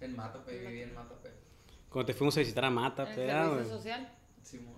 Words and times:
En 0.00 0.16
Matape, 0.16 0.58
viví 0.58 0.82
en 0.82 0.94
Matape. 0.94 1.30
Cuando 1.90 2.06
te 2.06 2.14
fuimos 2.14 2.36
a 2.36 2.40
visitar 2.40 2.64
a 2.64 2.70
Mata, 2.70 3.02
¿En 3.04 3.08
el 3.10 3.14
pe, 3.14 3.26
servicio 3.26 3.42
ah, 3.42 3.54
güey. 3.54 3.64
social? 3.68 4.12
Simón. 4.42 4.74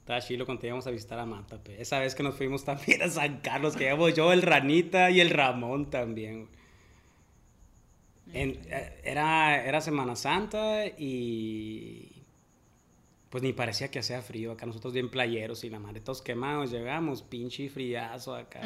Estaba 0.00 0.20
chilo 0.20 0.44
cuando 0.44 0.60
te 0.60 0.66
íbamos 0.66 0.86
a 0.86 0.90
visitar 0.90 1.18
a 1.18 1.26
Mata, 1.26 1.58
pe. 1.62 1.80
Esa 1.80 1.98
vez 2.00 2.14
que 2.14 2.22
nos 2.22 2.34
fuimos 2.34 2.64
también 2.64 3.02
a 3.02 3.08
San 3.08 3.38
Carlos, 3.38 3.76
que 3.76 3.84
íbamos 3.86 4.14
yo, 4.14 4.32
el 4.32 4.42
Ranita 4.42 5.10
y 5.10 5.20
el 5.20 5.30
Ramón 5.30 5.90
también, 5.90 6.46
güey. 6.46 6.60
En- 8.32 8.60
eh, 8.70 9.00
era, 9.04 9.64
era 9.64 9.80
Semana 9.80 10.14
Santa 10.14 10.86
y 10.86 12.09
pues 13.30 13.42
ni 13.44 13.52
parecía 13.52 13.90
que 13.90 14.00
hacía 14.00 14.20
frío. 14.22 14.52
Acá 14.52 14.66
nosotros 14.66 14.92
bien 14.92 15.08
playeros 15.08 15.62
y 15.64 15.70
la 15.70 15.78
madre, 15.78 16.00
todos 16.00 16.20
quemados. 16.20 16.70
Llegamos, 16.70 17.22
pinche 17.22 17.68
friazo 17.68 18.34
acá. 18.34 18.60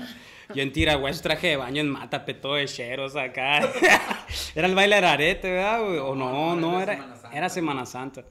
Yo 0.54 0.62
en 0.62 0.72
Tiragüez 0.72 1.20
traje 1.22 1.48
de 1.48 1.56
baño 1.56 1.80
en 1.82 1.88
Matape, 1.90 2.34
todo 2.34 2.54
de 2.54 2.64
cheros 2.66 3.14
acá. 3.14 3.60
era 4.54 4.66
el 4.66 4.74
baile 4.74 5.00
de 5.00 5.06
arete, 5.06 5.50
¿verdad? 5.52 5.84
güey? 5.84 5.98
O 5.98 6.14
no, 6.14 6.56
No, 6.56 6.56
no, 6.56 6.80
era 6.80 6.94
era, 6.94 7.02
Semana 7.02 7.16
Santa. 7.20 7.36
era 7.38 7.48
Semana 7.50 7.86
Santa. 7.86 8.24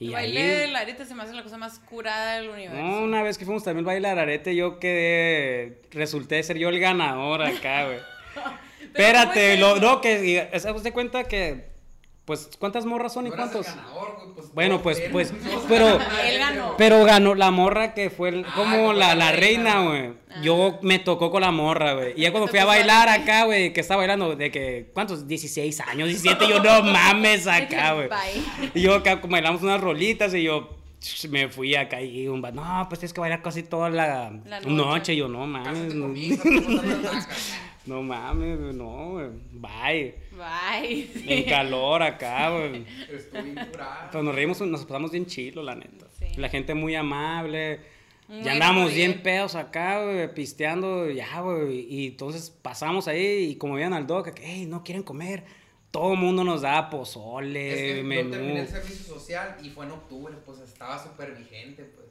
Y 0.00 0.08
El 0.10 0.14
ahí- 0.14 0.32
baile 0.34 0.42
del 0.58 0.76
arete 0.76 1.04
se 1.06 1.14
me 1.14 1.22
hace 1.24 1.32
la 1.32 1.42
cosa 1.42 1.56
más 1.58 1.78
curada 1.80 2.34
del 2.38 2.50
universo. 2.50 2.80
no, 2.80 3.00
una 3.02 3.22
vez 3.22 3.36
que 3.38 3.44
fuimos 3.44 3.64
también 3.64 3.80
al 3.84 3.86
baile 3.86 4.08
de 4.14 4.20
arete, 4.20 4.54
yo 4.54 4.78
quedé, 4.78 5.80
resulté 5.90 6.40
ser 6.42 6.56
yo 6.58 6.68
el 6.68 6.78
ganador 6.78 7.42
acá, 7.42 7.86
güey. 7.86 7.98
Espérate, 8.82 9.58
¿cómo 9.60 9.74
lo, 9.76 9.80
no, 9.80 10.00
que, 10.00 10.48
¿se 10.82 10.92
cuenta 10.92 11.24
que, 11.24 11.66
pues, 12.28 12.50
¿cuántas 12.58 12.84
morras 12.84 13.12
son 13.14 13.26
y 13.26 13.30
cuántos? 13.30 13.64
ganador, 13.66 14.16
güey, 14.18 14.34
pues, 14.34 14.52
Bueno, 14.54 14.82
pues, 14.82 15.02
pues, 15.10 15.32
pero- 15.68 15.98
Él 16.24 16.38
ganó. 16.38 16.74
Pero 16.76 17.02
ganó 17.04 17.34
la 17.34 17.50
morra 17.50 17.94
que 17.94 18.10
fue 18.10 18.28
el- 18.28 18.44
Ah, 18.46 18.52
como 18.54 18.92
la, 18.92 19.14
la 19.16 19.32
reina, 19.32 19.80
güey. 19.82 20.12
Ah. 20.30 20.40
Yo 20.42 20.78
me 20.82 20.98
tocó 20.98 21.30
con 21.30 21.40
la 21.40 21.50
morra, 21.50 21.94
güey. 21.94 22.12
Y 22.16 22.20
ya 22.22 22.30
cuando 22.30 22.46
fui 22.48 22.58
a 22.58 22.66
bailar 22.66 23.08
acá, 23.08 23.44
güey, 23.44 23.72
que 23.72 23.80
estaba 23.80 23.98
bailando, 24.02 24.36
de 24.36 24.50
que, 24.50 24.90
¿cuántos? 24.92 25.26
16 25.26 25.80
años, 25.80 26.06
17, 26.08 26.46
yo 26.46 26.62
no 26.62 26.82
mames 26.82 27.46
acá, 27.48 27.94
güey. 27.94 28.08
Y 28.74 28.82
yo 28.82 28.94
acá 28.96 29.20
como 29.22 29.32
bailamos 29.32 29.62
unas 29.62 29.80
rolitas 29.80 30.34
y 30.34 30.42
yo 30.42 30.76
me 31.30 31.48
fui 31.48 31.74
acá 31.76 32.02
y 32.02 32.28
un 32.28 32.40
no, 32.42 32.86
pues 32.88 33.00
tienes 33.00 33.14
que 33.14 33.20
bailar 33.20 33.40
casi 33.40 33.62
toda 33.62 33.88
la, 33.88 34.30
La 34.44 34.60
noche. 34.60 34.70
noche. 34.74 35.14
Y 35.14 35.16
yo, 35.16 35.28
no 35.28 35.46
mames, 35.46 35.94
no, 37.88 38.02
mames, 38.02 38.58
no, 38.74 39.10
güey. 39.12 39.28
Bye. 39.52 40.14
Bye. 40.32 41.10
En 41.26 41.44
calor 41.48 42.02
acá, 42.02 42.50
güey. 42.50 42.84
Estoy 43.10 43.42
bien 43.42 43.66
curado. 43.70 44.10
Pues 44.12 44.24
nos 44.24 44.34
reímos, 44.34 44.60
nos 44.60 44.84
pasamos 44.84 45.10
bien 45.10 45.26
chilo, 45.26 45.62
la 45.62 45.74
neta. 45.74 46.06
Sí. 46.18 46.26
La 46.36 46.48
gente 46.48 46.74
muy 46.74 46.94
amable. 46.94 47.80
Muy 48.28 48.42
ya 48.42 48.52
andábamos 48.52 48.88
cordial. 48.90 49.08
bien 49.08 49.22
pedos 49.22 49.54
acá, 49.54 50.04
güey, 50.04 50.34
pisteando, 50.34 51.10
ya, 51.10 51.40
güey. 51.40 51.80
Y 51.88 52.06
entonces 52.08 52.50
pasamos 52.50 53.08
ahí 53.08 53.50
y 53.50 53.56
como 53.56 53.74
veían 53.74 53.94
al 53.94 54.06
doc, 54.06 54.32
que, 54.34 54.42
hey, 54.44 54.66
no 54.66 54.84
quieren 54.84 55.02
comer. 55.02 55.44
Todo 55.90 56.12
el 56.12 56.18
mundo 56.18 56.44
nos 56.44 56.60
daba 56.60 56.90
pozole, 56.90 57.72
Es 57.72 57.76
que 57.80 57.96
yo 57.98 58.04
menú. 58.04 58.30
terminé 58.30 58.60
el 58.60 58.68
servicio 58.68 59.14
social 59.14 59.56
y 59.62 59.70
fue 59.70 59.86
en 59.86 59.92
octubre, 59.92 60.34
pues 60.44 60.58
estaba 60.60 61.02
súper 61.02 61.34
vigente, 61.34 61.84
pues. 61.84 62.06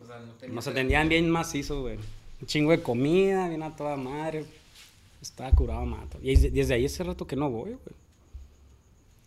O 0.00 0.06
sea, 0.06 0.18
no 0.20 0.32
tenía 0.34 0.54
Nos 0.54 0.66
atendían 0.66 1.08
bien 1.10 1.28
macizo, 1.28 1.82
güey. 1.82 1.96
Un 2.40 2.46
chingo 2.46 2.70
de 2.70 2.80
comida, 2.82 3.48
bien 3.48 3.62
a 3.62 3.76
toda 3.76 3.96
madre. 3.96 4.46
Estaba 5.20 5.50
curado 5.52 5.80
a 5.80 5.84
Mata. 5.84 6.18
Y 6.22 6.30
desde, 6.34 6.50
desde 6.50 6.74
ahí 6.74 6.84
hace 6.86 7.02
rato 7.04 7.26
que 7.26 7.36
no 7.36 7.50
voy, 7.50 7.70
güey. 7.70 7.96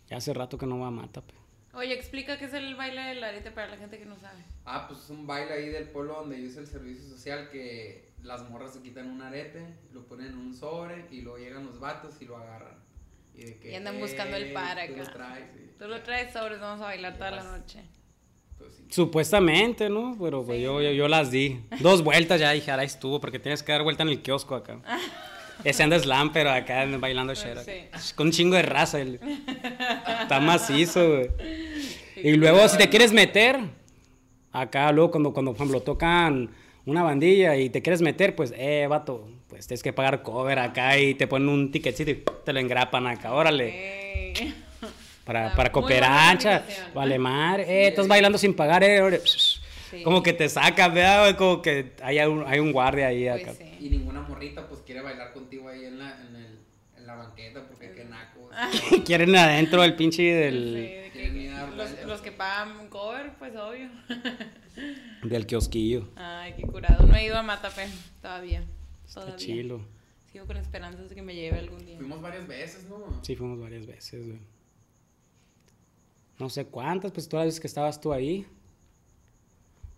Ya 0.08 0.16
hace 0.16 0.32
rato 0.34 0.58
que 0.58 0.66
no 0.66 0.76
voy 0.78 0.86
a 0.88 0.90
Mata, 0.90 1.20
pe. 1.20 1.34
Oye, 1.74 1.94
explica 1.94 2.38
qué 2.38 2.44
es 2.46 2.52
el 2.54 2.74
baile 2.74 3.00
del 3.00 3.24
arete 3.24 3.50
para 3.50 3.68
la 3.68 3.76
gente 3.78 3.98
que 3.98 4.04
no 4.04 4.16
sabe. 4.18 4.42
Ah, 4.66 4.86
pues 4.88 5.00
es 5.04 5.10
un 5.10 5.26
baile 5.26 5.52
ahí 5.54 5.68
del 5.68 5.88
pueblo 5.88 6.14
donde 6.14 6.38
yo 6.38 6.46
hice 6.46 6.60
el 6.60 6.66
servicio 6.66 7.08
social 7.08 7.48
que 7.50 8.10
las 8.22 8.48
morras 8.50 8.74
se 8.74 8.82
quitan 8.82 9.08
un 9.10 9.22
arete, 9.22 9.64
lo 9.92 10.04
ponen 10.06 10.26
en 10.28 10.36
un 10.38 10.54
sobre 10.54 11.06
y 11.10 11.22
luego 11.22 11.38
llegan 11.38 11.64
los 11.66 11.80
vatos 11.80 12.14
y 12.20 12.26
lo 12.26 12.36
agarran. 12.36 12.74
Y, 13.34 13.44
de 13.44 13.58
que, 13.58 13.72
Y 13.72 13.74
andan 13.74 13.98
buscando 13.98 14.36
el 14.36 14.44
"Ey, 14.48 14.52
par 14.54 14.78
tú 14.86 14.96
lo 14.96 15.02
acá". 15.02 15.12
traes, 15.14 15.50
sí. 15.52 15.70
Tú 15.78 15.88
lo 15.88 16.02
traes 16.02 16.32
sobres, 16.34 16.60
vamos 16.60 16.82
a 16.82 16.84
bailar 16.84 17.14
toda 17.16 17.30
la 17.30 17.42
noche. 17.44 17.80
Pues 18.58 18.74
sí. 18.74 18.84
Supuestamente, 18.90 19.88
¿no? 19.88 20.14
Pero 20.20 20.44
pues 20.44 20.58
Sí. 20.58 20.64
yo, 20.64 20.82
yo, 20.82 20.90
yo 20.92 21.08
las 21.08 21.30
di. 21.30 21.64
Dos 21.80 22.04
vueltas 22.04 22.38
ya 22.38 22.50
dije, 22.52 22.70
ahora 22.70 22.84
estuvo, 22.84 23.18
porque 23.18 23.38
tienes 23.38 23.62
que 23.62 23.72
dar 23.72 23.82
vuelta 23.82 24.02
en 24.02 24.10
el 24.10 24.20
kiosco 24.20 24.54
acá. 24.54 24.78
Ese 25.64 25.82
anda 25.82 25.98
slam, 25.98 26.32
pero 26.32 26.50
acá 26.50 26.84
bailando. 26.98 27.34
Sí. 27.34 27.48
Con 28.14 28.28
un 28.28 28.32
chingo 28.32 28.56
de 28.56 28.62
raza. 28.62 29.00
el- 29.00 29.20
Está 30.22 30.40
macizo, 30.40 31.08
güey. 31.08 31.30
Y 32.16 32.32
luego, 32.32 32.68
si 32.68 32.78
te 32.78 32.88
quieres 32.88 33.12
meter, 33.12 33.58
acá 34.52 34.90
luego 34.92 35.10
cuando, 35.10 35.32
cuando, 35.32 35.52
por 35.52 35.58
ejemplo, 35.62 35.80
tocan 35.80 36.50
una 36.84 37.02
bandilla 37.02 37.56
y 37.56 37.70
te 37.70 37.80
quieres 37.82 38.02
meter, 38.02 38.34
pues, 38.34 38.52
eh, 38.56 38.86
vato, 38.88 39.28
pues 39.48 39.66
tienes 39.66 39.82
que 39.82 39.92
pagar 39.92 40.22
cover 40.22 40.58
acá 40.58 40.98
y 40.98 41.14
te 41.14 41.26
ponen 41.26 41.48
un 41.48 41.70
ticketcito 41.70 42.10
y 42.10 42.22
te 42.44 42.52
lo 42.52 42.60
engrapan 42.60 43.06
acá, 43.06 43.32
órale. 43.32 44.32
Para, 45.24 45.52
Ah, 45.52 45.54
para 45.54 45.70
cooperancha, 45.70 46.64
vale 46.92 47.16
mar, 47.18 47.60
eh, 47.60 47.86
estás 47.86 48.08
bailando 48.08 48.38
sin 48.38 48.54
pagar, 48.54 48.82
eh, 48.82 49.20
Sí. 49.24 50.02
como 50.02 50.20
que 50.22 50.32
te 50.32 50.48
¿verdad? 50.88 51.20
güey? 51.22 51.36
Como 51.36 51.62
que 51.62 51.92
hay 52.02 52.18
un, 52.20 52.44
hay 52.46 52.58
un 52.58 52.72
guardia 52.72 53.06
ahí 53.08 53.28
Pues 53.28 53.42
acá. 53.42 53.52
sí. 53.54 53.64
Y 53.84 53.90
ninguna 53.90 54.20
morrita 54.22 54.68
pues 54.68 54.80
quiere 54.82 55.00
bailar 55.02 55.32
contigo 55.32 55.68
ahí 55.68 55.84
en 55.84 55.98
la, 55.98 56.20
en 56.26 56.36
el, 56.36 56.58
en 56.96 57.06
la 57.06 57.14
banqueta 57.16 57.66
porque 57.66 57.90
qué 57.92 58.04
naco. 58.04 58.48
Quieren 59.04 59.34
adentro 59.34 59.82
del 59.82 59.96
pinche 59.96 60.16
Sí, 60.18 60.28
del, 60.30 60.74
de 60.74 61.10
que- 61.12 61.52
los, 61.76 62.04
los 62.06 62.20
que 62.20 62.30
pagan 62.32 62.88
cover, 62.88 63.32
pues 63.38 63.56
obvio. 63.56 63.88
del 65.24 65.46
kiosquillo. 65.46 66.08
Ay, 66.16 66.54
qué 66.56 66.62
curado. 66.62 67.06
No 67.06 67.14
he 67.16 67.24
ido 67.24 67.36
a 67.36 67.42
Matape 67.42 67.88
todavía. 68.20 68.64
Está 69.06 69.20
Todavía. 69.22 69.36
chilo. 69.36 69.84
Sigo 70.30 70.46
con 70.46 70.56
esperanzas 70.56 71.08
de 71.08 71.14
que 71.14 71.22
me 71.22 71.34
lleve 71.34 71.58
algún 71.58 71.84
día. 71.84 71.96
Fuimos 71.96 72.20
varias 72.22 72.46
veces, 72.46 72.84
¿no? 72.88 73.22
Sí, 73.22 73.34
fuimos 73.36 73.60
varias 73.60 73.86
veces, 73.86 74.24
güey. 74.26 74.38
No 76.38 76.48
sé 76.50 76.66
cuántas, 76.66 77.12
pues 77.12 77.28
todas 77.28 77.44
las 77.46 77.48
veces 77.54 77.60
que 77.60 77.66
estabas 77.66 78.00
tú 78.00 78.12
ahí. 78.12 78.46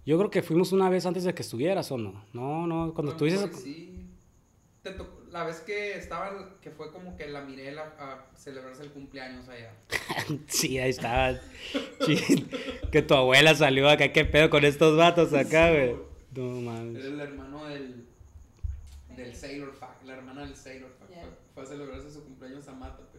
Yo 0.07 0.19
creo 0.19 0.31
que 0.31 0.43
fuimos 0.43 0.73
una 0.73 0.89
vez 0.91 1.07
antes 1.07 1.25
de 1.25 1.35
que 1.35 1.43
estuvieras, 1.43 1.91
¿o 1.93 1.99
no? 1.99 2.25
No, 2.33 2.67
no, 2.67 2.93
cuando 2.95 3.13
lo 3.13 3.17
estuviste... 3.27 3.53
Sí. 3.59 3.91
Te 4.83 4.91
tocó- 4.93 5.23
la 5.31 5.45
vez 5.45 5.61
que 5.61 5.97
estaba, 5.97 6.59
que 6.61 6.71
fue 6.71 6.93
como 6.93 7.17
que 7.17 7.27
la 7.29 7.41
miré 7.43 7.73
la- 7.73 7.95
a 7.99 8.27
celebrarse 8.37 8.83
el 8.83 8.91
cumpleaños 8.91 9.49
allá. 9.49 9.73
Sí, 10.47 10.79
ahí 10.79 10.91
estaba. 10.91 11.39
Sí, 12.05 12.47
que 12.93 13.03
tu 13.03 13.15
abuela 13.15 13.55
salió 13.55 13.89
acá, 13.89 14.13
qué 14.13 14.25
pedo 14.27 14.51
con 14.51 14.65
estos 14.65 14.97
vatos 14.97 15.33
acá, 15.33 15.71
güey. 15.71 15.97
No 16.37 16.51
Era 16.53 16.61
mames. 16.61 17.05
el 17.05 17.21
hermano 17.21 17.65
del, 17.65 18.05
del 19.17 19.35
Sailor 19.35 19.73
Fuck, 19.73 20.05
la 20.05 20.15
hermana 20.15 20.43
del 20.45 20.55
Sailor 20.57 20.91
Fuck. 20.99 21.09
Fue, 21.09 21.23
fue 21.55 21.63
a 21.63 21.67
celebrarse 21.67 22.11
su 22.13 22.23
cumpleaños 22.25 22.69
a 22.69 22.73
Mátate. 22.73 23.14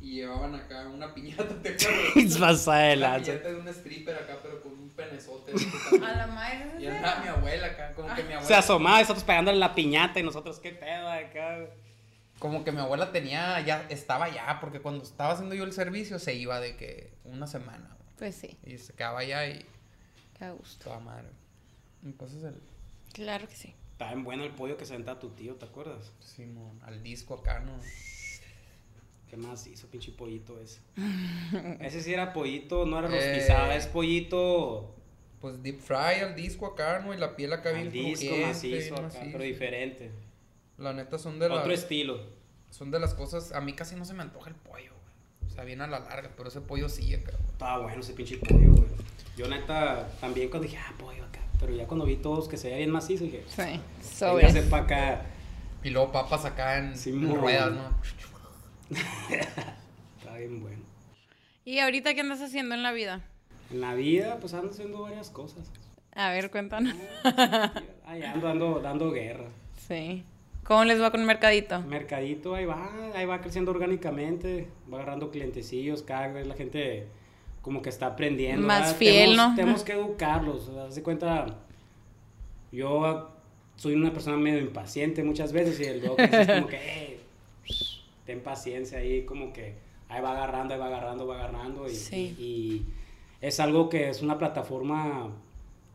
Y 0.00 0.12
llevaban 0.16 0.54
acá 0.54 0.86
una 0.88 1.12
piñata, 1.12 1.48
¿te 1.60 1.68
acuerdas? 2.14 2.38
Pasada 2.38 2.78
de 2.82 2.96
La 2.96 3.08
lanza. 3.10 3.32
piñata 3.32 3.48
de 3.48 3.56
un 3.56 3.68
stripper 3.68 4.14
acá, 4.14 4.38
pero 4.42 4.62
con 4.62 4.72
un 4.72 4.88
penezote. 4.90 5.52
A 6.04 6.16
la 6.16 6.26
madre. 6.28 6.72
¿es 6.76 6.82
y 6.82 6.86
andaba 6.86 7.20
mi 7.20 7.28
abuela 7.28 7.66
acá, 7.66 7.94
como 7.94 8.08
que 8.14 8.22
mi 8.22 8.32
abuela. 8.34 8.46
Se 8.46 8.54
asomaba, 8.54 9.00
nosotros 9.00 9.24
pegándole 9.24 9.58
la 9.58 9.74
piñata 9.74 10.20
y 10.20 10.22
nosotros, 10.22 10.60
qué 10.60 10.70
pedo 10.72 11.08
acá. 11.08 11.66
Como 12.38 12.62
que 12.62 12.70
mi 12.70 12.78
abuela 12.78 13.10
tenía, 13.10 13.60
ya 13.62 13.86
estaba 13.88 14.28
ya, 14.28 14.60
porque 14.60 14.78
cuando 14.80 15.02
estaba 15.02 15.32
haciendo 15.32 15.56
yo 15.56 15.64
el 15.64 15.72
servicio 15.72 16.20
se 16.20 16.34
iba 16.34 16.60
de 16.60 16.76
que 16.76 17.12
una 17.24 17.48
semana. 17.48 17.96
Pues 18.16 18.36
sí, 18.36 18.56
Y 18.64 18.78
se 18.78 18.92
quedaba 18.94 19.20
allá 19.20 19.46
y 19.48 19.66
qué 20.38 20.48
gusto. 20.50 20.84
toda 20.84 21.00
madre. 21.00 21.26
Entonces 22.04 22.44
el 22.44 22.62
Claro 23.12 23.48
que 23.48 23.56
sí. 23.56 23.74
Estaba 23.92 24.12
bien 24.12 24.22
bueno 24.22 24.44
el 24.44 24.52
pollo 24.52 24.76
que 24.76 24.86
se 24.86 24.92
aventaba 24.94 25.18
tu 25.18 25.30
tío, 25.30 25.56
¿te 25.56 25.64
acuerdas? 25.64 26.12
Simón, 26.20 26.78
al 26.84 27.02
disco 27.02 27.34
acá, 27.34 27.58
¿no? 27.58 27.72
¿Qué 29.28 29.36
más 29.36 29.66
hizo, 29.66 29.86
pinche 29.88 30.10
pollito 30.12 30.58
ese? 30.60 30.80
ese 31.80 32.02
sí 32.02 32.12
era 32.14 32.32
pollito, 32.32 32.86
no 32.86 32.98
era 32.98 33.08
Eh. 33.08 33.34
rostizado, 33.34 33.72
es 33.72 33.86
pollito 33.86 34.94
Pues 35.40 35.62
deep 35.62 35.78
fry 35.80 36.20
al 36.22 36.34
disco 36.34 36.66
acá, 36.66 36.98
¿no? 37.00 37.14
Y 37.14 37.16
la 37.16 37.36
piel 37.36 37.52
acá 37.52 37.70
bien 37.72 37.90
disco, 37.92 38.26
crujiente, 38.26 38.46
macizo 38.46 38.94
acá, 38.94 39.02
macizo. 39.04 39.24
pero 39.30 39.44
diferente. 39.44 40.10
La 40.78 40.92
neta 40.92 41.16
son 41.18 41.38
de 41.38 41.46
Otro 41.46 41.66
las 41.68 41.80
estilo. 41.80 42.18
son 42.70 42.90
de 42.90 42.98
las 42.98 43.14
cosas, 43.14 43.52
a 43.52 43.60
mí 43.60 43.72
casi 43.74 43.94
no 43.94 44.04
se 44.04 44.14
me 44.14 44.22
antoja 44.22 44.48
el 44.50 44.56
pollo, 44.56 44.90
güey. 44.92 45.46
O 45.46 45.54
sea, 45.54 45.62
bien 45.64 45.80
a 45.80 45.86
la 45.86 46.00
larga, 46.00 46.30
pero 46.36 46.48
ese 46.48 46.60
pollo 46.60 46.88
sí 46.88 47.14
acá, 47.14 47.32
güey. 47.38 47.50
Estaba 47.52 47.78
bueno 47.84 48.00
ese 48.00 48.14
pinche 48.14 48.36
pollo, 48.38 48.70
güey. 48.72 48.88
Yo 49.36 49.46
neta, 49.48 50.08
también 50.20 50.48
cuando 50.50 50.66
dije, 50.68 50.78
ah, 50.84 50.92
pollo 50.98 51.24
acá. 51.24 51.40
Pero 51.60 51.72
ya 51.74 51.86
cuando 51.86 52.04
vi 52.04 52.16
todos 52.16 52.48
que 52.48 52.56
se 52.56 52.66
veía 52.68 52.78
bien 52.78 52.90
macizo, 52.90 53.22
dije, 53.24 53.44
Sí. 53.48 53.80
véngase 54.24 54.62
para 54.62 54.82
acá. 54.84 55.26
Y 55.84 55.90
luego 55.90 56.10
papas 56.10 56.44
acá 56.44 56.78
en, 56.78 56.96
Simón. 56.96 57.30
en 57.30 57.36
ruedas, 57.40 57.70
¿no? 57.72 57.90
Estaba 60.18 60.38
bien 60.38 60.60
bueno. 60.60 60.82
¿Y 61.64 61.78
ahorita 61.80 62.14
qué 62.14 62.20
andas 62.20 62.40
haciendo 62.40 62.74
en 62.74 62.82
la 62.82 62.92
vida? 62.92 63.20
En 63.70 63.80
la 63.80 63.94
vida, 63.94 64.38
pues 64.40 64.54
ando 64.54 64.70
haciendo 64.70 65.02
varias 65.02 65.30
cosas. 65.30 65.70
A 66.14 66.30
ver, 66.30 66.50
cuéntanos. 66.50 66.94
Ahí 68.06 68.22
ando, 68.22 68.48
ando 68.48 68.80
dando 68.80 69.10
guerra. 69.12 69.48
Sí. 69.86 70.24
¿Cómo 70.64 70.84
les 70.84 71.00
va 71.00 71.10
con 71.10 71.24
Mercadito? 71.24 71.80
Mercadito 71.82 72.54
ahí 72.54 72.64
va, 72.64 72.90
ahí 73.14 73.24
va 73.24 73.40
creciendo 73.40 73.70
orgánicamente, 73.70 74.68
va 74.92 74.98
agarrando 74.98 75.30
clientecillos, 75.30 76.02
cada 76.02 76.28
vez 76.28 76.46
la 76.46 76.54
gente 76.54 77.06
como 77.62 77.80
que 77.80 77.88
está 77.88 78.06
aprendiendo. 78.06 78.66
Más 78.66 78.80
¿verdad? 78.80 78.96
fiel, 78.96 79.14
tenemos, 79.30 79.36
¿no? 79.50 79.56
Tenemos 79.56 79.82
que 79.82 79.92
educarlos, 79.92 80.68
haz 80.70 80.94
de 80.94 81.02
cuenta, 81.02 81.46
yo 82.72 83.30
soy 83.76 83.94
una 83.94 84.12
persona 84.12 84.36
medio 84.36 84.58
impaciente 84.60 85.22
muchas 85.22 85.52
veces 85.52 85.80
y 85.80 85.84
el 85.84 86.02
doc 86.02 86.18
es 86.18 86.46
como 86.46 86.66
que, 86.66 86.76
"Ey, 87.06 87.17
ten 88.28 88.42
paciencia 88.42 88.98
ahí, 88.98 89.24
como 89.24 89.54
que 89.54 89.74
ahí 90.10 90.20
va 90.20 90.32
agarrando, 90.32 90.74
ahí 90.74 90.80
va 90.80 90.86
agarrando, 90.88 91.26
va 91.26 91.36
agarrando. 91.36 91.86
Y, 91.88 91.94
Sí. 91.94 92.36
y- 92.38 92.44
y 92.44 92.86
es 93.40 93.58
algo 93.58 93.88
que 93.88 94.10
es 94.10 94.20
una 94.20 94.36
plataforma 94.36 95.30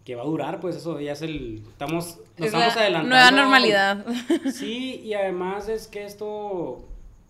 que 0.03 0.15
va 0.15 0.23
a 0.23 0.25
durar, 0.25 0.59
pues 0.59 0.75
eso 0.75 0.99
ya 0.99 1.11
es 1.11 1.21
el... 1.21 1.61
Estamos, 1.69 2.17
nos 2.37 2.47
Es 2.47 2.53
estamos 2.53 2.75
adelantando. 2.75 3.09
nueva 3.15 3.31
normalidad. 3.31 4.05
Sí, 4.51 4.99
y 5.05 5.13
además 5.13 5.69
es 5.69 5.87
que 5.87 6.03
esto, 6.05 6.83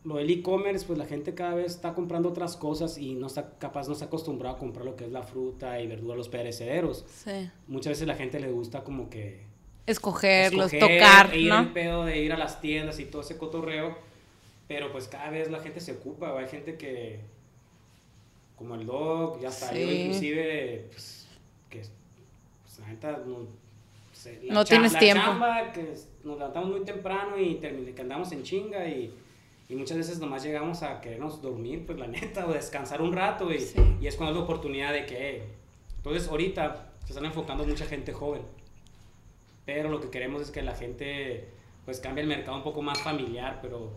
lo 0.06 0.16
del 0.16 0.30
e-commerce, 0.30 0.86
pues 0.88 0.98
la 0.98 1.06
gente 1.06 1.34
cada 1.36 1.54
vez 1.56 1.68
está 1.74 1.94
comprando 1.94 2.30
otras 2.30 2.56
cosas 2.56 2.98
y 2.98 3.14
no 3.16 3.28
está 3.28 3.52
capaz, 3.60 3.88
no 3.88 3.94
está 3.94 4.06
acostumbrado 4.06 4.56
a 4.56 4.58
comprar 4.58 4.86
lo 4.86 4.96
que 4.96 5.04
es 5.06 5.12
la 5.12 5.22
fruta 5.24 5.82
y 5.82 5.88
verdura, 5.88 6.16
los 6.16 6.30
perecederos. 6.30 7.04
Sí. 7.10 7.50
Muchas 7.68 7.92
veces 7.92 8.08
la 8.08 8.16
gente 8.16 8.40
le 8.40 8.50
gusta 8.52 8.86
como 8.86 9.10
que 9.10 9.42
Escogerlos, 9.86 10.74
escoger, 10.74 11.00
tocar, 11.02 11.34
e 11.34 11.40
ir 11.42 11.50
¿no? 11.50 11.60
el 11.60 11.74
pedo 11.74 12.06
de 12.06 12.22
ir 12.24 12.32
a 12.32 12.38
las 12.38 12.62
tiendas 12.62 13.00
y 13.02 13.06
todo 13.06 13.22
ese 13.22 13.38
cotorreo, 13.38 13.98
pero 14.74 14.92
pues 14.92 15.08
cada 15.08 15.30
vez 15.30 15.52
la 15.52 15.60
gente 15.60 15.80
se 15.80 15.92
ocupa, 15.92 16.34
o 16.34 16.38
hay 16.40 16.48
gente 16.48 16.78
que, 16.78 17.20
como 18.58 18.74
el 18.74 18.88
dog, 18.88 19.40
ya 19.40 19.50
está, 19.50 19.72
yo 19.72 19.88
Sí. 19.88 19.94
inclusive, 20.02 20.88
pues, 20.92 21.28
que, 21.70 21.78
pues 22.64 22.80
la 22.80 22.88
neta, 22.88 23.12
no, 23.24 23.40
la 24.48 24.54
No 24.54 24.66
tienes 24.66 24.94
la 24.94 25.00
tiempo. 25.00 25.22
chamba, 25.24 25.72
que 25.72 25.94
nos 26.24 26.38
levantamos 26.40 26.72
muy 26.72 26.82
temprano 26.84 27.38
y 27.40 27.56
que 27.58 28.02
andamos 28.02 28.32
en 28.32 28.42
chinga 28.42 28.88
y, 28.88 29.14
y 29.70 29.76
muchas 29.76 29.98
veces 29.98 30.18
nomás 30.20 30.44
llegamos 30.44 30.82
a 30.82 31.00
querernos 31.02 31.40
dormir, 31.40 31.86
pues 31.86 32.00
la 32.00 32.08
neta, 32.18 32.48
o 32.48 32.52
descansar 32.54 33.00
un 33.04 33.14
rato 33.14 33.52
y, 33.54 33.60
Sí. 33.60 33.80
y 34.02 34.08
es 34.08 34.16
cuando 34.16 34.32
es 34.34 34.38
la 34.40 34.44
oportunidad 34.44 34.92
de 34.92 35.06
que, 35.06 35.38
eh, 35.38 35.44
entonces 35.98 36.28
ahorita 36.28 36.94
se 37.06 37.12
están 37.12 37.26
enfocando 37.26 37.64
mucha 37.64 37.86
gente 37.86 38.12
joven, 38.12 38.42
pero 39.68 39.90
lo 39.90 40.02
que 40.02 40.10
queremos 40.10 40.42
es 40.42 40.50
que 40.50 40.64
la 40.64 40.74
gente 40.76 41.48
pues 41.86 42.00
cambie 42.00 42.24
el 42.24 42.28
mercado 42.30 42.58
un 42.58 42.64
poco 42.64 42.82
más 42.82 43.00
familiar, 43.02 43.60
pero 43.62 43.92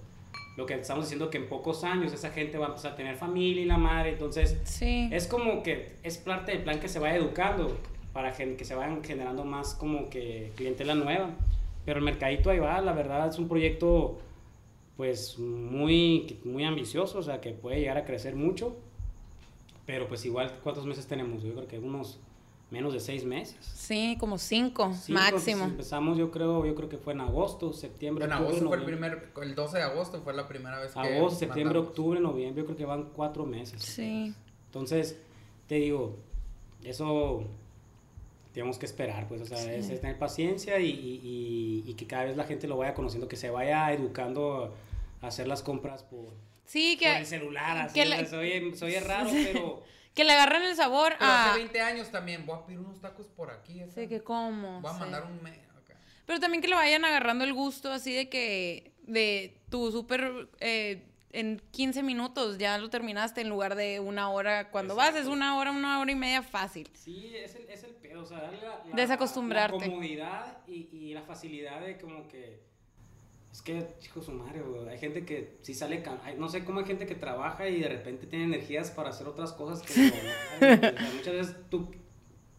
lo 0.57 0.65
que 0.67 0.75
estamos 0.75 1.05
diciendo 1.05 1.29
que 1.31 1.37
en 1.39 1.49
pocos 1.49 1.85
años 1.85 2.13
esa 2.13 2.31
gente 2.31 2.57
va 2.59 2.67
a 2.67 2.69
empezar 2.71 2.93
a 2.93 2.97
tener 2.97 3.17
familia 3.17 3.63
y 3.63 3.67
la 3.67 3.77
madre, 3.79 4.11
entonces 4.11 4.59
Sí. 4.65 5.09
es 5.13 5.27
como 5.27 5.63
que 5.63 5.93
es 6.03 6.17
parte 6.19 6.53
del 6.53 6.63
plan 6.63 6.81
que 6.81 6.89
se 6.89 6.99
vaya 6.99 7.17
educando 7.17 7.77
para 8.13 8.33
que 8.33 8.65
se 8.65 8.75
vayan 8.75 9.05
generando 9.05 9.45
más 9.45 9.75
como 9.75 10.09
que 10.09 10.51
clientela 10.57 10.95
nueva. 10.95 11.31
Pero 11.85 11.99
el 11.99 12.05
mercadito 12.05 12.49
ahí 12.51 12.59
va, 12.59 12.81
la 12.81 12.93
verdad 12.95 13.29
es 13.29 13.39
un 13.39 13.47
proyecto 13.49 14.19
pues 14.97 15.39
muy, 15.39 16.41
muy 16.45 16.65
ambicioso, 16.65 17.19
o 17.19 17.23
sea 17.23 17.41
que 17.43 17.51
puede 17.51 17.79
llegar 17.81 17.99
a 17.99 18.05
crecer 18.05 18.35
mucho. 18.35 18.75
Pero 19.85 20.09
pues 20.09 20.25
igual, 20.25 20.51
¿cuántos 20.63 20.87
meses 20.87 21.07
tenemos? 21.07 21.43
Yo 21.43 21.53
creo 21.55 21.69
que 21.69 21.79
unos 21.79 22.19
menos 22.77 22.93
de 22.93 23.01
seis 23.01 23.25
meses. 23.25 23.57
Sí, 23.65 24.17
como 24.21 24.37
cinco, 24.39 24.93
Cinco, 24.93 25.19
pues, 25.31 25.33
máximo. 25.33 25.65
empezamos 25.65 26.19
yo 26.19 26.31
creo, 26.31 26.67
yo 26.67 26.75
creo 26.75 26.89
que 26.89 26.99
fue 26.99 27.13
en 27.15 27.23
agosto, 27.23 27.73
septiembre, 27.73 28.25
En 28.27 28.33
octubre, 28.33 28.49
agosto 28.51 28.69
fue 28.69 28.77
el 28.77 28.83
noviembre. 28.85 29.17
primer, 29.19 29.49
el 29.49 29.55
12 29.55 29.79
de 29.79 29.83
agosto 29.85 30.21
fue 30.23 30.35
la 30.35 30.47
primera 30.47 30.79
vez 30.79 30.93
que. 30.93 30.99
Agosto, 31.01 31.39
septiembre, 31.39 31.65
mandamos. 31.79 31.89
octubre, 31.89 32.21
noviembre, 32.21 32.63
yo 32.63 32.67
creo 32.67 32.77
que 32.77 32.85
van 32.85 33.11
cuatro 33.15 33.47
meses. 33.47 33.83
Sí. 33.83 34.35
Entonces, 34.67 35.17
te 35.67 35.77
digo, 35.77 36.17
eso 36.85 37.45
tenemos 38.53 38.79
que 38.79 38.87
esperar, 38.87 39.29
pues, 39.29 39.41
o 39.43 39.47
sea, 39.47 39.59
Sí. 39.59 39.69
es, 39.71 39.91
es 39.91 40.01
tener 40.01 40.19
paciencia 40.19 40.79
y, 40.79 40.89
y- 40.91 41.21
y- 41.87 41.91
y 41.91 41.95
que 41.95 42.07
cada 42.07 42.25
vez 42.25 42.37
la 42.37 42.45
gente 42.45 42.67
lo 42.67 42.77
vaya 42.77 42.95
conociendo, 42.95 43.29
que 43.29 43.37
se 43.37 43.51
vaya 43.51 43.93
educando 43.93 44.75
a 45.21 45.27
hacer 45.27 45.47
las 45.47 45.63
compras 45.63 46.03
por, 46.05 46.27
Sí, 46.65 46.97
por 47.01 47.09
el 47.09 47.19
que, 47.19 47.25
celular, 47.27 47.77
así, 47.79 47.95
que 47.95 48.37
oye, 48.37 48.75
se 48.75 48.85
oye 48.85 49.01
raro, 49.01 49.29
pero... 49.53 49.83
que 50.17 50.25
le 50.25 50.33
agarren 50.33 50.63
el 50.63 50.75
sabor 50.75 51.15
Pero 51.19 51.31
a... 51.31 51.51
hace 51.53 51.59
20 51.61 51.81
años 51.81 52.11
también, 52.11 52.45
voy 52.47 52.59
a 52.59 52.65
pedir 52.67 52.81
unos 52.81 53.01
tacos 53.01 53.29
por 53.29 53.51
aquí. 53.51 53.81
acá. 53.83 53.93
Sí, 53.95 54.09
que 54.09 54.23
como. 54.23 54.81
Voy 54.81 54.91
a 54.91 54.95
sí. 54.95 55.01
mandar 55.01 55.25
un 55.25 55.41
mail 55.43 55.61
acá. 55.79 55.95
Pero 56.25 56.41
también 56.41 56.61
que 56.63 56.69
le 56.69 56.75
vayan 56.75 57.05
agarrando 57.05 57.45
el 57.45 57.53
gusto 57.53 57.93
así 57.93 58.13
de 58.15 58.29
que 58.29 58.93
de 59.03 59.61
tu 59.71 59.93
súper 59.93 60.49
eh, 60.59 61.07
en 61.33 61.61
15 61.71 62.03
minutos 62.03 62.57
ya 62.59 62.79
lo 62.79 62.89
terminaste 62.89 63.43
en 63.43 63.51
lugar 63.51 63.75
de 63.77 64.01
una 64.01 64.31
hora. 64.31 64.71
Cuando 64.71 64.97
vas 64.97 65.15
es 65.15 65.27
una 65.27 65.59
hora, 65.59 65.71
una 65.71 66.01
hora 66.01 66.11
y 66.11 66.17
media 66.17 66.43
fácil. 66.43 66.91
Sí, 66.95 67.33
es 67.37 67.55
el, 67.55 67.69
es 67.69 67.85
el 67.85 67.93
pedo, 67.95 68.23
o 68.23 68.27
sea, 68.27 68.41
darle 68.41 68.63
la, 68.63 68.83
la- 68.89 68.95
Desacostumbrarte. 68.97 69.79
la 69.79 69.85
comodidad 69.87 70.59
y, 70.67 70.89
y 70.93 71.13
la 71.15 71.23
facilidad 71.23 71.81
de 71.83 71.99
como 71.99 72.27
que... 72.27 72.65
Es 73.57 73.63
que, 73.63 73.95
chicos, 74.01 74.27
su 74.27 74.33
madre, 74.33 74.61
güey, 74.61 74.87
hay 74.87 74.99
gente 74.99 75.25
que 75.25 75.57
sí 75.63 75.73
sale, 75.73 76.03
can- 76.03 76.21
hay- 76.25 76.37
no 76.37 76.47
sé 76.51 76.63
cómo 76.63 76.81
hay 76.81 76.85
gente 76.85 77.07
que 77.07 77.15
trabaja 77.15 77.67
y 77.67 77.81
de 77.81 77.89
repente 77.89 78.27
tiene 78.27 78.45
energías 78.45 78.91
para 78.91 79.09
hacer 79.09 79.27
otras 79.27 79.55
cosas 79.55 79.81
que 79.81 79.99
no, 79.99 80.13
o 80.57 80.59
sea, 80.59 81.11
muchas 81.15 81.35
veces 81.35 81.57
tú, 81.71 81.91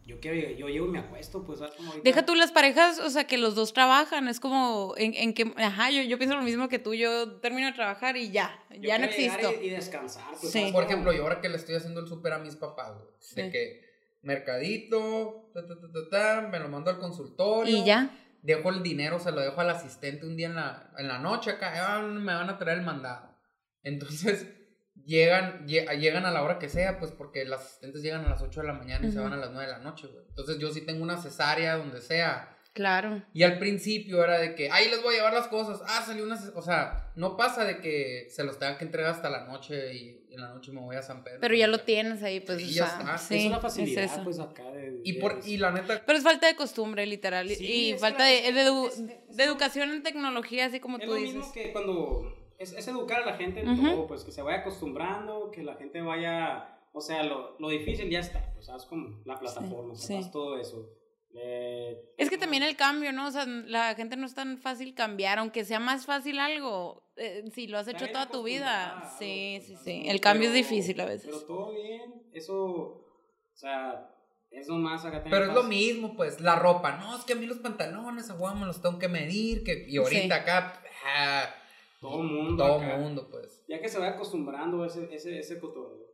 yo 0.08 0.20
quiero, 0.20 0.50
yo 0.58 0.68
llego 0.70 0.88
y 0.88 0.90
me 0.90 0.98
acuesto, 0.98 1.44
pues, 1.44 1.60
¿sabes? 1.60 1.76
Como 1.76 1.90
ahorita- 1.90 2.04
Deja 2.10 2.26
tú 2.26 2.34
las 2.34 2.52
parejas, 2.52 2.98
o 2.98 3.12
sea, 3.12 3.28
que 3.28 3.38
los 3.38 3.54
dos 3.54 3.74
trabajan. 3.74 4.28
Es 4.28 4.40
como 4.40 4.96
en, 4.98 5.14
en 5.14 5.34
que, 5.36 5.54
ajá, 5.58 5.92
yo, 5.92 6.02
yo 6.02 6.18
pienso 6.18 6.36
lo 6.36 6.42
mismo 6.42 6.68
que 6.68 6.80
tú. 6.80 6.96
Yo 6.96 7.34
termino 7.42 7.68
de 7.68 7.74
trabajar 7.74 8.18
y 8.18 8.32
ya, 8.32 8.60
yo 8.72 8.82
ya 8.88 8.98
no 8.98 9.06
existo. 9.06 9.52
Y, 9.62 9.68
y 9.68 9.70
descansar, 9.70 10.32
pues, 10.42 10.52
Sí. 10.52 10.70
Por 10.72 10.84
ejemplo, 10.86 11.12
yo 11.14 11.22
ahora 11.24 11.42
que 11.42 11.50
le 11.50 11.58
estoy 11.58 11.76
haciendo 11.76 12.00
el 12.00 12.08
súper 12.08 12.34
a 12.34 12.40
mis 12.40 12.56
papás, 12.56 12.94
güey, 12.96 13.08
de 13.36 13.44
Sí. 13.46 13.52
que 13.52 13.82
mercadito, 14.24 15.50
ta, 15.54 15.68
ta, 15.68 15.76
ta, 15.80 15.88
ta, 15.92 16.10
ta, 16.42 16.48
me 16.48 16.58
lo 16.60 16.70
mando 16.70 16.90
al 16.90 17.00
consultorio. 17.00 17.78
Y 17.78 17.84
ya. 17.84 18.10
Dejo 18.48 18.70
el 18.70 18.82
dinero, 18.82 19.20
se 19.20 19.32
lo 19.32 19.42
dejo 19.42 19.60
al 19.60 19.70
asistente 19.70 20.26
un 20.26 20.38
día 20.38 20.48
en 20.48 20.56
la, 20.56 20.90
en 20.98 21.08
la 21.10 21.20
noche 21.20 21.52
acá, 21.52 21.74
ah, 21.96 22.02
me 22.02 22.34
van 22.34 22.50
a 22.50 22.58
traer 22.58 22.78
el 22.80 22.86
mandado. 22.86 23.36
Entonces, 23.84 24.48
llegan, 25.06 25.68
lle- 25.68 25.88
llegan 26.00 26.26
a 26.26 26.32
la 26.32 26.42
hora 26.44 26.58
que 26.58 26.70
sea, 26.70 26.98
pues 27.00 27.12
porque 27.12 27.44
los 27.46 27.60
asistentes 27.60 28.02
llegan 28.02 28.26
a 28.26 28.30
las 28.30 28.42
8 28.42 28.62
de 28.62 28.68
la 28.68 28.74
mañana 28.74 29.06
y 29.06 29.12
se 29.12 29.20
van 29.20 29.34
a 29.34 29.38
las 29.38 29.52
9 29.52 29.66
de 29.66 29.72
la 29.74 29.80
noche, 29.80 30.08
güey. 30.08 30.26
Entonces, 30.30 30.58
yo 30.60 30.72
sí 30.72 30.82
tengo 30.86 31.04
una 31.04 31.18
cesárea 31.22 31.76
donde 31.78 32.02
sea. 32.02 32.57
Claro. 32.78 33.24
Y 33.34 33.42
al 33.42 33.58
principio 33.58 34.24
era 34.24 34.38
de 34.38 34.54
que, 34.54 34.70
ahí 34.70 34.88
les 34.90 35.02
voy 35.02 35.16
a 35.16 35.18
llevar 35.18 35.34
las 35.34 35.48
cosas. 35.48 35.82
Ah, 35.88 36.04
salió 36.06 36.24
una. 36.24 36.38
ces- 36.38 36.54
O 36.56 36.62
sea, 36.62 37.12
no 37.16 37.36
pasa 37.36 37.66
de 37.66 37.80
que 37.80 38.28
se 38.30 38.44
los 38.44 38.60
tengan 38.60 38.78
que 38.78 38.86
entregar 38.86 39.10
hasta 39.10 39.32
la 39.32 39.46
noche 39.46 39.96
y 39.96 40.28
en 40.30 40.42
la 40.42 40.50
noche 40.54 40.72
me 40.72 40.82
voy 40.82 40.96
a 40.96 41.02
San 41.02 41.24
Pedro. 41.24 41.40
Pero 41.42 41.56
ya 41.56 41.66
lo 41.66 41.80
tienes 41.80 42.22
ahí, 42.22 42.40
pues. 42.40 42.62
Y 42.62 42.66
o 42.66 42.68
ya 42.68 42.86
sea, 42.88 43.00
está. 43.00 43.18
sí, 43.18 43.36
es 43.40 43.46
una 43.48 43.60
facilidad, 43.60 44.04
es 44.04 44.12
eso. 44.12 44.24
pues, 44.24 44.38
acá 44.40 44.64
de... 44.70 45.02
Y, 45.04 45.14
por, 45.14 45.40
y 45.44 45.58
la 45.58 45.72
neta, 45.72 46.04
Pero 46.06 46.20
es 46.20 46.24
falta 46.24 46.46
de 46.46 46.56
costumbre, 46.56 47.04
literal. 47.08 47.50
y- 47.50 47.56
Sí, 47.56 47.66
y 47.66 47.92
es 47.94 48.00
falta 48.00 48.20
la- 48.20 48.26
de, 48.26 48.54
de 48.54 48.64
edu- 48.70 48.92
de 49.28 49.44
educación 49.44 49.90
en 49.90 50.04
tecnología, 50.04 50.68
así 50.68 50.80
como 50.80 50.98
Es 51.00 51.06
tú 51.06 51.10
lo 51.10 51.16
dices. 51.16 51.36
mismo 51.36 51.52
que 51.54 51.72
cuando 51.72 52.32
es, 52.60 52.74
es 52.74 52.88
educar 52.88 53.24
a 53.24 53.26
la 53.26 53.38
gente 53.38 53.62
en 53.62 53.70
Ujú. 53.70 53.90
todo, 53.90 54.08
pues 54.08 54.24
que 54.24 54.32
se 54.32 54.44
vaya 54.44 54.60
acostumbrando, 54.60 55.50
que 55.50 55.64
la 55.64 55.74
gente 55.78 56.00
vaya, 56.02 56.78
o 56.94 57.02
sea, 57.02 57.24
lo, 57.24 57.56
lo 57.60 57.70
difícil 57.70 58.08
ya 58.10 58.20
está, 58.20 58.52
pues 58.54 58.68
sabes 58.68 58.84
como 58.84 59.20
la 59.26 59.40
plataforma, 59.40 59.96
Sí, 59.96 60.22
sí. 60.22 60.30
todo 60.32 60.60
eso. 60.60 60.94
Eh, 61.40 62.14
Es 62.18 62.30
que 62.32 62.38
también 62.38 62.64
el 62.64 62.76
cambio, 62.76 63.14
¿no? 63.14 63.28
O 63.28 63.32
sea, 63.32 63.46
la 63.46 63.94
gente 63.96 64.18
no 64.18 64.26
es 64.26 64.34
tan 64.34 64.58
fácil 64.58 64.94
cambiar, 64.96 65.38
aunque 65.40 65.64
sea 65.66 65.80
más 65.80 66.06
fácil 66.06 66.40
algo, 66.40 67.04
eh, 67.16 67.44
si 67.54 67.68
lo 67.68 67.78
has 67.78 67.88
hecho 67.88 68.08
toda 68.12 68.30
tu 68.30 68.42
vida. 68.44 69.04
Sí, 69.20 69.60
sí, 69.66 69.76
sí. 69.84 70.04
El 70.08 70.20
cambio 70.20 70.50
Pero- 70.50 70.60
es 70.60 70.68
difícil 70.70 71.00
a 71.00 71.06
veces. 71.06 71.26
Pero 71.28 71.42
todo 71.46 71.72
bien, 71.74 72.24
eso, 72.34 72.56
o 72.56 73.56
sea, 73.56 74.10
es 74.50 74.68
nomás 74.68 75.06
acá 75.06 75.24
pero 75.30 75.46
es 75.46 75.54
lo 75.54 75.64
mismo, 75.64 76.16
pues, 76.16 76.42
la 76.42 76.56
ropa. 76.56 76.98
No, 76.98 77.16
es 77.18 77.24
que 77.26 77.34
a 77.34 77.36
mí 77.36 77.46
los 77.46 77.60
pantalones, 77.60 78.30
a 78.32 78.36
huevo, 78.36 78.56
me 78.56 78.66
los 78.66 78.82
tengo 78.82 78.98
que 78.98 79.08
medir. 79.10 79.64
Que, 79.64 79.86
y 79.88 79.98
ahorita 79.98 80.36
Sí. 80.36 80.42
acá, 80.42 80.82
ah, 81.06 81.54
Todo 82.02 82.24
mundo. 82.24 82.64
todo 82.66 82.80
acá. 82.82 82.98
mundo, 82.98 83.28
pues. 83.30 83.64
Ya 83.68 83.80
que 83.80 83.90
se 83.90 84.00
vaya 84.00 84.14
acostumbrando 84.14 84.84
ese, 84.86 85.08
ese, 85.14 85.38
ese 85.38 85.60
cotorreo. 85.60 86.08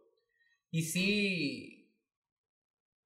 Y 0.72 0.82
sí. 0.82 1.83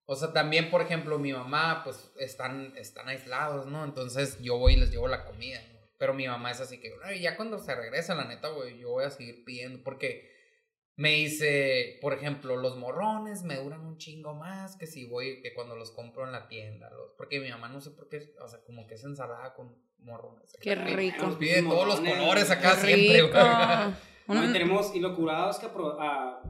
O 0.09 0.15
sea, 0.15 0.31
también, 0.31 0.69
por 0.71 0.81
ejemplo, 0.81 1.19
mi 1.19 1.33
mamá, 1.33 1.81
pues, 1.83 2.11
están, 2.17 2.73
están 2.77 3.09
aislados, 3.09 3.67
¿no? 3.67 3.83
Entonces 3.83 4.39
yo 4.41 4.57
voy 4.57 4.73
y 4.73 4.77
les 4.77 4.89
llevo 4.89 5.09
la 5.09 5.25
comida, 5.25 5.59
¿no? 5.73 5.79
Pero 5.97 6.13
mi 6.13 6.25
mamá 6.27 6.51
es 6.51 6.61
así 6.61 6.79
que, 6.79 6.93
"Ay, 7.03 7.19
ya 7.21 7.35
cuando 7.35 7.59
se 7.59 7.75
regresa, 7.75 8.15
la 8.15 8.23
neta, 8.23 8.47
güey, 8.49 8.79
yo 8.79 8.91
voy 8.91 9.03
a 9.03 9.09
seguir 9.09 9.43
pidiendo. 9.43 9.83
Porque 9.83 10.31
me 10.95 11.09
dice, 11.11 11.99
por 12.01 12.13
ejemplo, 12.13 12.55
los 12.55 12.77
morrones 12.77 13.43
me 13.43 13.57
duran 13.57 13.81
un 13.85 13.97
chingo 13.97 14.33
más 14.33 14.77
que 14.77 14.87
si 14.87 15.05
voy, 15.05 15.41
que 15.41 15.53
cuando 15.53 15.75
los 15.75 15.91
compro 15.91 16.25
en 16.25 16.31
la 16.31 16.47
tienda. 16.47 16.89
Los, 16.89 17.11
porque 17.17 17.41
mi 17.41 17.49
mamá 17.49 17.67
no 17.67 17.81
sé 17.81 17.91
por 17.91 18.07
qué, 18.07 18.33
o 18.41 18.47
sea, 18.47 18.63
como 18.63 18.87
que 18.87 18.95
es 18.95 19.03
ensalada 19.03 19.53
con 19.55 19.75
morrones. 19.99 20.55
Qué 20.61 20.71
Acá, 20.71 20.85
rico. 20.85 21.25
Nos 21.25 21.35
pide 21.35 21.61
todos 21.63 21.85
los 21.85 21.99
colores 21.99 22.49
acá 22.49 22.75
Qué 22.75 22.87
siempre, 22.95 23.21
güey. 23.23 23.33
No, 24.27 24.49
y 24.49 24.53
tenemos, 24.53 24.95
y 24.95 24.99
lo 24.99 25.15
curado 25.15 25.51
es 25.51 25.57
que, 25.57 25.67
ah, 25.99 26.41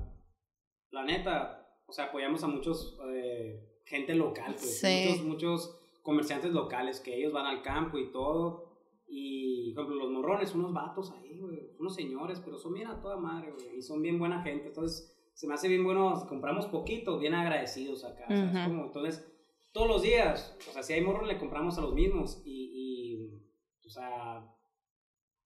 la 0.91 1.03
neta, 1.03 1.66
o 1.87 1.93
sea, 1.93 2.05
apoyamos 2.05 2.43
a 2.43 2.47
muchos, 2.47 2.99
eh, 3.13 3.79
gente 3.85 4.13
local, 4.15 4.53
pues, 4.55 4.79
Sí. 4.79 5.05
muchos, 5.07 5.25
muchos 5.25 5.79
comerciantes 6.03 6.51
locales 6.51 6.99
que 6.99 7.15
ellos 7.15 7.33
van 7.33 7.45
al 7.45 7.61
campo 7.61 7.97
y 7.97 8.11
todo, 8.11 8.65
y, 9.07 9.71
por 9.73 9.85
ejemplo, 9.85 10.03
los 10.03 10.11
morrones, 10.13 10.53
unos 10.53 10.73
vatos 10.73 11.11
ahí, 11.11 11.39
güey, 11.39 11.71
unos 11.79 11.95
señores, 11.95 12.41
pero 12.43 12.57
son 12.57 12.73
bien 12.73 12.87
a 12.87 12.99
toda 13.01 13.17
madre, 13.17 13.51
güey, 13.51 13.77
y 13.77 13.81
son 13.81 14.01
bien 14.01 14.19
buena 14.19 14.41
gente, 14.43 14.67
entonces, 14.67 15.13
se 15.33 15.47
me 15.47 15.53
hace 15.53 15.67
bien 15.67 15.83
bueno, 15.83 16.25
compramos 16.27 16.65
poquito, 16.65 17.17
bien 17.19 17.33
agradecidos 17.35 18.03
acá, 18.03 18.25
¿sabes? 18.27 18.53
Ujú. 18.55 18.63
Como, 18.69 18.83
entonces, 18.85 19.25
todos 19.71 19.87
los 19.87 20.01
días, 20.01 20.57
o 20.67 20.71
sea, 20.73 20.83
si 20.83 20.93
hay 20.93 21.01
morrones 21.01 21.27
le 21.27 21.37
compramos 21.39 21.77
a 21.77 21.81
los 21.81 21.93
mismos, 21.93 22.41
y, 22.43 22.71
y 22.73 23.85
o 23.85 23.89
sea, 23.89 24.43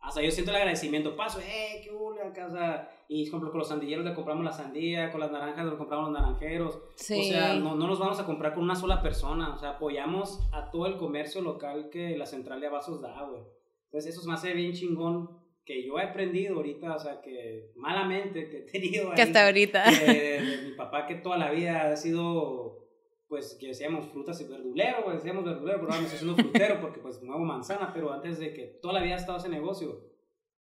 hasta 0.01 0.21
yo 0.21 0.31
siento 0.31 0.51
el 0.51 0.57
agradecimiento. 0.57 1.15
Paso, 1.15 1.39
eh, 1.39 1.81
qué 1.83 1.91
hule 1.91 2.21
acá, 2.21 2.47
o 2.47 2.51
sea, 2.51 2.91
y 3.07 3.23
por 3.25 3.37
ejemplo, 3.37 3.51
con 3.51 3.59
los 3.59 3.67
sandilleros 3.67 4.03
le 4.03 4.15
compramos 4.15 4.43
la 4.43 4.51
sandía, 4.51 5.11
con 5.11 5.21
las 5.21 5.31
naranjas 5.31 5.65
le 5.65 5.77
compramos 5.77 6.11
los 6.11 6.19
naranjeros. 6.19 6.81
Sí. 6.95 7.19
O 7.19 7.23
sea, 7.23 7.53
no, 7.53 7.75
no 7.75 7.87
nos 7.87 7.99
vamos 7.99 8.19
a 8.19 8.25
comprar 8.25 8.53
con 8.55 8.63
una 8.63 8.75
sola 8.75 9.01
persona, 9.01 9.53
o 9.53 9.57
sea, 9.59 9.71
apoyamos 9.71 10.39
a 10.51 10.71
todo 10.71 10.87
el 10.87 10.97
comercio 10.97 11.41
local 11.41 11.89
que 11.91 12.17
la 12.17 12.25
central 12.25 12.59
de 12.59 12.67
Abastos 12.67 13.01
da, 13.01 13.21
güey. 13.23 13.43
Entonces, 13.85 14.15
eso 14.15 14.27
me 14.27 14.33
hace 14.33 14.53
bien 14.53 14.73
chingón, 14.73 15.41
que 15.65 15.85
yo 15.85 15.99
he 15.99 16.03
aprendido 16.03 16.55
ahorita, 16.55 16.95
o 16.95 16.99
sea, 16.99 17.21
que 17.21 17.71
malamente 17.75 18.49
que 18.49 18.57
he 18.57 18.61
tenido. 18.61 19.11
Que 19.13 19.21
hasta 19.21 19.45
ahorita. 19.45 19.83
que 19.83 20.05
de, 20.05 20.41
de 20.41 20.69
mi 20.69 20.71
papá, 20.75 21.05
que 21.05 21.15
toda 21.15 21.37
la 21.37 21.51
vida 21.51 21.91
ha 21.91 21.95
sido, 21.95 22.87
pues, 23.31 23.55
que 23.57 23.67
decíamos 23.67 24.09
frutas 24.09 24.41
y 24.41 24.43
verdulero, 24.43 25.05
pues, 25.05 25.23
decíamos 25.23 25.45
verdulero, 25.45 25.79
pero 25.79 25.89
ahora 25.93 26.01
me 26.01 26.07
estoy 26.07 26.17
haciendo 26.17 26.35
frutero 26.43 26.81
porque, 26.81 26.99
pues, 26.99 27.23
muevo 27.23 27.43
manzana, 27.45 27.93
pero 27.93 28.11
antes 28.11 28.37
de 28.39 28.53
que 28.53 28.65
toda 28.81 28.95
la 28.95 29.01
vida 29.01 29.13
he 29.15 29.17
estado 29.17 29.37
ese 29.37 29.47
negocio 29.47 30.11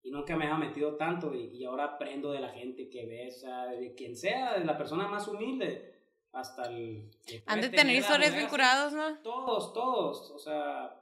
y 0.05 0.13
nunca 0.13 0.37
me 0.37 0.45
había 0.47 0.57
metido 0.69 0.95
tanto 0.97 1.35
y, 1.35 1.49
y 1.53 1.65
ahora 1.65 1.85
aprendo 1.85 2.31
de 2.31 2.39
la 2.39 2.51
gente 2.51 2.89
que 2.89 3.07
ve, 3.07 3.27
o 3.27 3.33
sea, 3.33 3.67
de 3.67 3.93
quien 3.97 4.15
sea, 4.17 4.57
de 4.57 4.65
la 4.65 4.79
persona 4.79 5.09
más 5.09 5.27
humilde 5.27 5.95
hasta 6.33 6.69
el... 6.71 7.11
Han 7.47 7.61
de 7.61 7.71
tener 7.71 7.97
historias 7.97 8.35
bien 8.37 8.47
curados, 8.47 8.93
¿no? 8.93 9.19
Todos, 9.23 9.73
todos, 9.75 10.31
o 10.31 10.39
sea, 10.39 10.95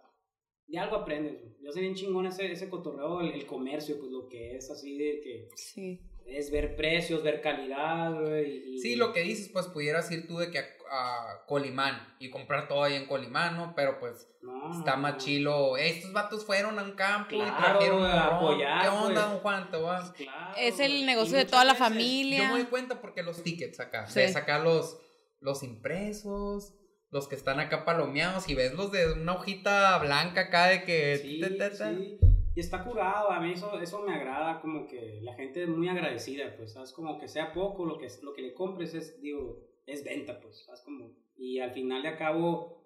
de 0.66 0.78
algo 0.78 0.96
aprendes. 0.96 1.36
Yo 1.60 1.70
sé 1.70 1.80
bien 1.82 1.94
chingón 1.94 2.24
ese, 2.24 2.50
ese 2.50 2.70
cotorreo, 2.70 3.20
el, 3.20 3.32
el 3.32 3.44
comercio, 3.46 3.98
pues 3.98 4.10
lo 4.10 4.26
que 4.26 4.56
es 4.56 4.70
así 4.70 4.96
de 4.96 5.20
que 5.20 5.48
Sí. 5.54 6.00
es 6.24 6.50
ver 6.50 6.76
precios, 6.76 7.22
ver 7.22 7.42
calidad, 7.42 8.18
güey. 8.22 8.74
y- 8.74 8.78
Sí, 8.78 8.96
lo 8.96 9.12
que 9.12 9.20
dices, 9.20 9.50
pues 9.52 9.66
pudieras 9.66 10.10
ir 10.10 10.26
tú 10.26 10.38
de 10.38 10.50
que 10.50 10.58
a, 10.90 11.32
a 11.32 11.44
Colimán 11.46 12.16
y 12.18 12.30
comprar 12.30 12.68
todo 12.68 12.82
ahí 12.82 12.94
en 12.94 13.06
Colimán, 13.06 13.56
¿no? 13.56 13.74
Pero 13.74 13.98
pues 13.98 14.28
No, 14.42 14.72
está 14.78 14.96
más 14.96 15.12
no. 15.14 15.18
chilo. 15.18 15.76
Estos 15.76 16.12
vatos 16.12 16.44
fueron 16.44 16.78
a 16.78 16.82
un 16.82 16.92
campo 16.92 17.34
y 17.34 17.38
Claro, 17.38 17.56
trajeron 17.78 17.98
güey, 18.00 18.10
un 18.12 18.18
ron. 18.18 18.34
apoyar, 18.34 18.82
¿Qué 18.82 18.88
onda, 18.88 19.04
pues. 19.14 19.30
don 19.30 19.38
Juan? 19.40 19.70
Te 19.70 19.76
vas. 19.78 20.10
Claro, 20.12 20.54
Es 20.56 20.80
el 20.80 21.06
negocio 21.06 21.36
Y 21.36 21.38
de 21.40 21.44
toda 21.46 21.64
la 21.64 21.72
veces- 21.72 21.88
familia. 21.88 22.38
Yo 22.38 22.44
me 22.54 22.60
doy 22.60 22.64
cuenta 22.64 23.00
porque 23.00 23.22
los 23.22 23.42
tickets 23.42 23.80
acá. 23.80 24.06
Sí. 24.06 24.20
Ves 24.20 24.36
acá 24.36 24.58
los, 24.58 24.98
los 25.40 25.62
impresos, 25.62 26.74
los 27.10 27.28
que 27.28 27.34
están 27.34 27.60
acá 27.60 27.84
palomeados 27.84 28.48
y 28.48 28.54
ves 28.54 28.74
los 28.74 28.92
de 28.92 29.12
una 29.12 29.34
hojita 29.34 29.98
blanca 29.98 30.42
acá 30.42 30.66
de 30.66 30.84
que... 30.84 31.16
Sí, 31.18 31.40
ta, 31.40 31.48
ta, 31.56 31.70
ta. 31.76 31.90
sí. 31.94 32.18
Y 32.54 32.60
está 32.60 32.82
curado, 32.82 33.30
a 33.30 33.38
mí 33.38 33.52
eso, 33.52 33.78
eso 33.80 34.00
me 34.02 34.12
agrada, 34.12 34.60
como 34.60 34.88
que 34.88 35.20
la 35.22 35.32
gente 35.34 35.62
es 35.62 35.68
muy 35.68 35.88
agradecida, 35.88 36.56
pues, 36.56 36.72
¿sabes? 36.72 36.90
Como 36.92 37.16
que 37.20 37.28
sea 37.28 37.52
poco, 37.52 37.86
lo 37.86 37.98
que, 37.98 38.08
lo 38.22 38.32
que 38.34 38.42
le 38.42 38.52
compres 38.52 38.94
es, 38.94 39.20
digo, 39.22 39.67
es 39.88 40.04
venta, 40.04 40.38
pues, 40.40 40.64
¿sabes? 40.64 40.80
Como, 40.82 41.10
y 41.36 41.58
al 41.58 41.72
final 41.72 42.02
de 42.02 42.08
acabo, 42.08 42.84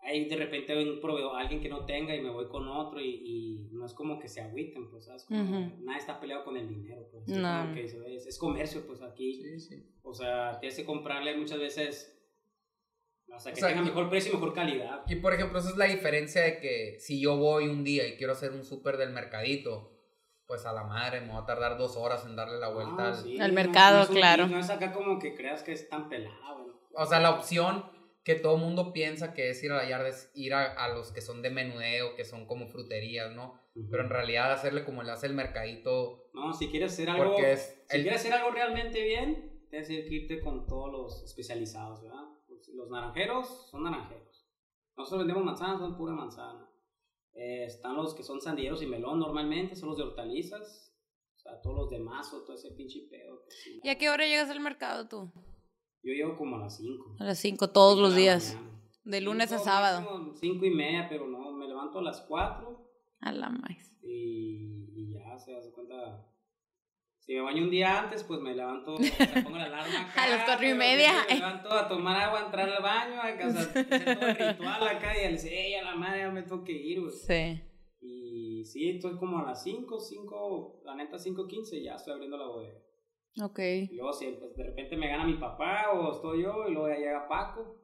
hay 0.00 0.28
de 0.28 0.36
repente 0.36 0.76
un 0.76 1.00
proveedor, 1.00 1.36
alguien 1.36 1.60
que 1.62 1.68
no 1.68 1.86
tenga 1.86 2.14
y 2.16 2.20
me 2.20 2.30
voy 2.30 2.48
con 2.48 2.66
otro 2.68 3.00
y, 3.00 3.22
y 3.24 3.68
no 3.72 3.86
es 3.86 3.94
como 3.94 4.18
que 4.18 4.28
se 4.28 4.40
agüiten, 4.40 4.90
pues, 4.90 5.04
¿sabes? 5.04 5.24
Como 5.24 5.42
Ujú. 5.42 5.84
Nadie 5.84 5.98
está 6.00 6.18
peleado 6.20 6.44
con 6.44 6.56
el 6.56 6.68
dinero, 6.68 7.08
pues. 7.10 7.28
es 7.28 7.36
No. 7.36 7.60
como 7.62 7.74
que 7.74 7.84
es, 7.84 7.94
es 8.26 8.38
comercio, 8.38 8.84
pues, 8.86 9.00
aquí. 9.02 9.34
Sí, 9.42 9.60
sí. 9.60 9.86
O 10.02 10.12
sea, 10.12 10.58
tienes 10.58 10.76
que 10.76 10.84
comprarle 10.84 11.36
muchas 11.36 11.60
veces, 11.60 12.18
o 13.34 13.38
sea, 13.38 13.52
que 13.52 13.58
O 13.58 13.60
sea, 13.60 13.68
tenga 13.68 13.82
y- 13.82 13.84
mejor 13.86 14.10
precio 14.10 14.32
y 14.32 14.34
mejor 14.34 14.52
calidad. 14.52 15.04
Y 15.08 15.16
por 15.16 15.32
ejemplo, 15.34 15.58
esa 15.60 15.70
es 15.70 15.76
la 15.76 15.86
diferencia 15.86 16.42
de 16.42 16.58
que 16.60 16.96
si 16.98 17.20
yo 17.22 17.36
voy 17.36 17.68
un 17.68 17.84
día 17.84 18.06
y 18.08 18.16
quiero 18.16 18.32
hacer 18.32 18.50
un 18.52 18.64
súper 18.64 18.96
del 18.96 19.10
mercadito, 19.10 19.91
pues 20.52 20.66
a 20.66 20.72
la 20.74 20.84
madre 20.84 21.22
me 21.22 21.32
va 21.32 21.38
a 21.38 21.46
tardar 21.46 21.78
dos 21.78 21.96
horas 21.96 22.26
en 22.26 22.36
darle 22.36 22.58
la 22.58 22.68
vuelta. 22.68 23.04
Ah, 23.04 23.08
al- 23.08 23.16
sí, 23.16 23.40
Al 23.40 23.48
no- 23.48 23.54
mercado, 23.54 24.02
no 24.02 24.08
un- 24.10 24.14
claro. 24.14 24.46
No 24.48 24.58
es 24.58 24.68
acá 24.68 24.92
como 24.92 25.18
que 25.18 25.34
creas 25.34 25.62
que 25.62 25.72
es 25.72 25.88
tan 25.88 26.10
pelado. 26.10 26.66
¿no? 26.66 26.74
O 26.94 27.06
sea, 27.06 27.20
la 27.20 27.30
opción 27.30 27.86
que 28.22 28.34
todo 28.34 28.58
mundo 28.58 28.92
piensa 28.92 29.32
que 29.32 29.48
es 29.48 29.64
ir 29.64 29.72
a 29.72 29.76
la 29.78 29.88
yarda 29.88 30.08
es 30.08 30.30
ir 30.34 30.52
a, 30.52 30.72
a 30.74 30.90
los 30.90 31.10
que 31.10 31.22
son 31.22 31.40
de 31.40 31.48
menudeo, 31.48 32.14
que 32.16 32.26
son 32.26 32.46
como 32.46 32.66
fruterías, 32.68 33.32
¿no? 33.34 33.58
Pero 33.90 34.02
en 34.02 34.10
realidad 34.10 34.52
hacerle 34.52 34.84
como 34.84 35.02
le 35.02 35.10
hace 35.10 35.26
el 35.26 35.32
mercadito, 35.32 36.28
No, 36.34 36.52
si 36.52 36.68
quieres 36.68 36.92
hacer 36.92 37.08
algo, 37.08 37.24
porque 37.32 37.52
es... 37.52 37.82
si 37.88 37.96
el- 37.96 38.02
quieres 38.02 38.20
hacer 38.20 38.34
algo 38.34 38.50
realmente 38.50 39.02
bien, 39.02 39.64
tienes 39.70 39.88
que 39.88 39.94
irte 39.94 40.38
con 40.42 40.66
todos 40.66 40.92
los 40.92 41.24
especializados, 41.24 42.02
¿verdad? 42.02 42.24
Los 42.74 42.90
naranjeros 42.90 43.70
son 43.70 43.84
naranjeros. 43.84 44.46
Nosotros 44.98 45.20
vendemos 45.20 45.44
manzanas, 45.44 45.78
son 45.78 45.96
pura 45.96 46.12
manzana. 46.12 46.68
Eh, 47.34 47.64
están 47.64 47.96
los 47.96 48.14
que 48.14 48.22
son 48.22 48.40
sandilleros 48.40 48.82
y 48.82 48.86
melón 48.86 49.18
normalmente, 49.18 49.74
son 49.74 49.88
los 49.90 49.98
de 49.98 50.04
hortalizas. 50.04 50.94
O 51.36 51.38
sea, 51.38 51.60
todos 51.60 51.76
los 51.76 51.90
de 51.90 51.98
mazo, 51.98 52.44
todo 52.44 52.54
ese 52.54 52.70
pinche 52.72 53.00
pedo. 53.10 53.42
¿Y 53.82 53.88
a 53.88 53.98
qué 53.98 54.10
hora 54.10 54.26
llegas 54.26 54.48
al 54.50 54.60
mercado 54.60 55.08
tú? 55.08 55.32
Yo 56.04 56.12
llego 56.12 56.36
como 56.36 56.56
a 56.56 56.60
las 56.60 56.76
5. 56.76 57.16
A 57.20 57.24
las 57.24 57.38
5, 57.38 57.70
todos 57.70 57.98
los 57.98 58.14
días. 58.14 58.56
De 59.04 59.20
lunes 59.20 59.50
a 59.52 59.58
sábado. 59.58 60.32
5 60.34 60.64
y 60.66 60.70
media, 60.70 61.06
pero 61.08 61.26
no, 61.26 61.52
me 61.52 61.66
levanto 61.66 61.98
a 61.98 62.02
las 62.02 62.20
4 62.22 62.90
A 63.20 63.32
la 63.32 63.48
más. 63.50 63.92
y, 64.02 64.86
y 64.94 65.12
ya 65.14 65.36
se 65.38 65.56
hace 65.56 65.72
cuenta. 65.72 66.28
Si 67.22 67.34
me 67.34 67.40
baño 67.40 67.62
un 67.62 67.70
día 67.70 68.00
antes, 68.00 68.24
pues 68.24 68.40
me 68.40 68.52
levanto, 68.52 68.96
sea, 68.96 69.44
pongo 69.44 69.56
la 69.56 69.66
alarma 69.66 70.00
acá, 70.10 70.24
A 70.24 70.28
las 70.28 70.44
cuatro 70.44 70.68
y 70.68 70.74
media. 70.74 71.12
Me 71.28 71.36
levanto 71.36 71.70
a 71.70 71.86
tomar 71.86 72.20
agua, 72.20 72.46
entrar 72.46 72.68
al 72.68 72.82
baño, 72.82 73.22
a 73.22 73.36
casa, 73.36 73.60
hacer 73.60 74.18
todo 74.18 74.28
el 74.28 74.36
ritual 74.50 74.88
acá 74.88 75.16
y 75.16 75.26
al 75.26 75.32
decir, 75.34 75.52
ey, 75.52 75.74
a 75.74 75.84
la 75.84 75.94
madre, 75.94 76.18
ya 76.18 76.30
me 76.32 76.42
tengo 76.42 76.64
que 76.64 76.72
ir, 76.72 77.00
güey. 77.00 77.12
Sí. 77.12 77.62
Y 78.00 78.64
sí, 78.64 78.90
estoy 78.90 79.16
como 79.18 79.38
a 79.38 79.44
las 79.44 79.62
5, 79.62 80.00
5, 80.00 80.82
la 80.84 80.96
neta 80.96 81.16
5.15, 81.16 81.84
ya 81.84 81.94
estoy 81.94 82.12
abriendo 82.14 82.36
la 82.36 82.48
bodega. 82.48 82.82
Ok. 83.40 83.58
Y 83.60 83.94
luego, 83.94 84.12
si 84.12 84.26
pues, 84.32 84.56
de 84.56 84.64
repente 84.64 84.96
me 84.96 85.06
gana 85.06 85.24
mi 85.24 85.34
papá 85.34 85.92
o 85.92 86.10
estoy 86.10 86.42
yo, 86.42 86.66
y 86.66 86.72
luego 86.72 86.88
ya 86.88 86.96
llega 86.96 87.28
Paco. 87.28 87.78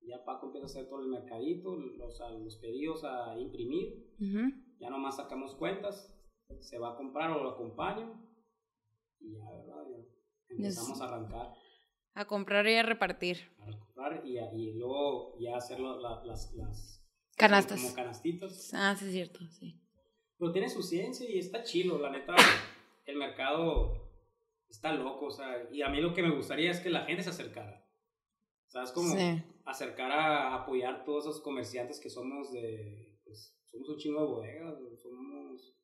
Y 0.00 0.10
ya 0.10 0.24
Paco 0.24 0.46
empieza 0.46 0.66
a 0.66 0.70
hacer 0.70 0.88
todo 0.88 1.00
el 1.00 1.08
mercadito, 1.08 1.74
los, 1.74 2.58
pedidos 2.60 3.02
a 3.02 3.36
imprimir. 3.36 4.14
Ujú. 4.20 4.52
Ya 4.78 4.90
nomás 4.90 5.16
sacamos 5.16 5.56
cuentas, 5.56 6.14
se 6.60 6.78
va 6.78 6.92
a 6.92 6.96
comprar 6.96 7.32
o 7.32 7.42
lo 7.42 7.50
acompaño. 7.50 8.23
Y 9.20 9.32
ya, 9.36 9.50
¿verdad? 9.50 9.84
Ya 10.50 10.56
empezamos 10.56 11.00
a 11.00 11.04
arrancar, 11.06 11.54
A 12.14 12.24
comprar 12.26 12.66
y 12.66 12.74
a 12.74 12.82
repartir. 12.82 13.38
a 13.58 13.70
comprar 13.78 14.26
y, 14.26 14.38
a- 14.38 14.52
y 14.54 14.72
luego 14.74 15.36
ya 15.40 15.56
hacer 15.56 15.80
la- 15.80 16.22
las, 16.24 16.52
las 16.54 17.00
Canastas. 17.36 17.80
como 17.82 17.94
canastitos. 17.94 18.72
Ah, 18.74 18.94
sí, 18.96 19.06
es 19.06 19.12
cierto, 19.12 19.40
sí. 19.48 19.80
Pero 20.38 20.52
tiene 20.52 20.68
su 20.68 20.82
ciencia 20.82 21.28
y 21.28 21.38
está 21.38 21.62
chilo, 21.64 21.98
la 21.98 22.10
neta. 22.10 22.34
El 23.06 23.16
mercado 23.16 24.10
está 24.68 24.92
loco, 24.92 25.26
o 25.26 25.30
sea, 25.30 25.68
y 25.72 25.82
a 25.82 25.88
mí 25.88 26.00
lo 26.00 26.12
que 26.14 26.22
me 26.22 26.34
gustaría 26.34 26.70
es 26.70 26.80
que 26.80 26.90
la 26.90 27.04
gente 27.04 27.22
se 27.22 27.30
acercara. 27.30 27.84
O 28.66 28.70
sea, 28.70 28.82
es 28.82 28.92
como 28.92 29.14
Sí. 29.14 29.42
acercar 29.64 30.10
a 30.12 30.54
apoyar 30.54 31.04
todos 31.04 31.24
esos 31.26 31.40
comerciantes 31.42 32.00
que 32.00 32.10
somos 32.10 32.52
de. 32.52 33.18
Pues, 33.24 33.56
somos 33.70 33.88
un 33.88 33.96
chingo 33.96 34.20
de 34.20 34.26
bodegas, 34.26 34.74
somos. 35.02 35.76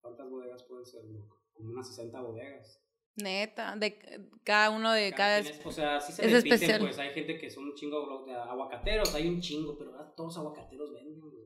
¿Cuántas 0.00 0.28
bodegas 0.30 0.62
pueden 0.64 0.84
ser, 0.86 1.04
loco? 1.04 1.41
Como 1.54 1.70
unas 1.70 1.88
60 1.88 2.20
bodegas. 2.20 2.78
Neta, 3.14 3.76
de 3.76 3.98
cada 4.42 4.70
uno 4.70 4.90
de 4.92 5.12
cada... 5.12 5.42
quien 5.42 5.54
es- 5.54 5.66
o 5.66 5.70
sea, 5.70 6.00
sí 6.00 6.12
se 6.12 6.24
es 6.26 6.32
repiten, 6.32 6.54
especial. 6.54 6.80
pues 6.80 6.98
hay 6.98 7.10
gente 7.10 7.38
que 7.38 7.50
son 7.50 7.64
un 7.64 7.74
chingo 7.74 8.24
de 8.26 8.32
aguacateros, 8.34 9.14
hay 9.14 9.28
un 9.28 9.40
chingo, 9.40 9.76
pero 9.76 9.90
ahora 9.92 10.14
todos 10.16 10.34
los 10.34 10.38
aguacateros 10.38 10.92
venden, 10.94 11.20
güey. 11.20 11.42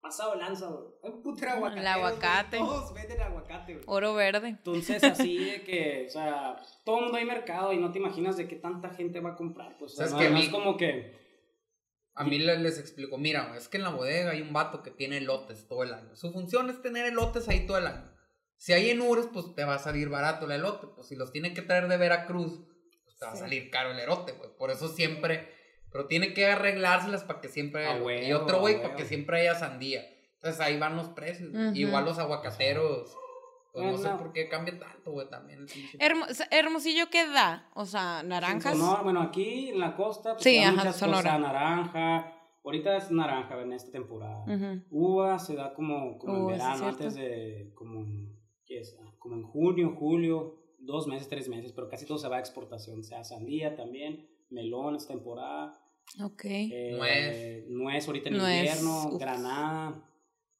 Pasado 0.00 0.34
lanza, 0.36 0.68
güey. 0.68 0.86
Hay 1.02 1.10
un 1.10 1.22
putero 1.22 1.50
de 1.50 1.56
El 1.56 1.60
güey, 1.72 1.86
aguacate. 1.86 2.56
Todos 2.58 2.94
venden 2.94 3.20
aguacate, 3.20 3.72
güey. 3.74 3.84
Oro 3.88 4.14
verde. 4.14 4.48
Entonces, 4.48 5.02
así 5.04 5.36
de 5.36 5.62
que, 5.64 6.06
o 6.06 6.10
sea, 6.10 6.56
todo 6.84 6.98
el 6.98 7.02
mundo 7.04 7.18
hay 7.18 7.24
mercado 7.26 7.72
y 7.72 7.76
no 7.78 7.90
te 7.92 7.98
imaginas 7.98 8.36
de 8.36 8.46
qué 8.48 8.56
tanta 8.56 8.90
gente 8.90 9.20
va 9.20 9.32
a 9.32 9.36
comprar. 9.36 9.76
Pues, 9.78 9.98
o. 9.98 10.16
A 10.16 10.30
no 10.30 10.30
mí- 10.30 10.42
es 10.44 10.48
como 10.48 10.76
que. 10.78 11.18
A 12.14 12.24
mí 12.24 12.38
le- 12.38 12.58
les 12.60 12.78
explico, 12.78 13.18
mira, 13.18 13.54
es 13.56 13.68
que 13.68 13.76
en 13.78 13.82
la 13.82 13.90
bodega 13.90 14.30
hay 14.30 14.40
un 14.42 14.52
vato 14.52 14.82
que 14.82 14.90
tiene 14.90 15.18
elotes 15.18 15.66
todo 15.68 15.82
el 15.82 15.92
año. 15.92 16.14
Su 16.16 16.32
función 16.32 16.70
es 16.70 16.80
tener 16.82 17.04
elotes 17.06 17.48
ahí 17.48 17.66
todo 17.66 17.78
el 17.78 17.86
año. 17.86 18.09
Si 18.60 18.74
hay 18.74 18.90
en 18.90 19.00
Ures, 19.00 19.26
pues 19.32 19.54
te 19.54 19.64
va 19.64 19.76
a 19.76 19.78
salir 19.78 20.10
barato 20.10 20.44
el 20.44 20.52
elote. 20.52 20.86
Pues 20.94 21.08
si 21.08 21.16
los 21.16 21.32
tiene 21.32 21.54
que 21.54 21.62
traer 21.62 21.88
de 21.88 21.96
Veracruz, 21.96 22.60
pues 23.04 23.16
te 23.18 23.24
va 23.24 23.32
a 23.32 23.34
Sí. 23.34 23.40
salir 23.40 23.70
caro 23.70 23.92
el 23.92 23.98
elote, 23.98 24.32
güey. 24.32 24.50
Por 24.58 24.70
eso 24.70 24.88
siempre, 24.88 25.48
pero 25.90 26.06
tiene 26.06 26.34
que 26.34 26.44
arreglárselas 26.46 27.24
para 27.24 27.40
que 27.40 27.48
siempre 27.48 27.86
A 27.86 27.92
haya 27.94 28.22
y 28.28 28.32
otro, 28.34 28.58
a 28.58 28.60
güey, 28.60 28.82
para 28.82 28.96
que 28.96 29.06
siempre 29.06 29.40
haya 29.40 29.54
sandía. 29.54 30.02
Entonces 30.34 30.60
ahí 30.60 30.78
van 30.78 30.94
los 30.96 31.08
precios. 31.08 31.50
güey. 31.50 31.68
Ujú. 31.68 31.76
Igual 31.76 32.04
los 32.04 32.18
aguacateros. 32.18 33.16
Pues 33.72 33.86
no 33.86 33.96
sé 33.98 34.02
Bueno. 34.02 34.18
por 34.18 34.32
qué 34.32 34.48
cambia 34.48 34.78
tanto, 34.78 35.12
güey, 35.12 35.30
también. 35.30 35.60
el 35.60 35.66
pinche- 35.66 35.96
Hermo- 36.00 36.26
Hermosillo, 36.50 37.08
¿qué 37.08 37.26
da? 37.28 37.70
O 37.74 37.86
sea, 37.86 38.22
naranjas. 38.24 38.76
Sonora, 38.76 39.02
bueno, 39.02 39.22
aquí 39.22 39.68
en 39.70 39.78
la 39.78 39.94
costa, 39.96 40.32
pues 40.32 40.42
Sí, 40.42 40.58
ajá, 40.58 40.72
muchas 40.72 40.96
Sonora. 40.96 41.22
cosas, 41.22 41.40
naranja. 41.40 42.32
Ahorita 42.64 42.96
es 42.96 43.10
naranja 43.12 43.58
en 43.62 43.72
esta 43.72 43.90
temporada. 43.92 44.42
Ujú. 44.46 44.82
Uva 44.90 45.38
se 45.38 45.54
da 45.54 45.72
como, 45.72 46.18
como 46.18 46.34
en 46.36 46.42
Uva, 46.42 46.52
sí, 46.54 46.58
verano, 46.58 46.86
antes 46.88 47.14
de. 47.14 47.70
Como 47.76 48.00
en, 48.00 48.39
Ah, 49.00 49.14
Como 49.18 49.36
en 49.36 49.42
junio, 49.42 49.94
julio, 49.98 50.56
dos 50.78 51.06
meses, 51.06 51.28
tres 51.28 51.48
meses, 51.48 51.72
pero 51.72 51.88
casi 51.88 52.06
todo 52.06 52.18
se 52.18 52.28
va 52.28 52.36
a 52.36 52.40
exportación. 52.40 53.00
O 53.00 53.02
sea, 53.02 53.24
sandía 53.24 53.74
también, 53.76 54.28
melón 54.50 54.96
es 54.96 55.06
temporada. 55.06 55.78
Ok. 56.22 56.44
Eh, 56.44 56.94
Nuez. 56.96 57.68
Nuez 57.68 58.06
ahorita 58.06 58.28
en 58.30 58.36
Nuez, 58.38 58.58
invierno, 58.58 59.08
uf. 59.14 59.20
granada. 59.20 60.06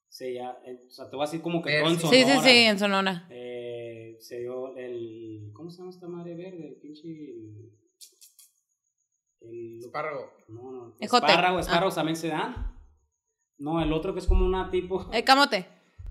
Se 0.09 0.35
ya, 0.35 0.59
eh, 0.67 0.85
o 0.89 0.91
sea, 0.91 1.09
te 1.09 1.15
voy 1.17 1.25
a 1.25 1.27
decir 1.27 1.41
como 1.41 1.63
que 1.63 1.79
todo 1.79 1.91
en 1.91 1.99
sí. 2.01 2.07
Sí, 2.09 2.17
sí, 2.17 2.23
Sonora. 2.23 2.43
sí, 2.43 2.51
en 2.59 2.79
Sonora. 2.79 3.27
Eh, 3.31 4.17
se 4.19 4.41
dio 4.41 4.77
el. 4.77 5.51
¿Cómo 5.55 5.71
se 5.71 5.79
llama 5.79 5.91
esta 5.91 6.09
madre 6.09 6.35
verde? 6.35 6.67
El 6.69 6.75
pinche. 6.77 7.09
El. 9.41 9.79
Espárrago. 9.81 10.33
No, 10.49 10.71
no. 10.73 10.95
Espárrago, 11.01 11.59
Ah. 11.69 11.95
también 11.95 12.17
se 12.17 12.29
dan. 12.29 12.77
No, 13.59 13.81
el 13.83 13.93
otro 13.93 14.13
que 14.13 14.21
es 14.21 14.27
como 14.27 14.45
una 14.45 14.71
tipo. 14.71 15.09
El 15.13 15.25
camote. 15.25 15.67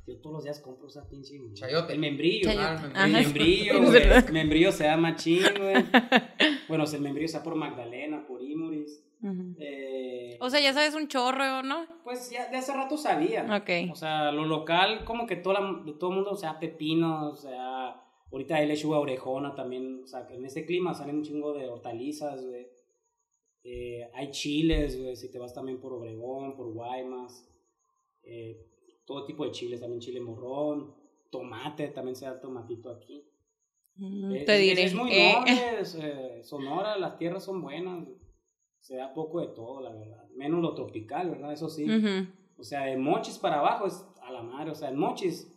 Yo 0.10 0.20
todos 0.22 0.34
los 0.38 0.44
días 0.44 0.60
compro 0.60 0.88
esa 0.88 1.08
pinche. 1.08 1.36
Chayote. 1.54 1.94
El 1.94 2.00
membrillo. 2.00 2.50
Chayote. 2.50 2.92
Ah, 2.96 3.06
el 3.06 3.12
membrillo, 3.14 3.82
güey. 3.86 4.02
El 4.04 4.34
membrillo 4.34 4.72
se 4.72 4.84
da 4.86 4.98
machín, 4.98 5.44
güey. 5.58 5.76
Bueno, 6.68 6.84
el 6.84 7.02
membrillo 7.02 7.28
se 7.28 7.38
da 7.38 7.44
por 7.44 7.56
Magdalena, 7.56 8.26
por 8.28 8.44
Imuris. 8.44 9.04
Eh, 9.60 10.38
O 10.40 10.50
sea, 10.52 10.60
ya 10.60 10.72
sabes 10.74 10.94
un 10.94 11.08
chorro, 11.08 11.64
¿no? 11.64 11.86
Pues 12.04 12.30
ya 12.30 12.50
de 12.50 12.58
hace 12.58 12.74
rato 12.74 12.96
sabía. 12.96 13.44
Ok. 13.58 13.92
O 13.92 13.96
sea, 13.96 14.32
lo 14.32 14.46
local, 14.46 15.04
como 15.04 15.26
que 15.26 15.36
todo, 15.36 15.54
la- 15.54 15.84
todo 16.00 16.12
el 16.12 16.16
mundo, 16.18 16.32
o 16.32 16.36
sea, 16.36 16.60
pepino, 16.60 17.30
o 17.32 17.36
sea, 17.36 18.00
ahorita 18.32 18.56
hay 18.58 18.68
lechuga 18.68 19.00
orejona 19.00 19.56
también, 19.56 20.02
o 20.04 20.08
sea, 20.08 20.28
que 20.28 20.36
en 20.36 20.46
este 20.46 20.66
clima 20.66 20.94
salen 20.94 21.18
un 21.18 21.24
chingo 21.24 21.54
de 21.54 21.68
hortalizas, 21.68 22.46
güey. 22.46 22.68
Eh, 23.64 24.08
hay 24.14 24.30
chiles, 24.32 25.02
güey, 25.02 25.16
si 25.16 25.32
te 25.32 25.40
vas 25.40 25.54
también 25.54 25.80
por 25.82 25.92
Obregón, 25.94 26.56
por 26.56 26.72
Guaymas. 26.72 27.46
Eh, 28.24 28.58
todo 29.10 29.26
tipo 29.26 29.44
de 29.44 29.50
chiles, 29.52 29.80
también 29.82 30.00
chile 30.00 30.22
morrón, 30.22 30.94
tomate, 31.32 31.88
también 31.88 32.16
se 32.16 32.26
da 32.26 32.40
tomatito 32.40 32.92
aquí. 32.92 33.26
Mm, 33.96 34.36
Eh, 34.36 34.44
Te 34.46 34.54
es- 34.56 34.62
diré. 34.62 34.84
Es, 34.84 34.94
muy 34.94 35.12
eh, 35.12 35.34
noble, 35.34 35.52
es, 35.82 35.96
eh, 35.96 36.42
Sonora, 36.44 36.96
las 36.98 37.18
tierras 37.18 37.44
son 37.44 37.62
buenas. 37.62 38.08
Se 38.80 38.96
da 38.96 39.12
poco 39.14 39.42
de 39.42 39.48
todo, 39.48 39.82
la 39.82 39.92
verdad. 39.94 40.30
Menos 40.36 40.62
lo 40.62 40.74
tropical, 40.76 41.32
¿verdad? 41.32 41.52
Eso 41.52 41.70
sí. 41.70 41.86
O 42.58 42.64
sea, 42.64 42.84
de 42.86 42.98
mochis 42.98 43.38
para 43.40 43.60
abajo 43.60 43.88
es 43.88 44.06
a 44.22 44.32
la 44.32 44.42
madre. 44.44 44.72
O 44.72 44.76
sea, 44.76 44.90
en 44.90 44.98
mochis, 44.98 45.52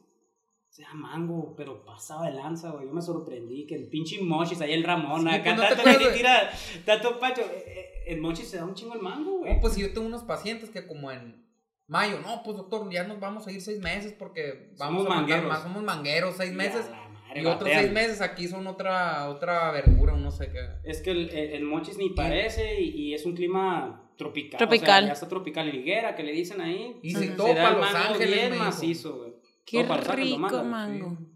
o 0.71 0.73
sea, 0.73 0.93
mango, 0.95 1.55
pero 1.57 1.85
pasaba 1.85 2.27
de 2.31 2.35
lanza, 2.35 2.71
güey. 2.71 2.87
Yo 2.87 2.93
me 2.95 3.03
sorprendí 3.03 3.67
que 3.67 3.75
el 3.77 3.89
pinche 3.91 4.21
mochis, 4.23 4.61
ahí 4.63 4.73
el 4.73 4.83
Ramón, 4.83 5.23
Sí, 5.23 5.29
acá 5.29 5.55
pues, 5.55 5.71
¿no 5.71 5.77
te 5.77 5.83
tanto 5.83 5.99
que 6.01 6.17
tira, 6.17 6.51
tanto 6.87 7.19
pacho. 7.21 7.43
eh, 7.43 7.91
En 8.07 8.19
mochis 8.21 8.49
se 8.49 8.57
da 8.57 8.65
un 8.65 8.75
chingo 8.75 8.95
el 8.95 9.01
mango, 9.03 9.39
güey. 9.41 9.55
No, 9.55 9.61
pues 9.61 9.77
yo 9.77 9.93
tengo 9.93 10.07
unos 10.09 10.25
pacientes 10.25 10.71
que 10.71 10.87
como 10.87 11.13
en 11.13 11.47
mayo, 11.93 12.19
no, 12.21 12.43
pues 12.43 12.57
doctor, 12.57 12.91
ya 12.91 13.05
nos 13.05 13.21
vamos 13.21 13.47
a 13.47 13.53
ir 13.53 13.61
seis 13.61 13.79
meses 13.81 14.13
porque 14.19 14.71
vamos 14.79 15.03
Somos 15.03 15.07
a 15.07 15.09
mandar 15.21 15.21
mangueros. 15.43 15.49
más, 15.53 15.63
somos 15.63 15.83
mangueros 15.85 16.35
seis 16.37 16.53
meses. 16.53 16.91
madre, 16.91 17.41
Y 17.43 17.47
otros 17.47 17.61
batean. 17.61 17.81
seis 17.81 17.93
meses 17.93 18.21
aquí 18.21 18.49
son 18.49 18.67
otra, 18.67 19.29
otra 19.29 19.71
verdura, 19.71 20.17
no 20.17 20.31
sé 20.31 20.51
qué. 20.51 20.69
Es 20.85 21.01
que 21.03 21.11
el, 21.13 21.31
el- 21.31 21.65
mochis 21.65 21.97
ni 21.99 22.11
parece 22.11 22.81
y, 22.81 22.89
y 22.91 23.15
es 23.15 23.25
un 23.25 23.35
clima 23.35 24.11
tropical. 24.17 24.59
Tropical. 24.59 25.05
O 25.05 25.07
sea, 25.07 25.07
ya 25.07 25.13
está 25.13 25.29
tropical. 25.29 25.71
Liguera, 25.71 26.15
que 26.15 26.23
le 26.25 26.33
dicen 26.33 26.61
ahí. 26.61 26.99
Y 27.03 27.15
si 27.15 27.25
el 27.29 27.37
Los 27.37 27.55
mango 27.55 27.85
Ángeles, 27.85 28.29
bien 28.51 28.59
macizo, 28.59 29.17
güey. 29.19 29.33
Qué 29.65 29.83
rico 29.85 30.65
mango. 30.65 31.17
sí. 31.19 31.29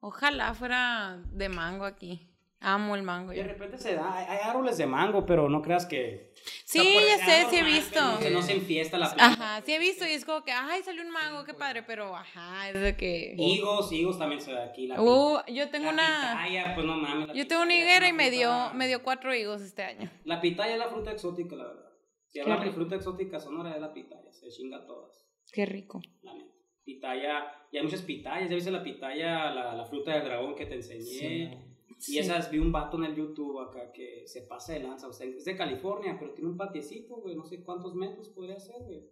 Ojalá 0.00 0.54
fuera 0.54 1.20
de 1.32 1.48
mango 1.48 1.84
aquí. 1.84 2.28
Amo 2.68 2.96
el 2.96 3.04
mango. 3.04 3.30
De 3.30 3.36
yo. 3.36 3.44
repente 3.44 3.78
se 3.78 3.94
da, 3.94 4.12
hay, 4.12 4.38
árboles 4.42 4.76
de 4.76 4.86
mango, 4.88 5.24
pero 5.24 5.48
no 5.48 5.62
creas 5.62 5.86
que... 5.86 6.32
Sí, 6.64 6.78
ya 7.06 7.16
sé, 7.24 7.46
sí 7.48 7.56
he 7.56 7.62
normal, 7.62 7.72
visto. 7.80 8.00
Que 8.20 8.30
no 8.30 8.42
se 8.42 8.52
enfiesta 8.54 8.98
la 8.98 9.14
planta. 9.14 9.44
Ajá, 9.44 9.62
sí 9.64 9.72
he 9.72 9.78
visto 9.78 10.04
y 10.04 10.10
es 10.10 10.24
como 10.24 10.42
que, 10.42 10.50
ay, 10.50 10.82
salió 10.82 11.02
un 11.02 11.10
mango, 11.10 11.44
qué 11.44 11.54
padre, 11.54 11.84
pero 11.84 12.16
ajá, 12.16 12.68
es 12.70 12.80
de 12.80 12.96
que... 12.96 13.34
Higos, 13.38 13.92
higos 13.92 14.18
también 14.18 14.40
se 14.40 14.50
da 14.52 14.64
aquí. 14.64 14.88
La, 14.88 15.00
Uh, 15.00 15.38
yo 15.46 15.70
tengo 15.70 15.86
la 15.86 15.92
una... 15.92 16.40
pitaya, 16.44 16.74
pues 16.74 16.86
no 16.86 16.96
mames. 16.96 17.28
Yo 17.36 17.46
tengo 17.46 17.62
una 17.62 17.74
higuera 17.76 18.08
y 18.08 18.12
me 18.12 18.30
dio, 18.32 18.74
me 18.74 18.88
dio 18.88 19.00
cuatro 19.04 19.32
higos 19.32 19.62
este 19.62 19.84
año. 19.84 20.10
La 20.24 20.40
pitaya 20.40 20.72
es 20.72 20.78
la 20.80 20.88
fruta 20.88 21.12
exótica, 21.12 21.54
la 21.54 21.68
verdad. 21.68 21.90
Si 22.26 22.32
Qué 22.32 22.40
hablamos 22.42 22.64
de 22.64 22.72
fruta 22.72 22.96
exótica 22.96 23.38
sonora, 23.38 23.74
es 23.76 23.80
la 23.80 23.92
pitaya. 23.92 24.32
Se 24.32 24.48
chinga 24.48 24.84
todas, 24.84 25.24
Qué 25.52 25.66
rico. 25.66 26.02
la 26.22 26.34
neta. 26.34 26.50
Pitaya, 26.84 27.44
y 27.70 27.78
hay 27.78 27.82
muchas 27.84 28.02
pitayas. 28.02 28.48
Ya 28.50 28.54
viste 28.56 28.70
la 28.72 28.82
pitaya, 28.82 29.50
la, 29.52 29.74
la 29.74 29.84
fruta 29.86 30.12
del 30.14 30.24
dragón 30.24 30.54
que 30.56 30.66
te 30.66 30.74
enseñé. 30.74 31.65
Y 32.08 32.18
esas, 32.18 32.50
vi 32.50 32.58
un 32.58 32.72
vato 32.72 32.98
en 32.98 33.04
el 33.04 33.16
YouTube 33.16 33.60
acá 33.60 33.90
que 33.92 34.26
se 34.26 34.42
pasa 34.42 34.74
de 34.74 34.80
lanza, 34.80 35.08
o 35.08 35.12
sea, 35.12 35.26
es 35.26 35.44
de 35.44 35.56
California, 35.56 36.16
pero 36.18 36.32
tiene 36.34 36.50
un 36.50 36.56
patiecito, 36.56 37.16
güey, 37.16 37.34
no 37.34 37.44
sé 37.44 37.62
cuántos 37.62 37.94
metros 37.94 38.28
podría 38.28 38.58
ser, 38.58 38.82
güey. 38.82 39.02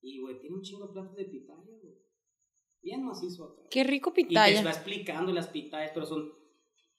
Y, 0.00 0.20
güey, 0.20 0.38
tiene 0.38 0.56
un 0.56 0.62
chingo 0.62 0.86
de 0.86 0.92
plantas 0.92 1.16
de 1.16 1.24
pitaya, 1.26 1.72
güey. 1.82 1.94
Bien 2.82 3.04
macizo 3.04 3.44
acá. 3.44 3.62
Qué 3.70 3.84
rico 3.84 4.10
Y 4.10 4.14
te 4.14 4.22
va 4.34 4.46
pitaya. 4.46 4.70
explicando 4.70 5.32
las 5.32 5.48
pitayas, 5.48 5.90
pero 5.92 6.06
son, 6.06 6.32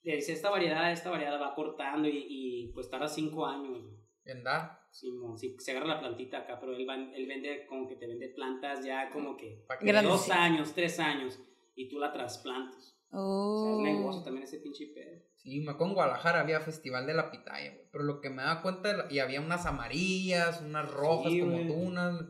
te 0.02 0.14
dice, 0.14 0.32
esta 0.32 0.50
variedad, 0.50 0.92
esta 0.92 1.10
variedad 1.10 1.40
va 1.40 1.54
cortando 1.54 2.08
y, 2.08 2.26
y 2.28 2.72
pues 2.72 2.90
tarda 2.90 3.08
cinco 3.08 3.46
años, 3.46 3.82
güey. 3.82 3.98
En 4.24 4.44
dar, 4.44 4.82
Simón, 4.90 5.38
si 5.38 5.56
se 5.58 5.70
agarra 5.70 5.86
la 5.94 6.00
plantita 6.00 6.38
acá, 6.38 6.60
pero 6.60 6.76
él, 6.76 6.86
va, 6.86 6.96
él 6.96 7.26
vende 7.26 7.66
como 7.66 7.88
que 7.88 7.96
te 7.96 8.06
vende 8.06 8.28
plantas 8.28 8.84
ya 8.84 9.08
como 9.10 9.38
que 9.38 9.64
para 9.66 9.80
que 9.80 9.90
dos 10.06 10.28
años, 10.28 10.74
tres 10.74 11.00
años, 11.00 11.40
y 11.74 11.88
tú 11.88 11.98
la 11.98 12.12
trasplantas. 12.12 12.97
O 13.10 13.62
sea, 13.64 13.72
es 13.72 13.78
Oh. 13.78 13.82
negocio 13.82 14.22
también 14.22 14.44
ese 14.44 14.58
pinche 14.58 14.86
pedo. 14.94 15.22
Sí, 15.36 15.60
me 15.60 15.70
acuerdo 15.72 15.88
en 15.92 15.94
Guadalajara 15.94 16.40
había 16.40 16.60
festival 16.60 17.06
de 17.06 17.14
la 17.14 17.30
pitaya, 17.30 17.72
güey. 17.72 17.86
Pero 17.90 18.04
lo 18.04 18.20
que 18.20 18.28
me 18.30 18.42
daba 18.42 18.60
cuenta, 18.62 19.06
y 19.10 19.18
había 19.20 19.40
unas 19.40 19.64
amarillas, 19.66 20.60
unas 20.60 20.90
rojas 20.90 21.32
Sí, 21.32 21.40
como 21.40 21.52
güey. 21.52 21.66
tú, 21.68 21.74
unas. 21.74 22.24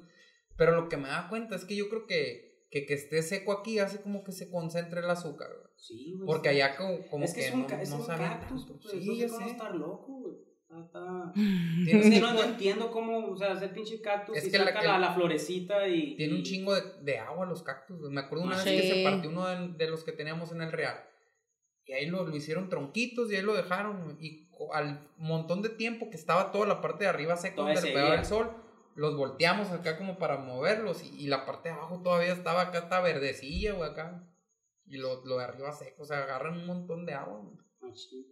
Pero 0.56 0.72
lo 0.72 0.88
que 0.88 0.96
me 0.96 1.08
da 1.08 1.28
cuenta 1.28 1.56
es 1.56 1.64
que 1.64 1.76
yo 1.76 1.88
creo 1.88 2.06
que, 2.06 2.66
que 2.70 2.84
que 2.86 2.94
esté 2.94 3.22
seco 3.22 3.52
aquí 3.52 3.78
hace 3.78 4.02
como 4.02 4.22
que 4.24 4.32
se 4.32 4.50
concentre 4.50 5.00
el 5.00 5.10
azúcar, 5.10 5.48
güey. 5.48 5.68
Sí, 5.76 6.12
güey. 6.16 6.26
Porque 6.26 6.48
allá 6.50 6.76
como, 6.76 7.06
como 7.08 7.24
es 7.24 7.34
que, 7.34 7.46
es 7.46 7.54
no, 7.54 7.60
un, 7.60 7.66
ca- 7.66 7.80
es 7.82 7.90
no 7.90 7.96
un 7.96 8.06
cactus, 8.06 8.66
pues, 8.66 8.90
Sí, 8.92 9.06
no 9.06 9.14
ya 9.14 9.28
sé 9.28 9.34
cómo 9.34 9.46
sé. 9.46 9.52
estar 9.52 9.74
loco, 9.74 10.12
güey. 10.20 10.36
Ah, 10.70 10.82
está- 10.84 11.32
que 11.86 12.20
no, 12.20 12.42
entiendo 12.42 12.90
cómo, 12.90 13.28
o 13.30 13.36
sea, 13.36 13.52
ese 13.52 13.68
pinche 13.68 14.00
cactus 14.02 14.36
Es 14.36 14.46
y 14.46 14.50
que 14.50 14.58
saca 14.58 14.82
la, 14.82 14.98
la 14.98 15.14
florecita 15.14 15.88
y... 15.88 16.14
Tiene 16.16 16.34
un 16.34 16.42
chingo 16.42 16.74
de, 16.74 16.82
de 17.02 17.18
agua 17.18 17.46
los 17.46 17.62
cactus. 17.62 17.98
Me 18.10 18.20
acuerdo 18.20 18.44
una 18.44 18.60
Ah, 18.60 18.64
vez 18.64 18.82
que 18.82 18.82
sí. 18.82 18.88
se 18.98 19.02
partió 19.04 19.30
uno 19.30 19.46
de, 19.46 19.68
de 19.68 19.90
los 19.90 20.04
que 20.04 20.12
teníamos 20.12 20.52
en 20.52 20.60
el 20.62 20.70
Real. 20.72 21.02
Y 21.86 21.92
ahí 21.94 22.06
lo, 22.06 22.26
lo 22.26 22.36
hicieron 22.36 22.68
tronquitos 22.68 23.32
y 23.32 23.36
ahí 23.36 23.42
lo 23.42 23.54
dejaron. 23.54 24.18
Y 24.20 24.50
al 24.74 25.08
montón 25.16 25.62
de 25.62 25.70
tiempo 25.70 26.10
que 26.10 26.16
estaba 26.16 26.52
toda 26.52 26.66
la 26.66 26.82
parte 26.82 27.04
de 27.04 27.10
arriba 27.10 27.36
seca 27.38 27.62
donde 27.62 27.80
le 27.80 27.92
pegaba 27.92 28.14
el 28.16 28.26
sol, 28.26 28.52
los 28.94 29.16
volteamos 29.16 29.70
acá 29.70 29.96
como 29.96 30.18
para 30.18 30.36
moverlos. 30.36 31.02
Y, 31.02 31.24
y 31.24 31.28
la 31.28 31.46
parte 31.46 31.70
de 31.70 31.76
abajo 31.76 32.02
todavía 32.02 32.34
estaba 32.34 32.60
acá, 32.60 32.80
está 32.80 33.00
verdecilla, 33.00 33.72
güey, 33.72 33.88
acá. 33.90 34.22
Y 34.84 34.98
lo, 34.98 35.24
lo 35.24 35.38
de 35.38 35.44
arriba 35.44 35.72
seco. 35.72 36.02
O 36.02 36.04
sea, 36.04 36.24
agarran 36.24 36.58
un 36.58 36.66
montón 36.66 37.06
de 37.06 37.14
agua. 37.14 37.40
güey. 37.40 37.56
Machín. 37.80 38.26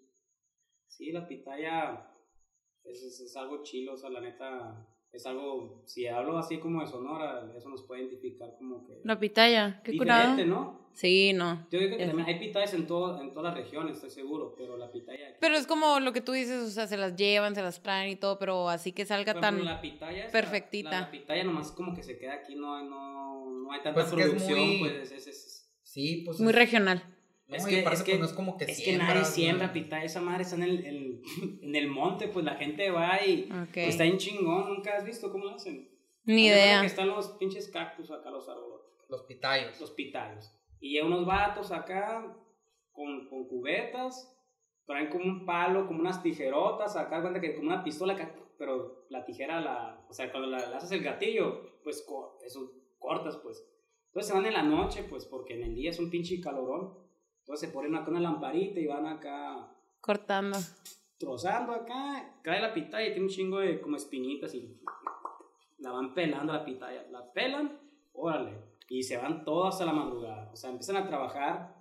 Sí, 0.87 1.13
la 1.13 1.27
pitaya 1.27 2.11
es, 2.89 3.03
es, 3.03 3.21
es 3.21 3.37
algo 3.37 3.63
chilo, 3.63 3.95
o 3.95 3.97
sea, 3.97 4.11
la 4.11 4.21
neta, 4.21 4.87
es 5.13 5.27
algo, 5.27 5.83
si 5.87 6.07
hablo 6.07 6.39
así 6.39 6.59
como 6.59 6.81
de 6.81 6.87
Sonora, 6.87 7.51
eso 7.57 7.69
nos 7.69 7.83
puede 7.83 8.03
identificar 8.03 8.55
como 8.59 8.85
que... 8.87 9.01
La 9.05 9.19
pitaya, 9.19 9.81
qué 9.85 9.97
curado. 9.97 10.37
¿no? 10.45 10.87
Sí, 10.93 11.33
no. 11.35 11.67
Yo 11.71 11.79
digo 11.79 11.97
que 11.99 12.07
también 12.07 12.27
hay 12.29 12.39
pitayas 12.39 12.73
en, 12.73 12.87
todo, 12.87 13.21
en 13.21 13.31
todas 13.33 13.55
las 13.55 13.63
regiones, 13.65 13.97
estoy 13.97 14.11
seguro, 14.11 14.55
pero 14.57 14.77
la 14.79 14.91
pitaya... 14.91 15.37
Pero 15.41 15.55
es 15.57 15.67
como 15.67 16.01
lo 16.01 16.13
que 16.15 16.23
tú 16.23 16.33
dices, 16.33 16.63
o 16.63 16.71
sea, 16.71 16.87
se 16.87 16.97
las 16.97 17.17
llevan, 17.17 17.55
se 17.55 17.61
las 17.63 17.83
traen 17.83 18.11
y 18.11 18.17
todo, 18.17 18.39
pero 18.39 18.69
así 18.71 18.93
que 18.93 19.05
salga 19.05 19.33
Por 19.35 19.43
tan... 19.43 19.63
la 19.65 19.81
pitaya 19.81 20.31
perfectita. 20.31 20.91
La, 20.91 21.01
la 21.03 21.11
pitaya 21.11 21.45
nomás 21.45 21.71
como 21.73 21.95
que 21.95 22.03
se 22.03 22.17
queda 22.19 22.35
aquí, 22.35 22.55
no, 22.55 22.83
no, 22.83 23.45
no 23.51 23.73
hay 23.73 23.83
tanta 23.83 24.01
Pues 24.01 24.13
producción, 24.15 24.59
muy- 24.59 24.79
pues 24.79 25.13
es, 25.13 25.13
es- 25.13 25.27
es- 25.27 25.63
Sí, 25.83 26.23
pues. 26.27 26.41
Muy 26.41 26.51
es- 26.51 26.57
regional. 26.57 27.16
No, 27.49 27.57
es 27.57 27.67
que- 27.67 27.81
es 27.81 28.03
que- 28.03 28.13
pues, 28.13 28.21
no 28.21 28.27
es 28.27 28.33
como 28.33 28.57
que 28.57 28.65
es 28.65 28.83
que 28.83 28.97
nadie 28.99 29.25
siembra 29.25 29.73
pitaya, 29.73 30.05
esa 30.05 30.21
madre 30.21 30.43
está 30.43 30.57
en 30.57 30.63
el, 30.65 30.85
en, 30.87 31.23
en 31.63 31.77
el 31.77 31.89
monte, 31.89 32.29
pues 32.29 32.45
la 32.45 32.55
gente 32.57 32.91
va 32.91 33.25
y 33.25 33.45
Ok. 33.45 33.69
pues, 33.75 33.89
está 33.89 34.05
en 34.05 34.19
chingón, 34.19 34.69
nunca 34.69 34.97
has 34.97 35.05
visto 35.05 35.31
cómo 35.31 35.45
lo 35.45 35.51
hacen. 35.53 35.89
Ni 36.25 36.47
idea. 36.47 36.81
que 36.81 36.87
están 36.89 37.07
los 37.09 37.29
pinches 37.39 37.69
cactus 37.69 38.11
acá, 38.11 38.31
los 38.31 38.49
árboles, 38.49 38.81
Los 39.09 39.23
pitayos. 39.23 39.81
los 39.81 39.93
pitayos. 39.93 40.53
Y 40.81 40.91
llegan 40.91 41.07
unos 41.13 41.25
vatos 41.25 41.71
acá 41.71 42.37
con, 42.93 43.29
con 43.29 43.47
cubetas, 43.47 44.33
traen 44.87 45.09
como 45.09 45.25
un 45.25 45.47
palo, 45.47 45.87
como 45.87 46.01
unas 46.01 46.23
tijerotas, 46.23 46.97
acá 46.97 47.21
cuenta 47.23 47.41
que 47.41 47.55
como 47.55 47.69
una 47.69 47.85
pistola, 47.85 48.15
acá, 48.15 48.35
pero 48.59 49.07
la 49.11 49.25
tijera, 49.25 49.61
la, 49.61 50.05
o 50.09 50.13
sea, 50.13 50.31
cuando 50.33 50.49
la, 50.49 50.69
le 50.69 50.75
haces 50.77 50.91
el 50.93 51.03
gatillo, 51.05 51.79
pues 51.85 52.03
co- 52.03 52.39
eso 52.45 52.73
cortas, 52.99 53.37
pues. 53.37 53.65
Entonces 54.09 54.29
se 54.29 54.35
van 54.35 54.47
en 54.47 54.55
la 54.55 54.63
noche, 54.63 55.05
pues, 55.05 55.27
porque 55.27 55.55
en 55.55 55.63
el 55.63 55.75
día 55.77 55.91
es 55.91 55.99
un 56.01 56.11
pinche 56.11 56.41
calorón. 56.41 57.06
Entonces 57.47 57.69
se 57.69 57.73
ponen 57.73 57.95
acá 57.95 58.11
una 58.11 58.19
lamparita 58.19 58.81
y 58.81 58.87
van 58.89 59.07
acá 59.07 59.73
Cortando. 60.01 60.59
trozando 61.17 61.73
acá, 61.73 62.41
cae 62.43 62.61
la 62.61 62.75
pitaya 62.75 63.07
y 63.07 63.11
tiene 63.13 63.27
un 63.27 63.31
chingo 63.31 63.61
de 63.61 63.81
como 63.81 63.95
espinitas 63.95 64.53
y 64.53 64.81
la 65.79 65.93
van 65.93 66.13
pelando 66.13 66.53
la 66.53 66.65
pitaya. 66.65 67.07
La 67.13 67.33
pelan, 67.33 67.79
órale, 68.13 68.59
y 68.89 69.05
se 69.05 69.17
van 69.17 69.45
todas 69.45 69.75
hasta 69.75 69.85
la 69.87 69.93
madrugada. 69.93 70.51
O 70.53 70.57
sea, 70.57 70.71
empiezan 70.71 70.97
a 70.97 71.07
trabajar 71.07 71.77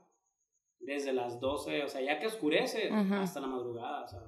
desde 0.80 1.14
las 1.14 1.40
12, 1.40 1.84
o 1.84 1.88
sea, 1.88 2.00
ya 2.02 2.20
que 2.20 2.28
oscurece, 2.28 2.92
hasta 3.16 3.40
la 3.40 3.48
madrugada, 3.48 4.04
o 4.04 4.08
sea. 4.08 4.22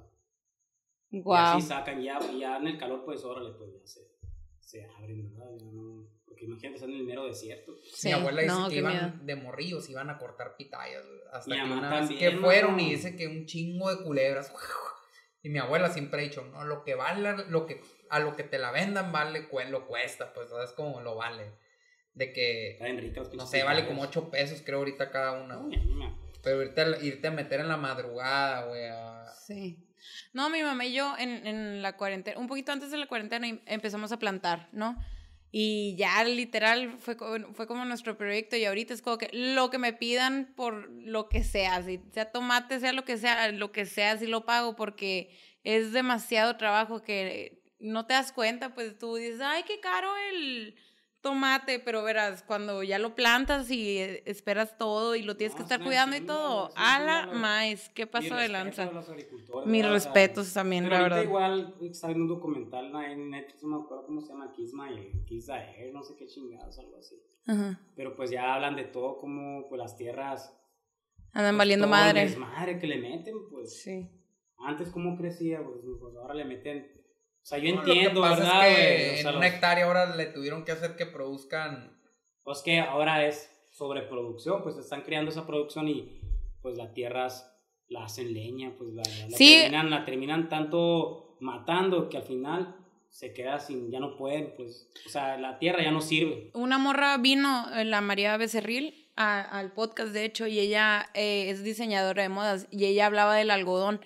Y 1.10 1.22
así 1.56 1.68
sacan 1.68 2.02
ya, 2.02 2.18
ya 2.32 2.56
en 2.56 2.66
el 2.66 2.78
calor, 2.78 3.04
pues 3.04 3.24
órale, 3.24 3.52
pues 3.52 3.70
ya 3.72 3.86
se, 3.86 4.10
se 4.58 4.84
abren, 4.90 5.32
¿verdad? 5.36 5.52
Ya 5.56 5.70
no- 5.70 6.17
porque 6.38 6.46
imagínate, 6.46 6.74
están 6.76 6.90
en 6.90 6.96
el 6.96 7.04
mero 7.04 7.26
desierto. 7.26 7.72
Sí, 7.92 8.08
Mi 8.08 8.14
abuela 8.14 8.42
dice 8.42 8.54
no, 8.54 8.68
que 8.68 8.74
qué 8.76 8.82
miedo. 8.82 8.94
iban 8.94 9.26
de 9.26 9.36
morrillos, 9.36 9.88
iban 9.90 10.10
a 10.10 10.18
cortar 10.18 10.56
pitayas. 10.56 11.04
Hasta 11.32 11.50
Mi 11.50 11.56
que 11.56 11.62
mamá 11.66 11.78
una 11.78 11.90
vez 11.90 12.08
también, 12.08 12.18
que 12.30 12.36
fueron 12.38 12.70
mano. 12.72 12.82
y 12.82 12.90
dice 12.90 13.16
que 13.16 13.26
un 13.26 13.46
chingo 13.46 13.94
de 13.94 14.02
culebras. 14.04 14.52
Y 15.40 15.50
mi 15.50 15.60
abuela 15.60 15.88
siempre 15.88 16.20
ha 16.20 16.24
dicho, 16.24 16.42
no, 16.50 16.64
lo 16.64 16.82
que 16.82 16.96
vale, 16.96 17.44
lo 17.48 17.64
que, 17.64 17.80
a 18.10 18.18
lo 18.18 18.34
que 18.34 18.42
te 18.42 18.58
la 18.58 18.72
vendan 18.72 19.12
vale, 19.12 19.46
lo 19.70 19.86
cuesta, 19.86 20.32
pues, 20.34 20.50
¿sabes? 20.50 20.72
Como 20.72 21.00
lo 21.00 21.14
vale. 21.14 21.52
De 22.12 22.32
que, 22.32 22.76
no 23.34 23.46
sé, 23.46 23.62
vale 23.62 23.86
como 23.86 24.02
8 24.02 24.30
pesos 24.32 24.62
creo 24.66 24.78
ahorita 24.78 25.12
cada 25.12 25.32
una. 25.40 25.60
Pero 26.42 26.60
irte 26.64 26.80
a, 26.80 26.88
irte 27.02 27.28
a 27.28 27.30
meter 27.30 27.60
en 27.60 27.68
la 27.68 27.76
madrugada, 27.76 28.64
güey, 28.66 28.86
a- 28.88 29.32
Sí. 29.46 29.78
No, 30.32 30.50
mi 30.50 30.60
mamá 30.62 30.84
y 30.86 30.94
yo 30.94 31.14
en, 31.16 31.46
en 31.46 31.82
la 31.82 31.96
cuarentena, 31.96 32.38
un 32.40 32.48
poquito 32.48 32.72
antes 32.72 32.90
de 32.90 32.96
la 32.98 33.06
cuarentena 33.06 33.46
em- 33.46 33.60
empezamos 33.66 34.10
a 34.10 34.18
plantar, 34.18 34.68
¿no? 34.72 34.96
Y 35.50 35.96
ya 35.96 36.22
literal 36.24 36.98
fue, 36.98 37.16
fue 37.54 37.66
como 37.66 37.84
nuestro 37.86 38.18
proyecto 38.18 38.56
y 38.56 38.66
ahorita 38.66 38.92
es 38.92 39.00
como 39.00 39.16
que 39.16 39.30
lo 39.32 39.70
que 39.70 39.78
me 39.78 39.94
pidan 39.94 40.52
por 40.54 40.90
lo 40.90 41.28
que 41.28 41.42
sea, 41.42 41.82
si 41.82 42.00
sea 42.12 42.30
tomate, 42.30 42.80
sea 42.80 42.92
lo 42.92 43.04
que 43.04 43.16
sea, 43.16 43.50
lo 43.52 43.72
que 43.72 43.86
sea, 43.86 44.18
sí 44.18 44.26
lo 44.26 44.44
pago 44.44 44.76
porque 44.76 45.30
es 45.64 45.92
demasiado 45.92 46.56
trabajo 46.56 47.02
que 47.02 47.62
no 47.78 48.06
te 48.06 48.14
das 48.14 48.32
cuenta, 48.32 48.74
pues 48.74 48.98
tú 48.98 49.16
dices, 49.16 49.40
ay, 49.40 49.62
qué 49.66 49.80
caro 49.80 50.10
el 50.32 50.76
tomate, 51.20 51.80
pero 51.80 52.02
verás, 52.02 52.42
cuando 52.42 52.82
ya 52.82 52.98
lo 52.98 53.14
plantas 53.14 53.70
y 53.70 53.98
eh, 53.98 54.22
esperas 54.26 54.78
todo 54.78 55.14
y 55.14 55.22
lo 55.22 55.36
tienes 55.36 55.54
que 55.54 55.62
estar 55.62 55.82
cuidando 55.82 56.16
y 56.16 56.20
todo, 56.20 56.70
a 56.76 57.00
la 57.00 57.26
maíz, 57.26 57.88
¿qué 57.90 58.06
pasó 58.06 58.36
de 58.36 58.48
lanza? 58.48 58.90
Mis 59.66 59.88
respetos 59.88 60.52
también, 60.52 60.84
Pero 60.84 60.96
la 60.96 61.02
verdad. 61.02 61.22
igual 61.22 61.74
estaba 61.82 62.12
viendo 62.12 62.32
un 62.32 62.38
documental 62.38 62.92
en 63.10 63.30
Netflix, 63.30 63.62
no 63.62 63.78
me 63.78 63.84
acuerdo 63.84 64.06
cómo 64.06 64.20
se 64.20 64.28
llama, 64.28 64.52
Kiss 64.52 64.72
My, 64.72 65.24
Kiss 65.26 65.48
Air, 65.48 65.92
no 65.92 66.02
sé 66.02 66.14
qué 66.16 66.26
chingados, 66.26 66.78
algo 66.78 66.96
así. 66.98 67.16
Ajá. 67.46 67.80
Pero 67.96 68.14
pues 68.14 68.30
ya 68.30 68.54
hablan 68.54 68.76
de 68.76 68.84
todo 68.84 69.18
como 69.18 69.68
pues 69.68 69.78
las 69.78 69.96
tierras. 69.96 70.54
Andan 71.32 71.54
pues, 71.54 71.58
valiendo 71.58 71.86
madre. 71.88 72.20
desmadre 72.20 72.78
que 72.78 72.86
le 72.86 72.98
meten, 72.98 73.34
pues. 73.50 73.80
Sí. 73.82 74.08
Antes 74.58 74.90
cómo 74.90 75.16
crecía, 75.16 75.62
pues, 75.62 75.78
pues, 76.00 76.16
ahora 76.16 76.34
le 76.34 76.44
meten. 76.44 76.97
O 77.48 77.50
sea, 77.50 77.58
yo 77.60 77.74
No, 77.74 77.80
entiendo, 77.80 78.20
Lo 78.20 78.26
que 78.26 78.42
pasa 78.42 78.58
¿verdad? 78.58 78.68
es 78.68 78.76
que? 78.76 78.82
O 78.82 79.12
sea, 79.12 79.20
en 79.20 79.26
los- 79.26 79.36
una 79.36 79.46
hectárea 79.46 79.86
ahora 79.86 80.14
le 80.16 80.26
tuvieron 80.26 80.66
que 80.66 80.72
hacer 80.72 80.96
que 80.96 81.06
produzcan. 81.06 81.98
Pues 82.42 82.58
que 82.60 82.78
ahora 82.80 83.24
es 83.26 83.50
sobreproducción, 83.72 84.62
pues 84.62 84.76
están 84.76 85.00
creando 85.00 85.30
esa 85.30 85.46
producción 85.46 85.88
y 85.88 86.20
pues 86.60 86.76
las 86.76 86.92
tierras 86.92 87.50
la 87.88 88.04
hacen 88.04 88.34
leña, 88.34 88.74
pues 88.76 88.90
la, 88.92 89.02
la- 89.02 89.28
la 89.30 89.36
Sí. 89.38 89.60
terminan, 89.62 89.88
la 89.88 90.04
terminan 90.04 90.48
tanto 90.50 91.36
matando 91.40 92.10
que 92.10 92.18
al 92.18 92.22
final 92.24 92.76
se 93.08 93.32
queda 93.32 93.58
sin, 93.60 93.90
ya 93.90 93.98
no 94.00 94.14
pueden, 94.18 94.52
pues, 94.54 94.90
o 95.06 95.08
sea, 95.08 95.38
la 95.38 95.58
tierra 95.58 95.82
ya 95.82 95.90
no 95.90 96.02
sirve. 96.02 96.50
Una 96.52 96.76
morra 96.76 97.16
vino, 97.16 97.66
eh, 97.74 97.86
la 97.86 98.02
María 98.02 98.36
Becerril, 98.36 99.10
a- 99.16 99.40
al 99.40 99.72
podcast, 99.72 100.12
de 100.12 100.26
hecho, 100.26 100.46
y 100.46 100.58
ella 100.58 101.08
eh, 101.14 101.48
es 101.48 101.64
diseñadora 101.64 102.22
de 102.24 102.28
modas, 102.28 102.66
y 102.70 102.84
ella 102.84 103.06
hablaba 103.06 103.34
del 103.36 103.50
algodón 103.50 104.00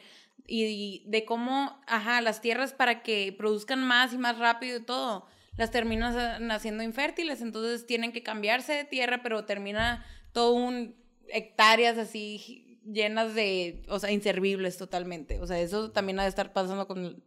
y 0.46 1.02
de 1.06 1.24
cómo, 1.24 1.80
ajá, 1.86 2.20
las 2.20 2.40
tierras 2.40 2.72
para 2.72 3.02
que 3.02 3.34
produzcan 3.36 3.82
más 3.86 4.12
y 4.12 4.18
más 4.18 4.38
rápido 4.38 4.78
y 4.78 4.82
todo, 4.84 5.26
las 5.56 5.70
terminan 5.70 6.46
naciendo 6.46 6.82
infértiles, 6.82 7.40
entonces 7.42 7.86
tienen 7.86 8.12
que 8.12 8.22
cambiarse 8.22 8.72
de 8.72 8.84
tierra, 8.84 9.20
pero 9.22 9.44
termina 9.44 10.04
todo 10.32 10.54
un 10.54 10.94
hectáreas 11.28 11.98
así 11.98 12.78
llenas 12.84 13.34
de, 13.34 13.82
o 13.88 13.98
sea, 13.98 14.10
inservibles 14.10 14.76
totalmente. 14.78 15.40
O 15.40 15.46
sea, 15.46 15.60
eso 15.60 15.90
también 15.92 16.18
ha 16.20 16.24
de 16.24 16.28
estar 16.30 16.52
pasando 16.52 16.86
con... 16.88 17.22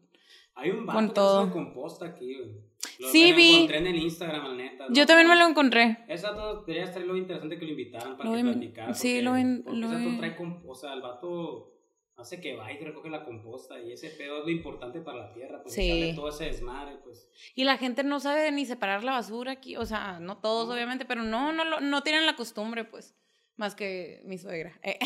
Hay 0.58 0.69
un 0.69 0.86
vato 0.86 0.97
Con 0.97 1.08
que 1.10 1.13
todo. 1.13 1.39
hace 1.43 1.51
composta 1.51 2.06
aquí, 2.06 2.34
güey. 2.36 2.49
Lo- 2.99 3.10
Sí, 3.10 3.23
me 3.23 3.30
lo 3.32 3.36
vi. 3.38 3.54
encontré 3.56 3.78
en 3.78 3.88
el 3.88 3.95
Instagram, 3.97 4.58
neta. 4.58 4.86
Yo 4.89 5.06
también 5.06 5.28
me 5.28 5.36
lo 5.36 5.47
encontré. 5.47 5.97
Ese 6.08 6.23
dato 6.23 6.62
debería 6.62 6.86
estar 6.86 7.01
lo 7.04 7.17
interesante 7.17 7.58
que 7.58 7.65
lo 7.65 7.71
invitaran 7.71 8.15
para 8.17 8.30
Lo 8.30 8.36
que 8.38 8.43
vi- 8.43 8.51
platicara. 8.51 8.93
sí, 8.93 9.21
lo 9.21 9.34
vi- 9.34 9.62
porque 9.63 9.80
lo 9.80 9.88
vato 9.89 9.99
vi. 9.99 10.17
trae 10.17 10.36
o 10.65 10.75
sea, 10.75 10.93
el 10.93 11.01
vato 11.01 11.73
hace 12.17 12.39
que 12.39 12.56
va 12.56 12.71
y 12.71 12.78
recoge 12.80 13.10
la 13.10 13.25
composta 13.25 13.80
y 13.80 13.91
ese 13.91 14.10
pedo 14.10 14.39
es 14.39 14.45
lo 14.45 14.49
importante 14.51 15.01
para 15.01 15.17
la 15.28 15.34
tierra, 15.34 15.62
pues 15.62 15.75
Sí. 15.75 15.89
sale 15.89 16.13
todo 16.13 16.30
ese 16.30 16.45
desmadre, 16.45 16.97
pues. 17.04 17.30
Y 17.56 17.63
la 17.65 17.78
gente 17.78 18.04
no 18.04 18.19
sabe 18.19 18.51
ni 18.51 18.65
separar 18.65 19.04
la 19.04 19.12
basura 19.12 19.51
aquí, 19.51 19.75
o 19.75 19.86
sea, 19.86 20.19
no 20.19 20.38
todos 20.38 20.67
No. 20.67 20.73
obviamente, 20.73 21.06
pero 21.06 21.23
no, 21.23 21.51
no, 21.51 21.65
lo- 21.65 21.82
no 21.82 22.04
tienen 22.04 22.25
la 22.25 22.36
costumbre, 22.36 22.86
pues, 22.86 23.15
más 23.58 23.75
que 23.75 24.21
mi 24.25 24.38
suegra. 24.38 24.80
Eh. 24.82 24.97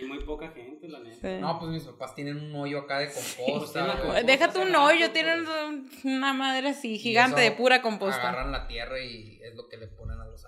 Y 0.00 0.04
muy 0.06 0.22
poca 0.24 0.48
gente, 0.50 0.88
la 0.88 1.00
neta. 1.00 1.16
Sí. 1.36 1.40
No, 1.40 1.58
pues 1.58 1.70
mis 1.70 1.82
papás 1.84 2.14
tienen 2.14 2.36
un 2.38 2.54
hoyo 2.54 2.80
acá 2.80 3.00
de 3.00 3.10
Sí, 3.10 3.42
composta. 3.44 3.84
güey. 3.84 3.96
composta. 3.98 4.22
Déjate 4.22 4.58
un 4.60 4.74
hoyo, 4.74 5.00
rato, 5.00 5.12
tienen 5.12 5.44
pues. 5.44 6.04
un- 6.04 6.12
una 6.16 6.32
madre 6.32 6.68
así, 6.70 6.98
gigante 6.98 7.42
eso 7.44 7.50
de 7.50 7.56
pura 7.56 7.82
composta. 7.82 8.20
Agarran 8.28 8.52
la 8.52 8.66
tierra 8.66 8.98
y 9.02 9.38
es 9.42 9.54
lo 9.54 9.68
que 9.68 9.76
le 9.76 9.88
ponen 9.88 10.18
a 10.20 10.24
los 10.26 10.44
árboles. 10.44 10.47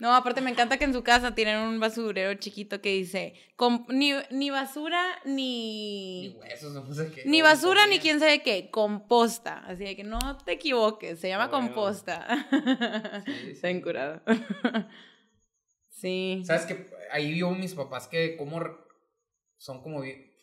No, 0.00 0.14
aparte 0.14 0.40
me 0.40 0.50
encanta 0.50 0.78
que 0.78 0.84
en 0.84 0.94
su 0.94 1.02
casa 1.02 1.34
tienen 1.34 1.58
un 1.58 1.78
basurero 1.78 2.32
chiquito 2.40 2.80
que 2.80 2.88
dice, 2.94 3.34
com- 3.54 3.84
ni, 3.90 4.12
ni 4.30 4.48
basura, 4.48 5.04
Ni 5.26 6.28
ni... 6.30 6.36
huesos, 6.38 6.72
no 6.72 6.94
sé 6.94 7.12
qué. 7.12 7.22
Ni 7.26 7.42
basura, 7.42 7.86
ni 7.86 7.98
quién 7.98 8.18
sabe 8.18 8.42
qué, 8.42 8.70
composta. 8.70 9.58
Así 9.66 9.84
de 9.84 9.96
que 9.96 10.02
no 10.04 10.18
te 10.38 10.52
equivoques, 10.52 11.20
se 11.20 11.28
llama 11.28 11.48
bueno. 11.48 11.66
composta. 11.66 12.26
Sí, 13.26 13.32
sí. 13.44 13.50
Está 13.50 13.68
encurado. 13.68 14.22
sí. 15.90 16.42
¿Sabes 16.46 16.64
que 16.64 16.90
Ahí 17.12 17.32
vio 17.32 17.50
mis 17.50 17.74
papás 17.74 18.08
que 18.08 18.36
como 18.36 18.60
son 19.58 19.82
como 19.82 20.00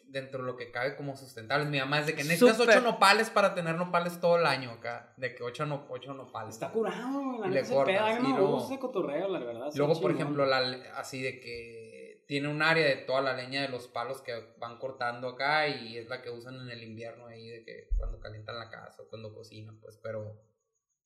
dentro 0.09 0.39
de 0.39 0.45
lo 0.45 0.55
que 0.57 0.71
cabe 0.71 0.95
como 0.95 1.15
sustentables. 1.15 1.69
Mi 1.69 1.79
mamá 1.79 1.99
es 1.99 2.07
de 2.07 2.15
que 2.15 2.23
necesitas 2.23 2.59
ocho 2.59 2.81
nopales 2.81 3.29
para 3.29 3.53
tener 3.53 3.75
nopales 3.75 4.19
todo 4.19 4.37
el 4.37 4.45
año 4.45 4.71
acá. 4.71 5.13
De 5.17 5.35
que 5.35 5.43
ocho, 5.43 5.65
no, 5.65 5.85
ocho 5.89 6.13
nopales. 6.13 6.55
Está 6.55 6.71
curado, 6.71 7.39
la 7.41 7.47
Y 7.47 7.51
le 7.51 7.63
cortas, 7.67 8.19
y 8.19 8.23
luego- 8.23 8.47
gusta 8.53 8.73
ese 8.73 8.79
cotorreo, 8.81 9.27
la 9.27 9.39
verdad. 9.39 9.67
está 9.67 9.77
Luego, 9.77 9.93
por 9.93 10.11
chingón. 10.11 10.15
ejemplo, 10.15 10.45
la, 10.45 10.61
le- 10.61 10.87
así 10.89 11.21
de 11.21 11.39
que 11.39 12.23
tiene 12.27 12.47
un 12.49 12.61
área 12.61 12.85
de 12.85 12.95
toda 12.97 13.21
la 13.21 13.33
leña 13.33 13.61
de 13.61 13.69
los 13.69 13.87
palos 13.87 14.21
que 14.21 14.33
van 14.57 14.77
cortando 14.79 15.29
acá 15.29 15.67
y 15.67 15.97
es 15.97 16.09
la 16.09 16.21
que 16.21 16.29
usan 16.29 16.55
en 16.59 16.69
el 16.69 16.83
invierno 16.83 17.27
ahí 17.27 17.47
de 17.47 17.63
que 17.63 17.87
cuando 17.97 18.19
calientan 18.19 18.57
la 18.59 18.69
casa 18.69 19.01
o 19.03 19.07
cuando 19.09 19.33
cocinan, 19.33 19.79
pues, 19.79 19.97
pero 20.03 20.41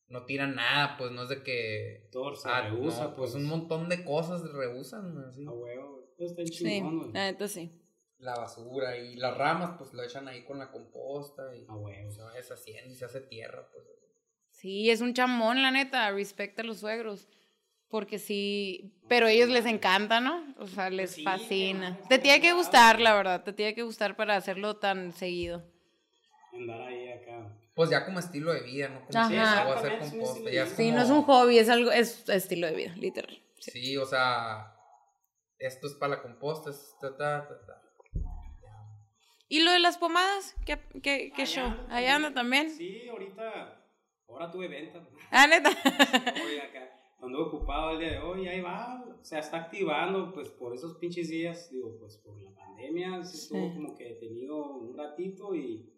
no 0.07 0.25
tiran 0.25 0.55
nada, 0.55 0.97
pues 0.97 1.11
no 1.11 1.23
es 1.23 1.29
de 1.29 1.43
que... 1.43 2.09
Todo 2.11 2.35
se 2.35 2.49
Ah, 2.49 2.61
rehúsa, 2.69 3.03
no, 3.09 3.15
pues 3.15 3.33
un 3.35 3.45
montón 3.45 3.87
de 3.87 4.03
cosas 4.03 4.41
rehusan, 4.51 5.17
así. 5.29 5.45
A 5.45 5.51
huevo, 5.51 6.13
está 6.17 6.43
Sí, 6.45 6.51
chingón, 6.51 6.97
güey. 6.99 7.11
la 7.13 7.31
neta 7.31 7.47
sí. 7.47 7.80
La 8.21 8.35
basura 8.35 8.95
y 8.97 9.15
las 9.15 9.35
ramas, 9.37 9.71
pues 9.77 9.93
lo 9.93 10.03
echan 10.03 10.27
ahí 10.27 10.43
con 10.45 10.59
la 10.59 10.69
composta 10.71 11.55
y 11.55 11.65
A 11.67 11.73
huevo. 11.75 12.11
se 12.11 12.21
va 12.21 12.33
deshaciendo 12.33 12.91
y 12.93 12.95
se 12.95 13.05
hace 13.05 13.21
tierra, 13.21 13.67
pues. 13.71 13.83
Sí, 14.51 14.89
es 14.91 15.01
un 15.01 15.13
chamón, 15.13 15.61
la 15.63 15.71
neta, 15.71 16.09
respecta 16.11 16.61
a 16.61 16.65
los 16.65 16.79
suegros. 16.79 17.27
Porque 17.89 18.19
sí, 18.19 18.93
pero 19.09 19.25
a 19.25 19.31
ellos 19.31 19.49
les 19.49 19.65
encanta, 19.65 20.21
¿no? 20.21 20.53
O 20.59 20.67
sea, 20.67 20.89
les 20.89 21.09
Pues 21.09 21.15
sí, 21.15 21.23
fascina. 21.23 21.99
Te 22.07 22.19
tiene 22.19 22.39
que 22.39 22.53
gustar, 22.53 23.01
la 23.01 23.13
verdad, 23.15 23.43
te 23.43 23.51
tiene 23.53 23.73
que 23.75 23.83
gustar 23.83 24.15
para 24.15 24.35
hacerlo 24.37 24.77
tan 24.77 25.11
seguido. 25.13 25.63
Andar 26.53 26.81
ahí 26.83 27.09
acá. 27.11 27.57
Pues 27.75 27.89
ya 27.89 28.05
como 28.05 28.19
estilo 28.19 28.53
de 28.53 28.61
vida, 28.61 28.87
¿no? 28.89 29.05
Como 29.05 29.17
Ajá. 29.19 29.29
si 29.29 29.35
a 29.35 29.73
hacer 29.73 29.99
composta. 29.99 30.49
Ya 30.51 30.63
es 30.63 30.69
vida. 30.69 30.75
Sí, 30.77 30.91
no 30.91 31.01
es 31.01 31.07
como- 31.07 31.19
un 31.19 31.25
hobby, 31.25 31.57
es 31.57 31.69
algo, 31.69 31.91
es 31.91 32.29
estilo 32.29 32.67
de 32.67 32.75
vida, 32.75 32.95
literal. 32.97 33.41
Sí, 33.59 33.97
o 33.97 34.05
sea, 34.05 34.73
esto 35.57 35.87
es 35.87 35.93
para 35.93 36.15
la 36.17 36.21
composta, 36.21 36.69
es 36.69 36.95
ta, 37.01 37.09
ta, 37.17 37.47
ta, 37.47 37.65
ta. 37.65 37.80
¿Y 39.51 39.63
lo 39.63 39.71
de 39.71 39.79
las 39.79 39.97
pomadas? 39.97 40.55
¿Qué, 40.65 40.79
qué, 41.03 41.31
qué 41.35 41.41
Allá 41.41 41.45
show? 41.45 41.65
ando 41.65 41.93
¿Allá 41.93 42.15
anda 42.15 42.33
también? 42.33 42.69
Sí, 42.69 43.07
ahorita. 43.09 43.83
Ahora 44.29 44.49
tuve 44.49 44.67
venta. 44.69 45.05
Ah, 45.29 45.45
neta. 45.45 45.69
Ando 47.21 47.47
ocupado 47.47 47.91
el 47.91 47.99
día 47.99 48.11
de 48.13 48.17
hoy, 48.19 48.47
ahí 48.47 48.61
va. 48.61 49.03
O 49.21 49.23
sea, 49.23 49.39
está 49.39 49.57
activando, 49.57 50.33
pues 50.33 50.49
por 50.49 50.73
esos 50.73 50.97
pinches 50.97 51.29
días, 51.29 51.69
digo, 51.69 51.95
pues 51.99 52.17
por 52.17 52.41
la 52.41 52.49
pandemia, 52.55 53.23
sí 53.23 53.37
estuvo 53.37 53.67
Sí. 53.67 53.73
como 53.75 53.95
que 53.95 54.05
detenido 54.05 54.77
un 54.77 54.97
ratito 54.97 55.53
y, 55.53 55.93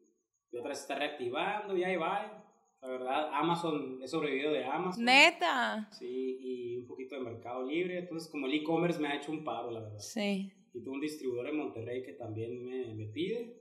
y 0.51 0.57
otra 0.57 0.69
vez 0.69 0.81
está 0.81 0.95
reactivando 0.95 1.77
y 1.77 1.83
ahí 1.83 1.95
va. 1.95 2.43
La 2.81 2.87
verdad, 2.89 3.29
Amazon, 3.33 3.99
he 4.03 4.07
sobrevivido 4.07 4.51
de 4.51 4.65
Amazon. 4.65 5.05
Neta. 5.05 5.87
Sí, 5.91 6.37
y 6.41 6.77
un 6.79 6.87
poquito 6.87 7.15
de 7.15 7.21
Mercado 7.21 7.63
Libre. 7.65 7.99
Entonces, 7.99 8.29
como 8.29 8.47
el 8.47 8.55
e-commerce 8.55 8.99
me 8.99 9.07
ha 9.07 9.15
hecho 9.15 9.31
un 9.31 9.45
paro, 9.45 9.71
la 9.71 9.79
verdad. 9.79 9.99
Sí. 9.99 10.51
Y 10.73 10.83
tuve 10.83 10.95
un 10.95 11.01
distribuidor 11.01 11.47
en 11.47 11.57
Monterrey 11.57 12.03
que 12.03 12.13
también 12.13 12.65
me, 12.65 12.93
me 12.95 13.07
pide. 13.07 13.59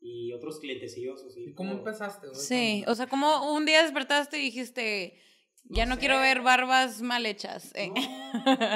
Y 0.00 0.32
otros 0.32 0.58
clientecillos 0.60 1.22
así. 1.24 1.44
¿Y 1.50 1.54
cómo 1.54 1.72
empezaste? 1.72 2.28
güey? 2.28 2.38
Sí, 2.40 2.84
o 2.88 2.94
sea, 2.94 3.06
como 3.06 3.52
un 3.52 3.66
día 3.66 3.82
despertaste 3.82 4.38
y 4.38 4.42
dijiste, 4.44 5.18
ya 5.64 5.84
no, 5.84 5.94
No 5.96 6.00
quiero 6.00 6.18
ver 6.18 6.40
barbas 6.40 7.02
mal 7.02 7.26
hechas. 7.26 7.72
eh. 7.76 7.88
No, 7.88 7.94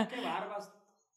qué 0.09 0.21
barbas. 0.23 0.71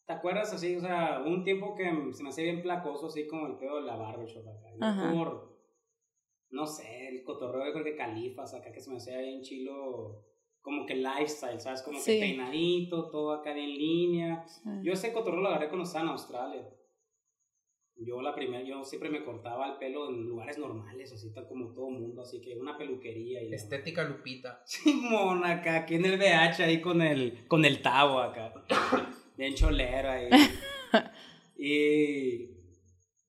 ¿Te 0.06 0.14
acuerdas 0.14 0.50
así? 0.54 0.74
O 0.74 0.80
sea, 0.80 1.20
un 1.20 1.44
tiempo 1.44 1.74
que 1.74 1.84
se 2.14 2.22
me 2.22 2.30
hacía 2.30 2.44
bien 2.44 2.62
placoso, 2.62 3.08
así 3.08 3.26
como 3.26 3.46
el 3.46 3.58
pedo 3.58 3.76
de 3.76 3.82
la 3.82 3.96
barbershop 3.96 4.46
acá. 4.48 5.12
Por, 5.12 5.58
no 6.48 6.66
sé, 6.66 7.08
el 7.08 7.22
cotorreo 7.24 7.84
que 7.84 7.94
califas 7.94 8.54
acá 8.54 8.72
que 8.72 8.80
se 8.80 8.90
me 8.90 8.96
hacía 8.96 9.18
bien 9.18 9.42
chilo, 9.42 10.24
como 10.60 10.84
que 10.86 10.94
lifestyle, 10.96 11.60
¿sabes? 11.60 11.82
Como 11.82 11.98
Sí. 11.98 12.12
que 12.14 12.20
peinadito, 12.20 13.10
todo 13.10 13.32
acá 13.32 13.50
en 13.56 13.70
línea. 13.70 14.46
Sí. 14.46 14.68
Yo 14.82 14.92
ese 14.92 15.12
cotorreo 15.12 15.40
lo 15.40 15.48
agarré 15.48 15.68
cuando 15.68 15.84
estaba 15.84 16.04
en 16.04 16.10
Australia. 16.10 16.68
Yo 18.00 18.22
la 18.22 18.32
primera, 18.34 18.62
yo 18.62 18.84
siempre 18.84 19.10
me 19.10 19.24
cortaba 19.24 19.72
el 19.72 19.78
pelo 19.78 20.08
en 20.10 20.22
lugares 20.28 20.56
normales, 20.56 21.12
así 21.12 21.32
tal 21.34 21.48
como 21.48 21.72
todo 21.74 21.90
mundo, 21.90 22.22
así 22.22 22.40
que 22.40 22.54
una 22.54 22.78
peluquería 22.78 23.42
y 23.42 23.48
la- 23.48 23.56
Estética 23.56 24.04
Lupita. 24.04 24.62
Simón 24.66 25.44
acá, 25.44 25.78
aquí 25.78 25.96
en 25.96 26.04
el 26.04 26.16
BH 26.18 26.62
ahí 26.62 26.80
con 26.80 27.02
el, 27.02 27.46
con 27.48 27.64
el 27.64 27.82
tabo 27.82 28.20
acá. 28.20 28.54
Bien 29.36 29.54
cholero 29.54 30.10
ahí. 30.10 30.28
y, 31.56 32.50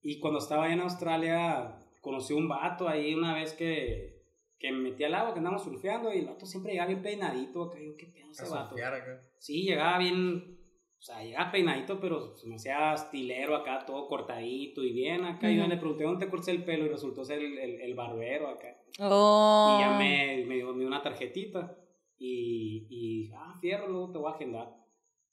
y 0.02 0.20
cuando 0.20 0.40
estaba 0.40 0.66
allá 0.66 0.74
en 0.74 0.82
Australia, 0.82 1.76
conocí 2.02 2.34
un 2.34 2.48
vato 2.48 2.88
ahí 2.88 3.16
una 3.16 3.34
vez 3.36 3.54
que, 3.54 4.19
que 4.60 4.72
me 4.72 4.90
metí 4.90 5.04
al 5.06 5.16
agua, 5.16 5.34
que 5.34 5.40
andábamos 5.40 5.64
surfeando, 5.64 6.14
y 6.14 6.20
el 6.20 6.26
vato 6.26 6.46
siempre 6.46 6.74
llegaba 6.74 6.90
bien 6.90 7.02
peinadito 7.02 7.64
acá. 7.64 7.80
Yo, 7.80 7.96
¿qué 7.96 8.08
pedo 8.08 8.30
ese 8.30 8.50
vato? 8.50 8.70
surfear 8.70 8.94
acá. 8.94 9.22
Sí, 9.38 9.64
llegaba 9.64 9.98
bien, 9.98 10.60
o 10.98 11.02
sea, 11.02 11.24
llegaba 11.24 11.52
peinadito, 11.52 12.00
pero 12.00 12.36
se 12.36 12.46
me 12.46 12.56
hacía 12.56 12.94
estilero 12.94 13.56
acá, 13.56 13.86
todo 13.86 14.08
cortadito 14.08 14.84
y 14.84 14.92
bien 14.92 15.24
acá. 15.24 15.50
Y 15.50 15.56
yo 15.56 15.66
le 15.66 15.78
pregunté 15.78 16.04
dónde 16.04 16.26
te 16.26 16.30
corté 16.30 16.52
el 16.52 16.66
pelo 16.66 16.86
y 16.86 16.90
resultó 16.90 17.24
ser 17.24 17.40
el, 17.40 17.58
el, 17.58 17.82
el 17.82 17.96
barbero 17.96 18.50
acá. 18.50 18.76
Oh. 19.00 19.78
Y 19.78 19.82
ya 19.82 19.98
me, 19.98 20.46
me 20.46 20.56
dio, 20.56 20.74
me 20.74 20.80
dio 20.80 20.88
una 20.88 21.02
tarjetita. 21.02 21.78
Y, 22.18 22.86
y, 22.90 23.32
ah, 23.34 23.58
fierro, 23.62 23.88
luego 23.88 24.12
te 24.12 24.18
voy 24.18 24.30
a 24.30 24.36
agendar. 24.36 24.76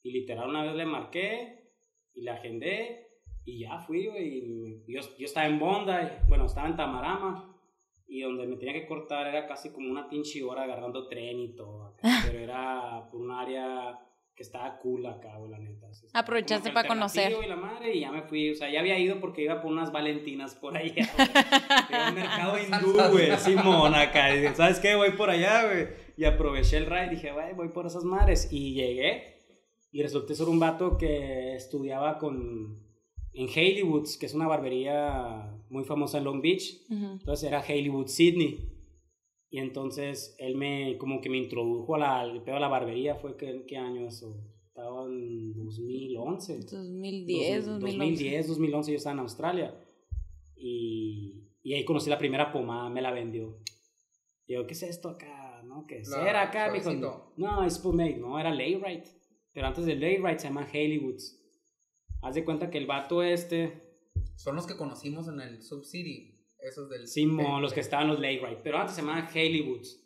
Y 0.04 0.12
literal 0.12 0.48
una 0.50 0.62
vez 0.62 0.74
le 0.76 0.86
marqué 0.86 1.72
y 2.14 2.22
le 2.22 2.30
agendé. 2.30 3.08
Y 3.44 3.60
ya 3.60 3.80
fui, 3.80 4.06
güey. 4.06 4.38
y 4.38 4.84
Yo, 4.86 5.00
yo 5.18 5.24
estaba 5.24 5.48
en 5.48 5.58
Bondi, 5.58 5.92
bueno, 6.28 6.46
estaba 6.46 6.68
en 6.68 6.76
Tamarama. 6.76 7.55
Y 8.08 8.20
donde 8.20 8.46
me 8.46 8.56
tenía 8.56 8.74
que 8.74 8.86
cortar 8.86 9.26
era 9.26 9.46
casi 9.46 9.70
como 9.70 9.90
una 9.90 10.08
pinche 10.08 10.42
hora 10.42 10.62
agarrando 10.62 11.08
tren 11.08 11.40
y 11.40 11.56
todo. 11.56 11.86
acá, 11.86 12.02
pero 12.26 12.38
era 12.38 13.08
por 13.10 13.20
un 13.20 13.30
área 13.32 13.98
que 14.36 14.42
estaba 14.42 14.78
cool 14.78 15.06
acá, 15.06 15.34
güey, 15.38 15.50
la 15.50 15.58
neta. 15.58 15.88
así, 15.88 16.06
Aprovechaste 16.12 16.70
para 16.70 16.86
conocer. 16.86 17.32
Y 17.42 17.48
la 17.48 17.56
madre, 17.56 17.94
y 17.94 18.00
ya 18.00 18.12
me 18.12 18.22
fui, 18.22 18.50
o 18.50 18.54
sea, 18.54 18.70
ya 18.70 18.80
había 18.80 18.98
ido 18.98 19.18
porque 19.18 19.42
iba 19.42 19.62
por 19.62 19.72
unas 19.72 19.90
valentinas 19.90 20.54
por 20.54 20.76
allá, 20.76 21.08
güey. 21.16 21.28
Era 21.90 22.08
un 22.10 22.14
mercado 22.14 22.58
hindú, 22.62 22.92
güey, 23.12 23.36
Simón, 23.38 23.94
acá. 23.94 24.34
Y 24.34 24.40
dije, 24.40 24.54
¿sabes 24.54 24.78
qué? 24.78 24.94
Voy 24.94 25.12
por 25.12 25.30
allá, 25.30 25.64
güey. 25.64 25.88
Y 26.18 26.24
aproveché 26.26 26.76
el 26.76 26.86
ride, 26.86 27.08
dije, 27.08 27.32
güey, 27.32 27.54
voy 27.54 27.68
por 27.70 27.86
esas 27.86 28.04
madres. 28.04 28.52
Y 28.52 28.74
llegué, 28.74 29.36
y 29.90 30.02
resulté 30.02 30.34
ser 30.34 30.48
un 30.48 30.60
vato 30.60 30.98
que 30.98 31.54
estudiaba 31.56 32.18
con, 32.18 32.85
en 33.36 33.48
Haileywood's, 33.48 34.16
que 34.18 34.26
es 34.26 34.34
una 34.34 34.46
barbería 34.48 35.52
muy 35.70 35.84
famosa 35.84 36.18
en 36.18 36.24
Long 36.24 36.40
Beach. 36.40 36.82
Ujú. 36.90 37.04
Entonces 37.20 37.48
era 37.48 37.60
Haileywood 37.60 38.06
Sydney. 38.08 38.72
Y 39.50 39.58
entonces 39.58 40.34
él 40.38 40.56
me, 40.56 40.96
como 40.98 41.20
que 41.20 41.30
me 41.30 41.36
introdujo 41.38 41.94
a 41.94 41.98
la, 41.98 42.20
al 42.20 42.42
pedo 42.42 42.54
de 42.56 42.60
la 42.60 42.68
barbería. 42.68 43.14
¿Fue 43.16 43.36
que, 43.36 43.64
qué 43.66 43.76
año 43.76 44.06
eso? 44.06 44.42
Estaba 44.68 45.04
en 45.06 45.54
2011. 45.54 46.58
2010, 46.60 47.66
Dos- 47.66 47.80
2011. 47.80 47.98
2010, 47.98 48.48
2011 48.48 48.90
yo 48.92 48.96
estaba 48.96 49.14
en 49.14 49.20
Australia. 49.20 49.80
Y, 50.56 51.48
y 51.62 51.74
ahí 51.74 51.84
conocí 51.84 52.10
la 52.10 52.18
primera 52.18 52.52
pomada, 52.52 52.88
me 52.90 53.00
la 53.02 53.12
vendió. 53.12 53.58
Y 54.46 54.54
yo, 54.54 54.66
¿qué 54.66 54.72
es 54.74 54.82
esto 54.82 55.08
acá? 55.10 55.62
¿No? 55.64 55.86
¿Qué 55.86 55.98
es? 55.98 56.08
La 56.08 56.28
era 56.28 56.42
acá, 56.42 56.66
me 56.70 56.78
dijo. 56.78 57.32
No, 57.36 57.64
es 57.64 57.78
pomade, 57.78 58.16
no, 58.16 58.38
era 58.38 58.54
Layrite. 58.54 59.10
Pero 59.52 59.66
antes 59.66 59.84
de 59.86 59.96
Layrite 59.96 60.38
se 60.38 60.48
llama 60.48 60.66
Haileywood's. 60.72 61.42
Haz 62.26 62.34
de 62.34 62.44
cuenta 62.44 62.70
que 62.70 62.78
el 62.78 62.86
vato 62.86 63.22
este, 63.22 63.82
Son 64.34 64.56
los 64.56 64.66
que 64.66 64.76
conocimos 64.76 65.28
en 65.28 65.40
el 65.40 65.62
Subcity. 65.62 66.34
Esos 66.58 66.88
del. 66.90 67.06
Simón, 67.06 67.62
los 67.62 67.72
que 67.72 67.80
estaban 67.80 68.08
los 68.08 68.18
Layrite. 68.18 68.60
Pero 68.64 68.78
antes 68.78 68.96
se 68.96 69.02
llamaban 69.02 69.28
Haileywood's. 69.32 70.02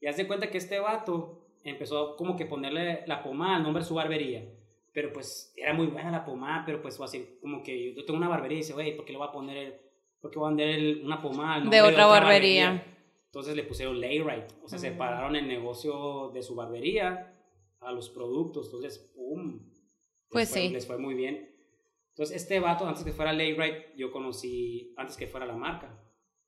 Y 0.00 0.06
haz 0.06 0.16
de 0.18 0.26
cuenta 0.26 0.50
que 0.50 0.58
este 0.58 0.78
vato 0.80 1.48
empezó 1.64 2.16
como 2.16 2.36
que 2.36 2.44
ponerle 2.44 3.04
la 3.06 3.22
pomada 3.22 3.56
al 3.56 3.62
nombre 3.62 3.82
de 3.82 3.88
su 3.88 3.94
barbería. 3.94 4.44
Pero 4.92 5.12
pues 5.12 5.54
era 5.56 5.72
muy 5.72 5.86
buena 5.86 6.10
la 6.10 6.24
pomada, 6.24 6.64
pero 6.66 6.82
pues 6.82 6.96
fue 6.98 7.06
así 7.06 7.38
como 7.40 7.62
que 7.62 7.94
yo 7.94 8.04
tengo 8.04 8.18
una 8.18 8.28
barbería 8.28 8.56
y 8.56 8.60
dice, 8.60 8.74
güey, 8.74 8.94
¿por 8.94 9.06
qué 9.06 9.12
le 9.12 9.18
voy 9.18 9.28
a 9.28 9.32
poner 9.32 9.56
el, 9.56 9.74
por 10.20 10.30
qué 10.30 10.38
voy 10.38 10.46
a 10.48 10.50
vender 10.50 10.68
el- 10.68 11.02
una 11.04 11.22
pomada 11.22 11.54
al 11.54 11.60
De 11.70 11.78
nombre 11.78 11.92
otra 11.94 12.06
barbería. 12.06 12.84
Entonces 13.26 13.56
le 13.56 13.62
pusieron 13.62 13.98
Layrite, 13.98 14.48
o 14.62 14.68
sea, 14.68 14.76
Mm. 14.78 14.82
separaron 14.82 15.36
el 15.36 15.48
negocio 15.48 16.30
de 16.34 16.42
su 16.42 16.54
barbería 16.54 17.34
a 17.80 17.90
los 17.92 18.10
productos, 18.10 18.66
entonces, 18.66 18.98
¡pum! 19.14 19.62
Les 19.62 20.28
Pues 20.30 20.50
fue- 20.50 20.60
sí. 20.60 20.68
Les 20.68 20.86
fue 20.86 20.98
muy 20.98 21.14
bien. 21.14 21.51
Entonces, 22.12 22.36
este 22.36 22.60
vato, 22.60 22.86
antes 22.86 23.04
que 23.04 23.12
fuera 23.12 23.32
Layrite, 23.32 23.94
yo 23.96 24.12
conocí, 24.12 24.92
antes 24.96 25.16
que 25.16 25.26
fuera 25.26 25.46
la 25.46 25.56
marca. 25.56 25.98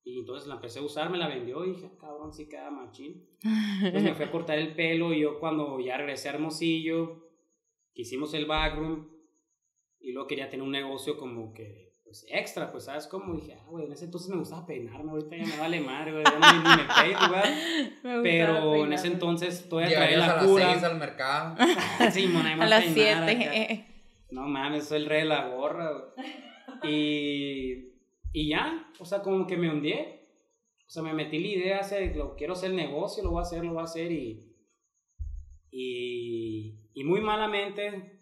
Y 0.03 0.19
entonces 0.21 0.47
la 0.47 0.57
empecé 0.57 0.81
a 0.81 0.83
usar, 0.83 1.09
me 1.09 1.17
la 1.17 1.29
vendió 1.29 1.65
y 1.65 1.71
dije, 1.71 1.91
"Ah, 1.91 1.97
cabrón, 1.99 2.33
sí 2.35 2.47
queda 2.47 2.71
machín. 2.71 3.27
Entonces 3.43 4.03
me 4.03 4.15
fui 4.15 4.27
a 4.27 4.31
cortar 4.31 4.59
el 4.59 4.75
pelo 4.75 5.15
y 5.15 5.21
yo 5.21 5.41
cuando 5.41 5.81
ya 5.81 5.97
regresé 5.97 6.29
a 6.29 6.33
Hermosillo, 6.35 7.31
que 7.95 8.03
hicimos 8.03 8.35
el 8.35 8.45
backroom 8.45 9.09
y 10.01 10.13
luego 10.13 10.29
quería 10.29 10.51
tener 10.51 10.63
un 10.65 10.73
negocio 10.73 11.17
como 11.17 11.55
que 11.55 11.95
pues 12.05 12.27
extra, 12.29 12.71
pues 12.71 12.85
sabes 12.85 13.07
cómo 13.07 13.35
dije, 13.35 13.55
ah, 13.59 13.65
güey, 13.67 13.87
en 13.87 13.93
ese 13.93 14.05
entonces 14.05 14.29
me 14.29 14.37
gustaba 14.37 14.67
peinarme, 14.67 15.11
ahorita 15.11 15.37
ya 15.37 15.47
me 15.47 15.57
vale 15.59 15.81
madre, 15.81 16.13
güey, 16.13 16.23
ya 16.25 16.39
no 16.39 16.53
ni, 16.63 16.69
me 16.69 17.03
peino, 17.03 17.29
güey. 17.31 18.23
Pero 18.23 18.85
en 18.85 18.93
ese 18.93 19.07
entonces 19.07 19.69
todavía 19.69 19.97
traía 19.97 20.11
Llegarías 20.11 20.29
a 20.31 20.37
la 20.37 20.43
las 20.43 20.51
cura. 20.51 20.73
6 20.75 20.85
al 20.85 20.99
mercado. 20.99 21.57
Sí, 22.13 22.27
mon, 22.29 22.45
ahí 22.47 22.57
me 22.57 22.65
A 22.65 22.67
las 22.69 22.85
peinar 22.85 23.29
7. 23.31 23.94
No 24.35 24.49
mames, 24.49 24.89
soy 24.89 24.99
el 24.99 25.07
rey 25.07 25.23
de 25.23 25.29
la 25.29 25.49
gorra, 25.49 25.93
güey. 25.93 26.27
Y, 26.83 27.93
y 28.33 28.49
ya, 28.49 28.93
o 28.99 29.05
sea, 29.05 29.23
como 29.23 29.47
que 29.47 29.57
me 29.57 29.71
hundí. 29.71 29.93
O 29.93 30.91
sea, 30.91 31.05
me 31.05 31.15
metí 31.15 31.39
la 31.39 31.47
idea, 31.47 31.79
hacer, 31.79 32.17
lo, 32.17 32.35
quiero 32.35 32.55
hacer 32.55 32.71
el 32.71 32.77
negocio, 32.77 33.23
lo 33.23 33.31
voy 33.31 33.39
a 33.39 33.43
hacer, 33.43 33.65
lo 33.65 33.75
voy 33.75 33.81
a 33.81 33.85
hacer 33.85 34.11
y, 34.11 34.53
y, 35.71 36.91
y 36.95 37.05
muy 37.05 37.21
malamente 37.21 38.21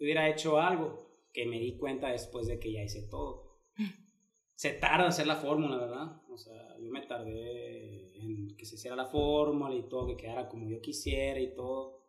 hubiera 0.00 0.28
hecho 0.28 0.58
algo 0.58 1.28
que 1.32 1.44
me 1.44 1.58
di 1.58 1.76
cuenta 1.76 2.08
después 2.08 2.46
de 2.46 2.58
que 2.58 2.72
ya 2.72 2.82
hice 2.82 3.06
todo. 3.08 3.60
Se 4.54 4.70
tarda 4.72 5.08
hacer 5.08 5.26
la 5.26 5.36
fórmula, 5.36 5.76
¿verdad? 5.76 6.22
O 6.30 6.38
sea, 6.38 6.78
yo 6.80 6.90
me 6.90 7.02
tardé 7.02 8.16
en 8.16 8.56
que 8.56 8.64
se 8.64 8.76
hiciera 8.76 8.96
la 8.96 9.06
fórmula 9.06 9.74
y 9.74 9.88
todo, 9.88 10.06
que 10.06 10.16
quedara 10.16 10.48
como 10.48 10.66
yo 10.66 10.80
quisiera 10.80 11.40
y 11.40 11.54
todo. 11.54 12.03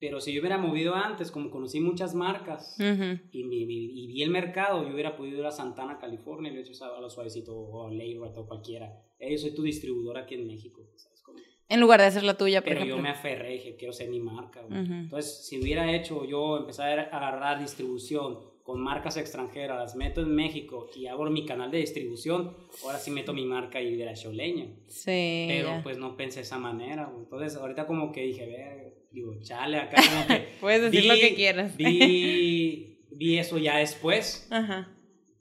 Pero 0.00 0.20
si 0.20 0.32
yo 0.32 0.40
hubiera 0.40 0.58
movido 0.58 0.94
antes, 0.94 1.30
como 1.30 1.50
conocí 1.50 1.80
muchas 1.80 2.14
marcas 2.14 2.76
Ujú. 2.78 3.20
y, 3.32 3.44
mi- 3.44 3.64
mi- 3.64 3.84
y 4.04 4.06
vi 4.08 4.22
el 4.22 4.30
mercado, 4.30 4.82
yo 4.86 4.92
hubiera 4.92 5.16
podido 5.16 5.38
ir 5.38 5.46
a 5.46 5.50
Santana, 5.50 5.98
California, 5.98 6.52
y 6.52 6.56
he 6.56 6.60
hecho 6.60 6.72
a 6.84 7.00
lo 7.00 7.08
suavecito 7.08 7.54
o 7.56 7.86
a 7.86 7.90
Layrite 7.92 8.38
o 8.38 8.46
cualquiera. 8.46 8.92
Eh, 9.18 9.30
yo 9.32 9.38
soy 9.38 9.54
tu 9.54 9.62
distribuidor 9.62 10.18
aquí 10.18 10.34
en 10.34 10.46
México, 10.46 10.82
¿sabes 10.96 11.22
cómo? 11.22 11.38
En 11.68 11.80
lugar 11.80 12.00
de 12.00 12.06
hacer 12.06 12.24
la 12.24 12.36
tuya, 12.36 12.60
por 12.60 12.68
Pero 12.68 12.80
yo 12.80 12.84
ejemplo. 12.86 13.02
me 13.02 13.08
aferré, 13.10 13.52
dije, 13.52 13.76
quiero 13.76 13.92
ser 13.92 14.10
mi 14.10 14.20
marca. 14.20 14.62
güey. 14.62 14.82
Ujú. 14.82 14.92
Entonces, 14.92 15.46
si 15.46 15.58
hubiera 15.60 15.94
hecho 15.94 16.24
yo, 16.26 16.58
empezar 16.58 16.98
a 16.98 17.02
agarrar 17.04 17.58
distribución 17.60 18.38
con 18.62 18.80
marcas 18.82 19.16
extranjeras, 19.16 19.78
las 19.78 19.94
meto 19.96 20.20
en 20.22 20.34
México 20.34 20.88
y 20.96 21.06
hago 21.06 21.24
mi 21.30 21.44
canal 21.46 21.70
de 21.70 21.78
distribución, 21.78 22.56
ahora 22.82 22.98
sí 22.98 23.10
meto 23.10 23.32
mi 23.32 23.44
marca 23.46 23.80
y 23.80 23.94
hubiera 23.94 24.12
hecho 24.12 24.32
leña. 24.32 24.66
Sí. 24.88 25.44
Pero 25.48 25.68
ya. 25.68 25.82
pues 25.82 25.98
no 25.98 26.16
pensé 26.16 26.40
de 26.40 26.42
esa 26.44 26.58
manera. 26.58 27.10
Entonces, 27.16 27.56
ahorita 27.56 27.86
como 27.86 28.10
que 28.12 28.22
dije, 28.22 28.46
ver, 28.46 29.03
digo, 29.14 29.34
chale, 29.40 29.78
acá 29.78 29.96
como 30.02 30.26
que... 30.26 30.48
Puedes 30.60 30.82
decir 30.82 31.02
vi- 31.02 31.08
lo 31.08 31.14
que 31.14 31.34
quieras. 31.34 31.76
Vi, 31.76 32.98
vi 33.10 33.38
eso 33.38 33.58
ya 33.58 33.76
después. 33.78 34.46
Ajá. 34.50 34.90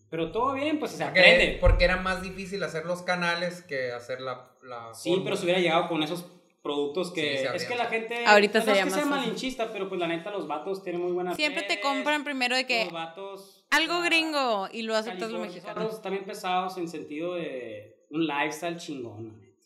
Pero 0.10 0.32
todo 0.32 0.54
bien, 0.54 0.80
pues 0.80 0.92
se 0.92 1.04
Porque, 1.04 1.20
aprende. 1.20 1.58
porque 1.60 1.84
era 1.86 1.98
más 1.98 2.22
difícil 2.22 2.62
hacer 2.64 2.86
los 2.86 3.02
canales 3.02 3.64
que 3.64 3.92
hacer 3.92 4.22
la. 4.22 4.52
la 4.62 4.94
Sí, 4.94 5.10
fórmula. 5.10 5.24
pero 5.26 5.36
si 5.38 5.44
hubiera 5.46 5.60
llegado 5.60 5.88
con 5.90 6.04
esos 6.04 6.30
productos 6.62 7.12
que... 7.12 7.40
Sí, 7.40 7.48
se 7.48 7.56
es 7.56 7.66
que 7.66 7.76
la 7.76 7.86
gente... 7.88 8.26
Ahorita 8.26 8.60
no 8.60 8.66
sería 8.66 8.82
es 8.84 8.88
que 8.88 8.94
sea 8.94 9.06
malinchista, 9.06 9.72
pero 9.74 9.90
pues 9.90 10.00
la 10.00 10.08
neta 10.08 10.32
los 10.32 10.48
vatos 10.48 10.82
tienen 10.84 11.02
muy 11.02 11.12
buenas 11.12 11.36
Siempre 11.36 11.64
te 11.64 11.82
compran 11.82 12.24
primero 12.24 12.56
de 12.56 12.66
que 12.66 12.86
Los 12.86 12.94
vatos... 12.94 13.66
algo 13.72 14.00
gringo 14.02 14.70
y 14.72 14.84
lo 14.84 14.96
aceptas 14.96 15.30
lo 15.32 15.40
mexicano. 15.40 15.82
vatos 15.82 16.02
también 16.02 16.24
pesados 16.24 16.78
en 16.78 16.88
sentido 16.88 17.34
de 17.34 18.06
un 18.12 18.26
lifestyle 18.28 18.78
chingón, 18.78 19.28
la 19.28 19.34
neta. 19.34 19.62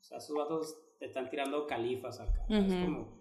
O 0.00 0.02
sea, 0.02 0.18
esos 0.18 0.34
vatos 0.36 0.76
te 0.98 1.04
están 1.06 1.30
tirando 1.30 1.66
califas 1.68 2.18
acá. 2.18 2.44
Es 2.48 2.64
Ujú. 2.64 2.84
como 2.84 3.13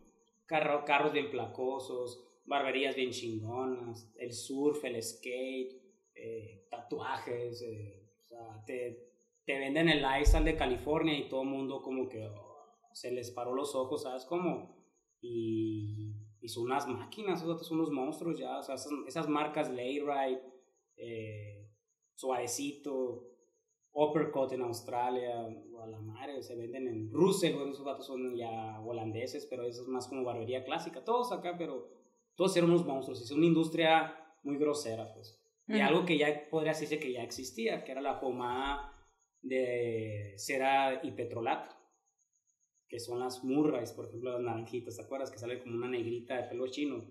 carro, 0.45 0.84
carros 0.86 1.13
bien 1.13 1.29
placosos, 1.29 2.23
barberías 2.45 2.95
bien 2.95 3.12
chingonas, 3.12 4.12
el 4.17 4.32
surf, 4.34 4.84
el 4.86 5.01
skate, 5.01 5.82
eh, 6.15 6.67
tatuajes. 6.69 7.62
eh, 7.62 8.10
o 8.23 8.27
sea, 8.27 8.63
te, 8.65 9.12
te 9.45 9.60
venden 9.60 9.89
el 9.89 10.01
lifestyle 10.01 10.45
de 10.45 10.56
California 10.56 11.17
y 11.17 11.29
todo 11.29 11.43
el 11.43 11.49
mundo 11.49 11.82
como 11.82 12.08
que 12.10 12.25
oh, 12.27 12.75
se 12.93 13.12
les 13.12 13.32
paró 13.32 13.53
los 13.53 13.75
ojos, 13.75 14.03
¿sabes? 14.03 14.25
Como... 14.25 14.82
Y, 15.25 16.13
y 16.41 16.49
son 16.49 16.65
unas 16.65 16.86
máquinas, 16.86 17.41
esos 17.41 17.65
son 17.65 17.79
unos 17.79 17.91
monstruos 17.91 18.38
ya. 18.38 18.58
O 18.60 18.63
sea, 18.63 18.75
esas, 19.08 19.29
marcas 19.29 19.71
Layrite, 19.71 20.43
eh, 20.97 21.69
Suavecito, 22.13 23.33
Uppercut 23.93 24.51
en 24.53 24.63
Australia, 24.63 25.47
o 25.73 25.82
a 25.82 25.88
la 25.88 25.99
madre, 25.99 26.41
se 26.41 26.56
venden 26.56 26.88
en 26.88 27.12
Russell, 27.12 27.56
bueno, 27.56 27.71
esos 27.71 27.86
datos 27.86 28.08
son 28.08 28.36
ya 28.36 28.79
holandeses, 28.82 29.45
pero 29.45 29.63
eso 29.63 29.84
es 29.84 29.88
más 29.88 30.08
como 30.08 30.23
barbería 30.23 30.63
clásica, 30.63 31.03
todos 31.03 31.32
acá, 31.32 31.56
pero 31.58 31.89
todos 32.36 32.58
eran 32.58 32.71
unos 32.71 32.86
monstruos, 32.86 33.21
es 33.21 33.32
una 33.32 33.45
industria 33.45 34.17
muy 34.43 34.58
grosera, 34.58 35.13
pues. 35.13 35.39
Y 35.67 35.79
algo 35.79 36.06
que 36.06 36.17
ya 36.17 36.49
podría 36.49 36.73
decirse 36.73 36.99
que 36.99 37.13
ya 37.13 37.23
existía, 37.23 37.84
que 37.84 37.93
era 37.93 38.01
la 38.01 38.19
pomada 38.19 38.93
de 39.41 40.34
cera 40.38 40.99
y 41.03 41.12
petrolato, 41.12 41.75
que 42.88 42.99
son 42.99 43.19
las 43.19 43.43
murrays, 43.43 43.93
por 43.93 44.06
ejemplo, 44.06 44.34
las 44.34 44.41
naranjitas, 44.41 44.97
¿te 44.97 45.03
acuerdas? 45.03 45.32
Que 45.32 45.38
sale 45.38 45.62
como 45.62 45.75
una 45.75 45.88
negrita 45.88 46.36
de 46.36 46.49
pelo 46.49 46.67
chino. 46.67 47.06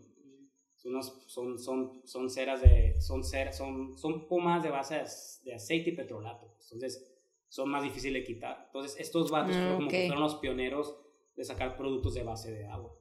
Son, 0.82 0.92
unos- 0.94 1.22
son, 1.28 1.58
son, 1.58 2.02
son 2.04 2.28
ceras 2.30 2.60
de, 2.60 3.00
son, 3.00 3.22
ceras, 3.22 3.56
son, 3.56 3.96
son 3.96 4.26
pomadas 4.26 4.64
de 4.64 4.70
base 4.70 4.96
de, 4.96 5.04
de 5.44 5.54
aceite 5.54 5.90
y 5.90 5.96
petrolato. 5.96 6.56
Entonces, 6.64 7.08
son 7.48 7.70
más 7.70 7.84
difíciles 7.84 8.20
de 8.22 8.26
quitar. 8.26 8.64
Entonces, 8.66 8.98
estos 8.98 9.30
vatos 9.30 9.54
Ah, 9.54 9.60
fueron 9.60 9.76
como 9.76 9.88
que 9.90 10.00
ok. 10.00 10.06
fueron 10.08 10.22
los 10.24 10.34
pioneros 10.36 10.96
de 11.36 11.44
sacar 11.44 11.76
productos 11.76 12.14
de 12.14 12.24
base 12.24 12.50
de 12.52 12.66
agua. 12.66 12.92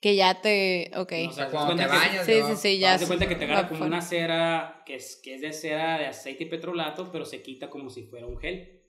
Que 0.00 0.14
ya 0.14 0.40
te. 0.42 0.90
Ok. 0.96 1.12
No, 1.24 1.28
O 1.30 1.32
sea, 1.32 1.46
¿Te 1.46 1.52
cuando 1.52 1.74
te 1.74 1.86
cuenta 1.86 1.86
que- 1.86 2.08
bañas. 2.08 2.26
Sí, 2.26 2.32
sí, 2.46 2.56
sí, 2.56 2.78
ya. 2.78 2.98
De 2.98 3.06
cuenta 3.06 3.26
que 3.28 3.34
te 3.34 3.44
agarra 3.46 3.68
como 3.68 3.84
una 3.84 4.00
cera 4.02 4.82
que 4.86 4.94
es, 4.96 5.16
que 5.24 5.34
es 5.36 5.40
de 5.40 5.52
cera 5.52 5.98
de 5.98 6.06
aceite 6.06 6.44
y 6.44 6.46
petrolato, 6.48 7.10
pero 7.10 7.24
se 7.24 7.42
quita 7.42 7.68
como 7.70 7.88
si 7.90 8.02
fuera 8.04 8.26
un 8.26 8.38
gel. 8.38 8.82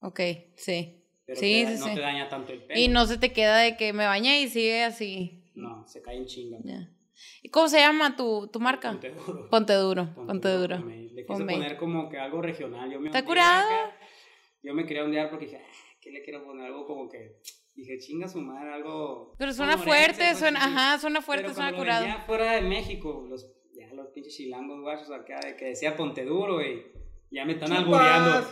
Ok, 0.00 0.20
sí. 0.56 1.04
Pero 1.26 1.38
Sí, 1.40 1.64
te 1.66 1.72
sí, 1.74 1.80
no 1.80 1.86
sí. 1.88 1.94
te 1.94 2.00
daña 2.00 2.28
tanto 2.28 2.52
el 2.52 2.62
pelo. 2.64 2.80
Y 2.80 2.88
no 2.88 3.06
se 3.06 3.18
te 3.18 3.32
queda 3.32 3.58
de 3.58 3.76
que 3.76 3.92
me 3.92 4.06
bañé 4.06 4.40
y 4.42 4.48
sigue 4.48 4.82
así. 4.84 5.41
No, 5.54 5.86
se 5.86 6.02
cae 6.02 6.16
en 6.16 6.26
chinga. 6.26 6.58
Ya. 6.64 6.88
¿Y 7.42 7.50
cómo 7.50 7.68
se 7.68 7.78
llama 7.78 8.16
tu, 8.16 8.48
tu 8.48 8.58
marca? 8.58 8.90
Ponte 8.92 9.10
duro. 9.10 9.48
Ponte 9.50 9.72
duro, 9.74 10.04
Ponte 10.14 10.26
ponte 10.32 10.48
duro. 10.48 10.76
Pomade. 10.78 11.10
Le 11.12 11.26
quise 11.26 11.44
poner 11.44 11.76
como 11.76 12.08
que 12.08 12.18
algo 12.18 12.40
regional. 12.40 12.90
Yo 12.90 13.00
me 13.00 13.08
¿Está 13.08 13.24
curado? 13.24 13.68
acá. 13.68 13.96
Yo 14.62 14.74
me 14.74 14.86
quería 14.86 15.04
ondear 15.04 15.28
porque 15.28 15.44
dije, 15.46 15.58
ah, 15.58 15.96
¿qué 16.00 16.10
le 16.10 16.22
quiero 16.22 16.44
poner? 16.44 16.66
Algo 16.66 16.86
como 16.86 17.08
que. 17.08 17.38
Dije, 17.74 17.98
chinga 17.98 18.28
su 18.28 18.38
madre, 18.40 18.72
algo. 18.74 19.34
Pero 19.38 19.52
suena 19.52 19.78
fuerte, 19.78 20.34
suena, 20.34 20.62
ajá, 20.64 20.98
suena 20.98 21.20
Pero 21.20 21.26
fuerte, 21.26 21.44
cuando 21.44 21.62
suena 21.62 21.76
curado. 21.78 22.04
vendía 22.04 22.20
fuera 22.22 22.52
de 22.52 22.60
México, 22.62 23.24
los, 23.28 23.46
ya 23.74 23.92
los 23.94 24.08
pinches 24.08 24.34
chilangos 24.36 24.80
guachos 24.82 25.10
acá, 25.10 25.40
de 25.44 25.56
que 25.56 25.66
decía 25.66 25.96
ponte 25.96 26.24
duro, 26.24 26.60
y 26.62 26.82
Ya 27.30 27.44
me 27.46 27.52
están 27.52 27.68
Chupas. 27.68 27.82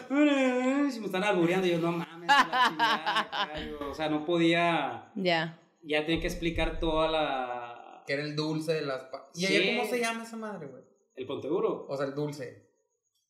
albureando. 0.08 0.90
Si 0.90 1.00
me 1.00 1.06
están 1.06 1.22
albureando, 1.22 1.66
yo 1.66 1.78
no 1.80 1.92
mames. 1.92 2.28
la 2.28 2.64
chingada, 2.68 3.20
acá, 3.44 3.60
yo, 3.60 3.90
o 3.90 3.94
sea, 3.94 4.08
no 4.08 4.24
podía. 4.24 5.10
Ya. 5.14 5.59
Ya 5.82 6.04
tenía 6.04 6.20
que 6.20 6.26
explicar 6.26 6.78
toda 6.78 7.08
la. 7.10 8.02
Que 8.06 8.14
era 8.14 8.22
el 8.22 8.34
dulce 8.34 8.74
de 8.74 8.82
las... 8.82 9.06
¿Y 9.34 9.46
Sí. 9.46 9.56
allá 9.56 9.76
cómo 9.78 9.90
se 9.90 10.00
llama 10.00 10.24
esa 10.24 10.36
madre, 10.36 10.66
güey? 10.66 10.82
El 11.14 11.26
ponte 11.26 11.48
duro. 11.48 11.86
O 11.88 11.96
sea, 11.96 12.06
el 12.06 12.14
dulce. 12.14 12.68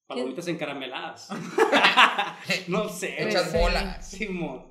Palomitas 0.06 0.48
encarameladas. 0.48 1.28
no 2.68 2.88
sé. 2.88 3.22
Echas 3.22 3.52
güey. 3.52 3.62
bolas. 3.64 4.10
Simón. 4.10 4.70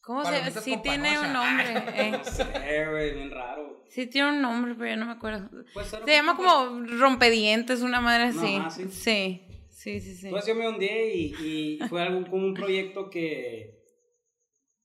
¿Cómo 0.00 0.24
se 0.24 0.30
Palomitas 0.32 0.64
Sí 0.64 0.76
tiene 0.82 1.18
un 1.18 1.32
nombre. 1.32 1.64
eh. 1.96 2.10
No 2.12 2.24
sé, 2.24 2.86
güey, 2.90 3.14
bien 3.14 3.30
raro. 3.30 3.84
Sí 3.88 4.06
tiene 4.06 4.30
un 4.30 4.42
nombre, 4.42 4.74
pero 4.74 4.90
ya 4.90 4.96
no 4.96 5.06
me 5.06 5.12
acuerdo. 5.12 5.48
Se 6.04 6.12
llama 6.12 6.36
como 6.36 6.80
rompedientes, 6.98 7.82
una 7.82 8.00
madre 8.00 8.32
No, 8.32 8.40
así. 8.40 8.56
ah, 8.60 8.70
¿sí? 8.70 8.88
Sí. 8.90 9.46
Sí, 9.70 10.00
sí, 10.00 10.14
sí. 10.14 10.30
Pues 10.30 10.46
yo 10.46 10.54
me 10.54 10.68
hundí 10.68 10.86
y, 10.86 11.34
y 11.82 11.88
fue 11.88 12.02
algo 12.02 12.24
como 12.30 12.46
un 12.46 12.54
proyecto 12.54 13.10
que, 13.10 13.82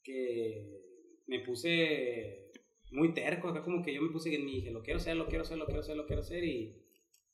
que 0.03 0.76
me 1.27 1.39
puse 1.39 2.51
muy 2.91 3.13
terco, 3.13 3.49
acá 3.49 3.61
como 3.63 3.83
que 3.83 3.93
yo 3.93 4.01
me 4.01 4.09
puse 4.11 4.29
que 4.31 4.39
me 4.39 4.51
dije, 4.51 4.71
lo 4.71 4.81
quiero 4.81 4.97
hacer, 4.99 5.15
lo 5.15 5.27
quiero 5.27 5.43
hacer, 5.43 5.57
lo 5.57 5.65
quiero 5.65 5.81
hacer, 5.81 5.95
lo 5.97 6.05
quiero 6.05 6.21
hacer 6.21 6.43
y, 6.43 6.81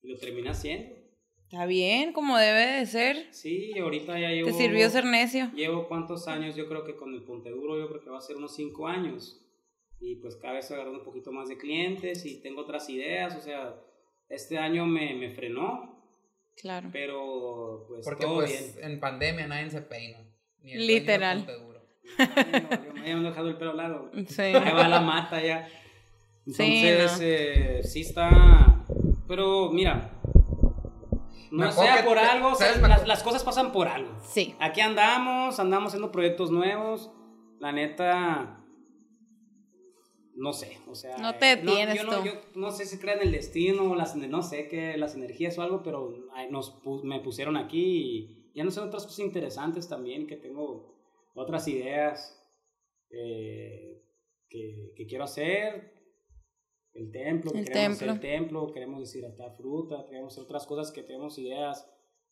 y 0.01 0.07
lo 0.07 0.17
terminé 0.17 0.49
haciendo. 0.49 0.95
Está 1.43 1.65
bien, 1.67 2.13
como 2.13 2.37
debe 2.37 2.65
de 2.79 2.85
ser. 2.87 3.27
Sí, 3.31 3.71
y 3.75 3.79
ahorita 3.79 4.19
ya 4.19 4.31
llevo... 4.31 4.47
Te 4.47 4.53
sirvió 4.53 4.89
ser 4.89 5.05
necio. 5.05 5.51
Llevo 5.53 5.87
cuántos 5.87 6.27
años, 6.27 6.55
yo 6.55 6.67
creo 6.67 6.83
que 6.83 6.95
con 6.95 7.13
el 7.13 7.23
Ponte 7.23 7.51
Duro, 7.51 7.77
yo 7.77 7.87
creo 7.89 8.01
que 8.01 8.09
va 8.09 8.17
a 8.17 8.21
ser 8.21 8.37
unos 8.37 8.55
cinco 8.55 8.87
años. 8.87 9.39
Y 9.99 10.15
pues 10.15 10.35
cada 10.35 10.55
vez 10.55 10.71
agarrando 10.71 10.99
un 10.99 11.05
poquito 11.05 11.31
más 11.31 11.49
de 11.49 11.57
clientes 11.57 12.25
y 12.25 12.41
tengo 12.41 12.61
otras 12.61 12.89
ideas, 12.89 13.35
o 13.35 13.41
sea, 13.41 13.79
este 14.29 14.57
año 14.57 14.87
me, 14.87 15.13
me 15.13 15.29
frenó, 15.29 15.91
Claro. 16.55 16.89
pero 16.91 17.85
pues 17.87 18.03
Porque 18.03 18.25
todo 18.25 18.35
pues 18.37 18.75
bien. 18.75 18.91
en 18.91 18.99
pandemia 18.99 19.47
nadie 19.47 19.69
se 19.69 19.81
peina. 19.81 20.27
Ni 20.63 20.73
el 20.73 20.87
Literal. 20.87 21.45
Ponte 21.45 21.53
Duro. 21.53 21.72
Me 23.01 23.11
han 23.11 23.23
dejado 23.23 23.47
el 23.49 23.57
pelo 23.57 23.73
largo. 23.73 24.09
Sí. 24.27 24.41
Ahí 24.41 24.53
va 24.73 24.87
la 24.87 25.01
mata 25.01 25.41
ya. 25.41 25.67
Sí, 26.45 26.85
Entonces, 26.85 27.11
no. 27.19 27.25
eh, 27.25 27.81
sí 27.83 28.01
está. 28.01 28.83
Pero 29.27 29.71
mira, 29.71 30.11
no 31.51 31.65
Mejor 31.65 31.85
sea 31.85 32.03
por 32.05 32.17
te- 32.17 32.23
algo, 32.23 32.55
¿sabes? 32.55 32.81
las, 32.81 33.07
las 33.07 33.23
cosas 33.23 33.43
pasan 33.43 33.71
por 33.71 33.87
algo. 33.87 34.11
Sí. 34.27 34.55
Aquí 34.59 34.81
andamos, 34.81 35.59
andamos 35.59 35.87
haciendo 35.89 36.11
proyectos 36.11 36.51
nuevos. 36.51 37.11
La 37.59 37.71
neta, 37.71 38.59
no 40.35 40.51
sé, 40.51 40.79
o 40.89 40.95
sea. 40.95 41.17
No 41.17 41.35
te 41.35 41.53
eh, 41.53 41.55
detienes 41.55 41.95
yo, 41.95 42.03
no, 42.03 42.17
tú. 42.19 42.25
yo 42.25 42.31
no 42.55 42.71
sé 42.71 42.85
si 42.85 42.97
crean 42.97 43.19
en 43.19 43.27
el 43.27 43.31
destino, 43.31 43.91
o 43.91 43.95
las, 43.95 44.15
no 44.15 44.41
sé 44.43 44.67
qué, 44.67 44.97
las 44.97 45.15
energías 45.15 45.57
o 45.57 45.61
algo, 45.61 45.81
pero 45.83 46.13
nos 46.49 46.75
me 47.03 47.19
pusieron 47.21 47.55
aquí 47.55 47.79
y 47.85 48.51
ya 48.53 48.63
no 48.65 48.71
sé 48.71 48.81
otras 48.81 49.03
cosas 49.03 49.19
interesantes 49.19 49.87
también, 49.87 50.27
que 50.27 50.35
tengo 50.35 50.92
otras 51.33 51.67
ideas 51.67 52.39
eh, 53.09 54.01
que, 54.49 54.93
que 54.95 55.05
quiero 55.05 55.23
hacer. 55.23 55.91
El 56.93 57.11
templo, 57.11 57.51
El 57.55 57.65
queremos 57.65 57.97
templo. 57.97 58.13
hacer 58.13 58.31
el 58.31 58.37
templo, 58.39 58.71
queremos 58.71 58.99
deshidratar 58.99 59.55
fruta, 59.55 60.05
queremos 60.07 60.33
hacer 60.33 60.43
otras 60.43 60.67
cosas 60.67 60.91
que 60.91 61.01
tenemos 61.01 61.37
ideas 61.39 61.89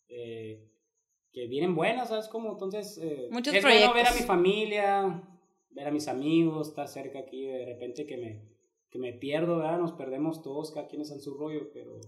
eh, 0.08 0.68
que 1.34 1.48
vienen 1.48 1.74
buenas, 1.74 2.10
¿sabes 2.10 2.28
cómo? 2.28 2.52
Entonces, 2.52 3.00
eh, 3.02 3.28
Muchos 3.32 3.54
es 3.56 3.64
bueno 3.64 3.76
ver 3.80 3.88
a 3.88 3.92
proyectos. 3.92 4.22
mi 4.22 4.28
familia, 4.28 5.24
ver 5.72 5.88
a 5.88 5.92
mis 5.92 6.08
amigos, 6.08 6.70
estar 6.70 6.88
cerca 6.88 7.20
aquí, 7.20 7.48
de 7.48 7.66
repente 7.66 8.06
que 8.06 8.18
me, 8.18 8.44
que 8.92 9.00
me 9.00 9.14
pierdo, 9.14 9.58
¿verdad? 9.58 9.80
Nos 9.80 9.94
perdemos 9.94 10.44
todos, 10.44 10.72
cada 10.72 10.88
quien 10.88 11.02
está 11.02 11.16
en 11.16 11.22
su 11.22 11.34
rollo, 11.36 11.72
pero 11.74 12.00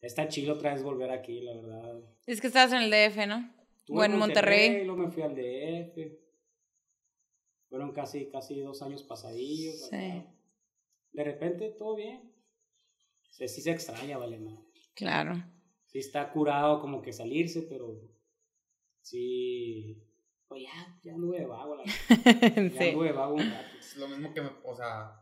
está 0.00 0.28
chido 0.28 0.54
otra 0.54 0.74
vez 0.74 0.84
volver 0.84 1.10
aquí, 1.10 1.40
la 1.40 1.54
verdad. 1.54 2.00
Es 2.26 2.40
que 2.40 2.46
estabas 2.46 2.72
en 2.74 2.82
el 2.82 2.90
DF, 2.90 3.26
¿no? 3.26 3.50
Estuve 3.82 3.98
O 3.98 4.04
en 4.04 4.16
Monterrey. 4.16 4.84
Luego 4.84 5.02
me 5.02 5.10
fui 5.10 5.22
al 5.22 5.34
DF. 5.34 5.98
Fueron 7.68 7.92
casi, 7.92 8.28
casi 8.30 8.60
dos 8.60 8.80
años 8.82 9.02
pasadillos. 9.02 9.88
Sí. 9.88 9.96
acá. 9.96 10.34
De 11.12 11.24
repente 11.24 11.70
todo 11.70 11.96
bien. 11.96 12.32
Sí, 13.30 13.48
sí 13.48 13.60
se 13.62 13.70
extraña, 13.70 14.18
vale, 14.18 14.38
madre. 14.38 14.62
Claro. 14.94 15.34
Sí 15.86 15.98
está 15.98 16.30
curado 16.32 16.80
como 16.80 17.02
que 17.02 17.12
salirse, 17.12 17.62
pero 17.62 17.98
sí... 19.00 20.06
Pues 20.48 20.62
ya, 20.64 21.00
ya 21.02 21.14
anduve 21.14 21.40
de 21.40 21.46
vago, 21.46 21.76
la 21.76 21.82
verdad. 21.84 22.72
Ya 22.74 22.78
sí. 22.78 22.88
anduve 22.90 23.06
de 23.06 23.12
vago 23.12 23.34
un 23.34 23.50
rato. 23.50 23.78
Es 23.78 23.96
lo 23.96 24.08
mismo 24.08 24.32
que 24.34 24.42
me, 24.42 24.50
o 24.64 24.74
sea... 24.76 25.18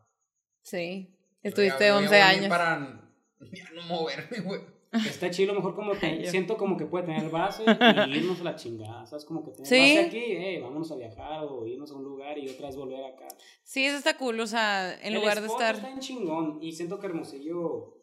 Sí. 0.62 1.16
Estuviste 1.42 1.78
ya- 1.84 1.88
yo 1.88 1.94
ya 1.94 1.96
11 1.96 2.08
volví 2.08 2.20
años. 2.20 2.48
para 2.48 3.10
ya 3.52 3.70
no 3.74 3.82
moverme, 3.84 4.40
güey. 4.40 4.60
Está 4.92 5.30
chido, 5.30 5.54
mejor 5.54 5.74
como 5.74 5.92
que 5.92 6.06
Ay, 6.06 6.26
siento 6.26 6.56
como 6.56 6.76
que 6.76 6.84
puede 6.86 7.04
tener 7.06 7.30
base 7.30 7.64
y 8.08 8.16
irnos 8.16 8.40
a 8.40 8.44
la 8.44 8.56
chingada, 8.56 9.06
¿sabes? 9.06 9.24
Como 9.24 9.44
que 9.44 9.52
tener 9.52 9.66
Sí. 9.66 9.78
base 9.78 10.00
aquí, 10.06 10.18
hey, 10.36 10.60
vámonos 10.60 10.90
a 10.90 10.96
viajar 10.96 11.44
o 11.44 11.64
irnos 11.66 11.90
a 11.92 11.94
un 11.94 12.04
lugar 12.04 12.36
y 12.38 12.48
otra 12.48 12.66
vez 12.66 12.76
volver 12.76 13.04
acá. 13.04 13.28
Sí, 13.62 13.84
eso 13.84 13.96
está 13.98 14.16
cool. 14.16 14.40
O 14.40 14.46
sea, 14.46 14.94
en 15.00 15.14
El 15.14 15.20
lugar 15.20 15.40
de 15.40 15.46
estar. 15.46 15.74
Está 15.76 15.90
en 15.90 16.00
chingón 16.00 16.58
y 16.62 16.72
siento 16.72 16.98
que 16.98 17.06
Hermosillo 17.06 17.96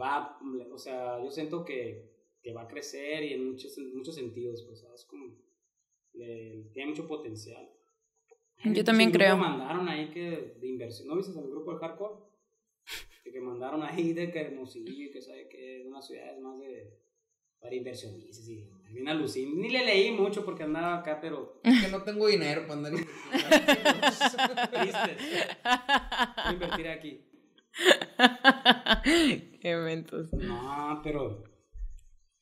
va, 0.00 0.38
o 0.72 0.78
sea, 0.78 1.22
yo 1.22 1.30
siento 1.30 1.64
que, 1.64 2.10
que 2.42 2.52
va 2.52 2.62
a 2.62 2.68
crecer 2.68 3.22
y 3.24 3.32
en 3.32 3.50
muchos, 3.52 3.76
en 3.78 3.96
muchos 3.96 4.14
sentidos, 4.14 4.62
pues, 4.66 4.80
¿sabes? 4.80 5.04
Como 5.06 5.34
le- 6.14 6.68
tiene 6.72 6.90
mucho 6.90 7.06
potencial. 7.06 7.70
Yo 8.64 8.84
también 8.84 9.10
creo. 9.10 9.36
mandaron 9.36 9.88
ahí 9.88 10.10
que 10.10 10.56
de 10.60 10.66
inversión, 10.68 11.08
¿no 11.08 11.16
viste 11.16 11.38
el 11.38 11.50
grupo 11.50 11.72
de 11.72 11.78
hardcore? 11.78 12.14
Que, 13.24 13.32
que 13.32 13.40
mandaron 13.40 13.82
ahí 13.82 14.12
de 14.12 14.30
que 14.30 14.40
Hermosillo 14.42 14.92
y 14.92 15.10
que 15.10 15.22
sabe 15.22 15.48
que 15.48 15.80
es 15.80 15.86
una 15.86 16.00
ciudad 16.00 16.32
es 16.32 16.40
más 16.40 16.58
de 16.58 17.04
para 17.64 17.74
inversionistas 17.74 18.46
y 18.46 18.68
bien 18.90 19.08
alucin. 19.08 19.58
Ni 19.58 19.70
le 19.70 19.84
leí 19.84 20.12
mucho 20.12 20.44
porque 20.44 20.64
andaba 20.64 20.98
acá, 20.98 21.18
pero 21.20 21.60
Es 21.62 21.82
que 21.82 21.90
no 21.90 22.02
tengo 22.02 22.26
dinero 22.26 22.66
para 22.66 22.74
andar 22.74 22.92
tristes. 24.70 25.16
Voy 25.64 26.44
a 26.44 26.52
invertir 26.52 26.88
aquí. 26.88 27.24
Qué 29.62 29.70
eventos. 29.70 30.30
No, 30.34 31.00
pero. 31.02 31.42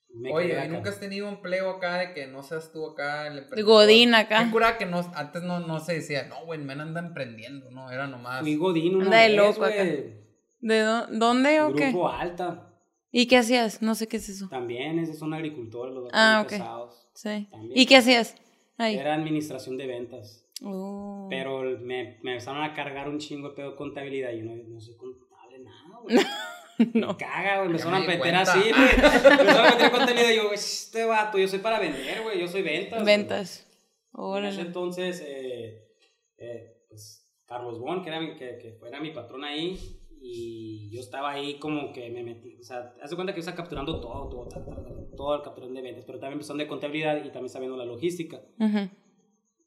me 0.09 0.33
Oye, 0.33 0.61
¿y 0.65 0.69
nunca 0.69 0.91
has 0.91 0.99
tenido 0.99 1.29
empleo 1.29 1.71
acá 1.71 1.99
de 1.99 2.15
que 2.15 2.27
no 2.27 2.43
seas 2.43 2.73
tú 2.73 2.85
acá 2.85 3.29
el 3.29 3.39
emprendedor? 3.39 3.65
Godín 3.65 4.15
acá. 4.15 4.45
Qué 4.45 4.51
cura 4.51 4.77
que 4.77 4.87
no, 4.87 5.09
antes 5.15 5.45
no, 5.45 5.61
no 5.61 5.79
se 5.79 5.95
decía, 5.95 6.25
no, 6.25 6.45
güey, 6.45 6.59
men 6.59 6.81
anda 6.81 7.01
emprendiendo, 7.01 7.71
no, 7.71 7.93
era 7.93 8.09
nomás. 8.09 8.41
Fui 8.41 8.57
Godín 8.57 8.97
una 8.97 9.05
Anda 9.05 9.19
de 9.19 9.29
loco 9.31 9.65
acá. 9.65 9.85
¿De 10.63 10.81
dó- 10.83 11.07
dónde 11.11 11.61
o 11.61 11.75
qué? 11.75 11.91
Grupo 11.91 12.09
Alta. 12.09 12.73
¿Y 13.11 13.27
qué 13.27 13.37
hacías? 13.37 13.83
No 13.83 13.95
sé 13.95 14.09
qué 14.09 14.17
es 14.17 14.29
eso. 14.31 14.49
También, 14.49 14.99
esos 14.99 15.19
son 15.19 15.35
agricultores, 15.35 15.95
los 15.95 16.09
Ah, 16.15 16.39
ah, 16.39 16.43
ok. 16.43 16.49
pesados. 16.49 17.07
Sí. 17.15 17.47
También. 17.51 17.79
¿Y 17.79 17.85
qué 17.85 17.97
hacías? 17.97 18.35
Ahí. 18.79 18.97
Era 18.97 19.13
administración 19.15 19.77
de 19.77 19.87
ventas. 19.87 20.47
Oh. 20.65 21.27
Pero 21.29 21.61
me, 21.81 22.19
me 22.23 22.33
empezaron 22.33 22.63
a 22.63 22.73
cargar 22.73 23.09
un 23.11 23.19
chingo 23.19 23.51
de 23.51 23.55
pedo 23.57 23.71
de 23.73 23.77
contabilidad. 23.77 24.31
y 24.33 24.39
Yo 24.39 24.45
no, 24.47 24.55
no 24.57 24.81
soy 24.81 24.97
contable 24.97 25.59
nada, 25.59 25.99
güey. 26.03 26.17
No. 26.95 27.09
Me 27.09 27.17
caga, 27.17 27.57
güey. 27.59 27.69
Me 27.69 27.75
empezaron 27.77 27.95
a 28.03 28.07
meter 28.07 28.35
así, 28.35 28.59
güey. 28.59 28.73
Me 28.73 28.91
empezaron 28.91 29.67
a 29.67 29.71
meter 29.77 29.91
contenido. 29.93 30.31
Y 30.31 30.37
yo, 30.37 30.43
güey, 30.45 30.55
este 30.55 31.05
vato, 31.05 31.39
yo 31.39 31.47
soy 31.47 31.59
para 31.59 31.79
vender, 31.79 32.23
güey. 32.23 32.41
Yo 32.41 32.49
soy 32.49 32.63
ventas. 32.63 33.05
Ventas. 33.05 33.61
En 33.61 33.69
ese 33.69 34.21
Órale. 34.21 34.61
entonces, 34.63 35.23
eh, 35.25 35.87
eh, 36.39 36.83
pues, 36.89 37.31
Carlos 37.47 37.79
Bon, 37.79 38.03
que 38.03 38.09
era, 38.09 38.21
mi, 38.21 38.35
que, 38.37 38.59
que 38.59 38.79
era 38.89 39.01
mi 39.01 39.11
patrón 39.11 39.45
ahí, 39.45 40.01
y 40.25 40.89
yo 40.91 41.01
estaba 41.01 41.33
ahí 41.33 41.59
como 41.59 41.93
que 41.93 42.09
me 42.09 42.23
metí, 42.23 42.57
o 42.57 42.63
sea, 42.63 42.95
hace 43.03 43.17
cuenta 43.17 43.33
que 43.33 43.39
yo 43.39 43.41
estaba 43.41 43.57
capturando 43.57 44.01
todo, 44.01 44.29
todo, 44.29 44.49
todo, 44.49 45.09
todo, 45.17 45.35
el 45.35 45.43
capturón 45.43 45.75
de 45.75 45.83
ventas, 45.83 46.05
pero 46.05 46.21
también 46.21 46.35
empezando 46.35 46.63
de 46.63 46.69
contabilidad 46.69 47.17
y 47.25 47.31
también 47.33 47.49
sabiendo 47.49 47.77
la 47.77 47.85
logística. 47.85 48.41
Ujú. 48.61 48.89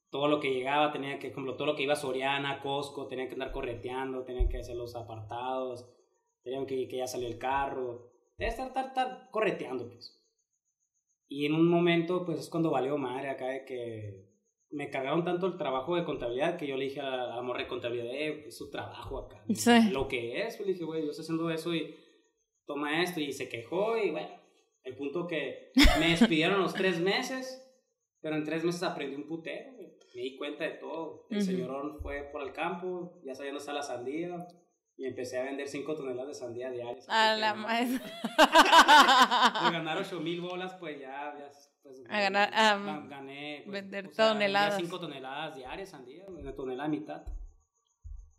Todo 0.09 0.29
lo 0.29 0.39
que 0.39 0.53
llegaba 0.53 0.93
tenía 0.93 1.19
que, 1.19 1.33
como 1.33 1.55
todo 1.55 1.65
lo 1.67 1.75
que 1.75 1.83
iba 1.83 1.91
a 1.91 1.97
Soriana, 1.97 2.61
Costco, 2.61 3.07
tenía 3.07 3.27
que 3.27 3.33
andar 3.33 3.51
correteando, 3.51 4.23
tenía 4.23 4.47
que 4.47 4.59
hacer 4.59 4.77
los 4.77 4.95
apartados, 4.95 5.89
tenían 6.41 6.65
que, 6.65 6.87
que 6.87 6.97
ya 6.97 7.07
salió 7.07 7.27
el 7.27 7.37
carro, 7.37 8.13
tenía 8.37 8.55
que 8.55 8.61
estar, 8.61 8.67
estar, 8.67 8.85
estar 8.85 9.29
correteando, 9.31 9.89
pues. 9.89 10.21
Y 11.27 11.47
en 11.47 11.53
un 11.53 11.67
momento, 11.67 12.23
pues 12.23 12.39
es 12.39 12.49
cuando 12.49 12.71
valió 12.71 12.97
madre 12.97 13.29
acá 13.29 13.47
de 13.47 13.65
que 13.65 14.34
me 14.75 14.89
cargaron 14.89 15.23
tanto 15.23 15.47
el 15.47 15.57
trabajo 15.57 15.95
de 15.95 16.03
contabilidad 16.03 16.57
que 16.57 16.67
yo 16.67 16.75
le 16.75 16.85
dije 16.85 16.99
a 16.99 17.09
la, 17.09 17.23
a 17.33 17.35
la 17.37 17.41
morra 17.41 17.61
de 17.61 17.67
contabilidad, 17.67 18.13
eh, 18.13 18.43
es 18.47 18.57
su 18.57 18.69
trabajo 18.69 19.19
acá. 19.19 19.41
Sí. 19.53 19.89
Lo 19.91 20.07
que 20.07 20.41
es, 20.41 20.57
pues 20.57 20.67
le 20.67 20.73
dije, 20.73 20.83
güey, 20.85 21.03
yo 21.03 21.11
estoy 21.11 21.23
haciendo 21.23 21.49
eso 21.49 21.73
y 21.73 21.95
toma 22.65 23.01
esto. 23.01 23.21
Y 23.21 23.31
se 23.31 23.47
quejó 23.47 23.97
y 23.97 24.11
bueno, 24.11 24.29
el 24.83 24.95
punto 24.97 25.27
que 25.27 25.71
me 25.99 26.09
despidieron 26.09 26.59
los 26.61 26.73
tres 26.73 26.99
meses, 26.99 27.61
pero 28.21 28.35
en 28.35 28.43
tres 28.43 28.63
meses 28.65 28.83
aprendí 28.83 29.15
un 29.15 29.27
putero. 29.27 29.71
Me 30.13 30.21
di 30.21 30.37
cuenta 30.37 30.63
de 30.65 30.71
todo. 30.71 31.25
El 31.29 31.37
Ujú. 31.37 31.45
señorón 31.45 31.99
fue 32.01 32.29
por 32.31 32.41
el 32.41 32.51
campo, 32.53 33.21
ya 33.25 33.33
sabía 33.33 33.51
dónde 33.51 33.61
está 33.61 33.73
la 33.73 33.81
sandía. 33.81 34.45
Y 34.97 35.05
empecé 35.05 35.37
a 35.37 35.43
vender 35.43 35.67
5 35.67 35.93
toneladas 35.93 36.27
de 36.29 36.33
sandía 36.35 36.69
diarias. 36.71 37.05
A 37.09 37.35
la 37.35 37.53
maestra. 37.53 38.01
ganar 39.71 39.97
8 39.97 40.19
mil 40.21 40.41
bolas, 40.41 40.73
pues 40.79 40.99
ya, 40.99 41.35
ya 41.37 41.49
A 42.09 42.19
ganar, 42.21 42.51
ga- 42.51 43.07
gané. 43.09 43.61
pues, 43.65 43.73
vender 43.73 44.07
o 44.07 44.13
sea, 44.13 44.29
toneladas. 44.29 44.77
5 44.77 44.99
toneladas 44.99 45.55
diarias 45.55 45.89
sandía, 45.89 46.25
una 46.27 46.53
tonelada 46.55 46.85
a 46.85 46.89
mitad. 46.91 47.23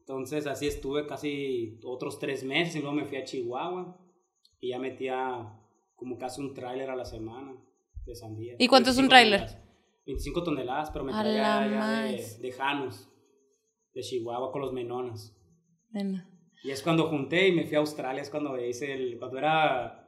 Entonces 0.01 0.47
así 0.47 0.67
estuve 0.69 1.07
casi 1.07 1.81
otros 1.85 2.19
3 2.19 2.45
meses 2.45 2.77
y 2.77 2.81
luego 2.81 2.95
me 2.95 3.05
fui 3.07 3.17
a 3.19 3.25
Chihuahua 3.25 3.99
y 4.61 4.71
ya 4.71 4.79
metía 4.79 5.53
como 5.97 6.17
casi 6.19 6.41
un 6.41 6.55
tráiler 6.55 6.91
a 6.91 6.97
la 6.97 7.05
semana. 7.05 7.55
de 8.05 8.15
sandía. 8.15 8.55
¿Y 8.59 8.69
cuánto 8.69 8.91
es 8.91 8.99
un 8.99 9.09
25 9.09 9.11
tráiler? 9.11 9.41
toneladas. 9.41 9.67
25 10.07 10.43
toneladas, 10.45 10.91
pero 10.93 11.05
me 11.05 11.11
traía 11.13 11.67
ya 11.69 12.03
de, 12.05 12.39
de 12.39 12.53
Janos, 12.53 13.09
de 13.93 14.01
Chihuahua 14.03 14.53
con 14.53 14.61
los 14.61 14.73
menonas. 14.73 15.37
Bueno. 15.91 16.23
Y 16.63 16.71
es 16.71 16.83
cuando 16.83 17.09
junté 17.09 17.49
y 17.49 17.53
me 17.53 17.65
fui 17.67 17.75
a 17.75 17.81
Australia, 17.81 18.23
es 18.23 18.31
cuando 18.31 18.57
hice 18.65 18.93
el, 18.93 19.19
cuando 19.19 19.39
era, 19.39 20.06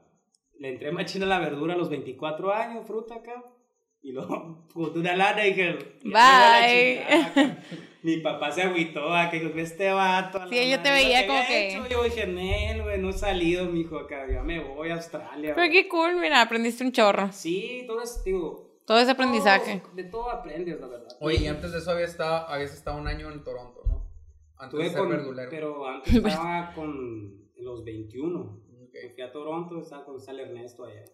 le 0.58 0.68
entré 0.70 0.92
machina 0.92 1.26
a 1.26 1.28
la 1.28 1.38
verdura 1.38 1.74
a 1.74 1.76
los 1.76 1.88
24 1.90 2.52
años, 2.52 2.86
fruta 2.86 3.16
acá. 3.16 3.44
Y 4.00 4.12
luego 4.12 4.66
junté 4.74 4.98
una 5.00 5.16
lana 5.16 5.44
y 5.46 5.50
dije, 5.50 5.78
"Ya 6.02 6.04
me 6.04 6.10
voy 6.10 6.20
a 6.20 6.60
la 6.60 6.60
Bye. 6.60 6.94
chingada 6.98 7.26
acá". 7.26 7.62
Mi 8.02 8.16
papá 8.18 8.52
se 8.52 8.62
agüitó 8.62 9.12
a 9.12 9.28
que 9.28 9.40
dijo, 9.40 9.58
este 9.58 9.90
vato. 9.90 10.38
Sí, 10.48 10.70
yo 10.70 10.80
te 10.80 10.90
veía 10.92 11.26
como 11.26 11.40
que- 11.46 11.68
hecho". 11.68 11.88
Yo 11.88 12.04
dije, 12.04 12.26
Nel, 12.28 12.82
güey, 12.84 13.00
no 13.00 13.10
he 13.10 13.12
salido, 13.12 13.66
mijo, 13.66 13.98
acá, 13.98 14.24
ya 14.30 14.42
me 14.42 14.60
voy 14.60 14.90
a 14.90 14.94
Australia. 14.94 15.54
Pero 15.54 15.66
güey". 15.66 15.70
qué 15.72 15.88
cool, 15.88 16.16
mira, 16.20 16.40
aprendiste 16.40 16.84
un 16.84 16.92
chorro. 16.92 17.30
Sí, 17.32 17.84
todo 17.88 18.02
es, 18.02 18.22
digo, 18.24 18.78
Todo 18.86 18.98
ese 19.00 19.10
aprendizaje. 19.10 19.80
todo- 19.80 19.94
de 19.94 20.04
todo 20.04 20.30
aprendes, 20.30 20.80
la 20.80 20.86
verdad. 20.86 21.08
Oye, 21.20 21.38
y 21.42 21.46
antes 21.48 21.72
de 21.72 21.78
eso 21.78 21.90
había 21.90 22.06
estado, 22.06 22.46
habías 22.48 22.72
estado 22.72 22.98
un 22.98 23.08
año 23.08 23.30
en 23.32 23.42
Toronto, 23.42 23.82
¿no? 23.86 24.08
Antes 24.56 24.78
de 24.78 24.86
Estuve 24.86 24.88
ser 24.90 24.98
con, 25.00 25.08
verdulero. 25.10 25.50
pero 25.50 25.86
antes 25.88 26.14
estaba 26.24 26.72
con 26.74 27.50
los 27.56 27.84
21. 27.84 28.60
Ok. 28.98 29.04
Me 29.04 29.14
fui 29.14 29.22
a 29.22 29.32
Toronto, 29.32 29.80
estaba 29.80 30.04
con 30.04 30.20
Sal 30.20 30.40
Ernesto 30.40 30.84
allá. 30.84 31.04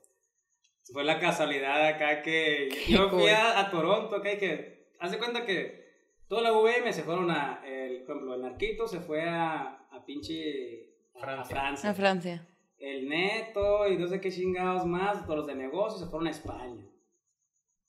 Fue 0.93 1.03
la 1.05 1.19
casualidad 1.19 1.87
acá 1.87 2.21
que 2.23 2.69
yo 2.89 3.09
fui 3.09 3.21
cool. 3.21 3.31
a, 3.31 3.61
a 3.61 3.71
Toronto 3.71 4.17
acá 4.17 4.33
y 4.33 4.39
que, 4.39 4.91
hace 5.01 5.19
cuenta 5.19 5.45
que 5.47 5.83
toda 6.29 6.43
la 6.43 6.53
UVM 6.53 6.93
se 6.93 7.03
fueron 7.03 7.31
a, 7.31 7.63
el, 7.67 8.03
por 8.05 8.17
ejemplo, 8.17 8.35
el 8.35 8.43
Narquito 8.43 8.87
se 8.87 9.01
fue 9.01 9.23
a, 9.29 9.87
a 9.91 10.05
pinche 10.05 10.91
a- 11.15 11.19
a 11.19 11.21
Francia. 11.23 11.57
Francia. 11.57 11.91
A 11.91 11.95
Francia. 11.95 12.49
El 12.79 13.09
Neto 13.09 13.89
y 13.89 13.97
no 13.97 14.07
sé 14.09 14.21
qué 14.21 14.31
chingados 14.31 14.85
más, 14.85 15.23
todos 15.25 15.39
los 15.39 15.47
de 15.47 15.55
negocios 15.55 16.01
se 16.01 16.07
fueron 16.07 16.27
a 16.27 16.31
España. 16.33 16.85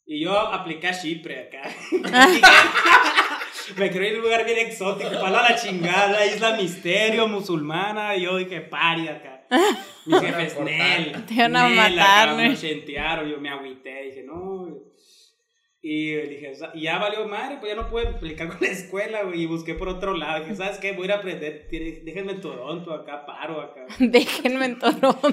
Y 0.05 0.23
yo 0.23 0.31
apliqué 0.37 0.87
a 0.87 0.97
Chipre 0.97 1.47
acá. 1.47 1.63
Me 3.77 3.89
creí 3.91 4.09
en 4.11 4.17
un 4.17 4.21
lugar 4.21 4.45
bien 4.45 4.59
exótico, 4.59 5.09
para 5.19 5.41
la 5.49 5.55
chingada, 5.55 6.11
la 6.11 6.25
isla 6.27 6.55
misterio, 6.55 7.27
musulmana, 7.27 8.15
y 8.15 8.21
yo 8.21 8.37
dije, 8.37 8.61
pari 8.61 9.07
acá. 9.07 9.34
Mis 10.05 10.19
jefes, 10.21 10.53
Por 10.53 10.65
Nel. 10.65 11.25
Te 11.25 11.33
iban 11.33 11.55
a 11.55 11.67
Nel, 11.69 11.75
matar. 11.95 12.35
Me 12.37 12.55
chentearon, 12.55 13.29
yo 13.29 13.39
me 13.39 13.49
agüité, 13.49 14.03
dije, 14.03 14.23
no. 14.23 14.67
Y 15.87 16.15
dije, 16.15 16.55
"Sa- 16.55 16.71
y 16.73 16.81
ya 16.83 16.97
valió 16.97 17.27
madre, 17.27 17.57
pues 17.59 17.75
ya 17.75 17.79
no 17.79 17.87
pude 17.89 18.07
aplicar 18.07 18.47
con 18.57 18.57
la 18.61 18.67
escuela, 18.69 19.23
güey, 19.23 19.43
y 19.43 19.45
busqué 19.45 19.75
por 19.75 19.87
otro 19.87 20.15
lado. 20.15 20.43
Dije, 20.43 20.55
¿sabes 20.55 20.79
qué? 20.79 20.93
Voy 20.93 21.03
a 21.03 21.05
ir 21.05 21.11
a 21.11 21.15
aprender, 21.17 21.67
tiene- 21.69 22.01
déjenme 22.03 22.31
en 22.33 22.41
Toronto, 22.41 22.91
acá 22.91 23.23
paro, 23.25 23.61
acá. 23.61 23.85
Déjenme 23.99 24.65
en 24.65 24.79
Toronto. 24.79 25.23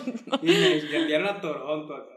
Y 0.42 0.46
me 0.46 0.96
enviaron 0.96 1.28
a 1.28 1.40
Toronto 1.40 1.94
acá. 1.94 2.12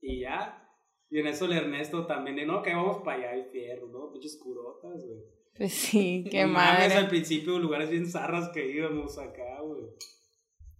Y 0.00 0.20
ya. 0.20 0.64
Y 1.10 1.20
en 1.20 1.26
eso 1.28 1.44
el 1.46 1.52
Ernesto 1.52 2.04
también, 2.06 2.36
de 2.36 2.44
no, 2.46 2.62
que 2.62 2.74
vamos 2.74 2.98
para 3.04 3.30
allá, 3.30 3.36
y 3.46 3.50
fierro, 3.50 3.86
¿no? 3.88 4.10
Pinches 4.12 4.38
curotas, 4.42 5.04
güey. 5.06 5.20
Pues 5.56 5.72
sí, 5.72 6.24
qué 6.30 6.42
No 6.42 6.52
mames, 6.54 6.92
al 6.92 7.04
madre. 7.04 7.08
principio 7.10 7.58
lugares 7.60 7.90
bien 7.90 8.06
zarras 8.10 8.48
que 8.50 8.70
íbamos 8.70 9.16
acá, 9.18 9.60
güey. 9.62 9.84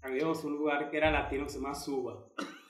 Habíamos 0.03 0.45
un 0.45 0.55
lugar 0.55 0.91
que 0.91 0.97
era 0.97 1.11
latino 1.11 1.45
que 1.45 1.51
se 1.51 1.59
llama 1.61 1.75
Suba. 1.75 2.25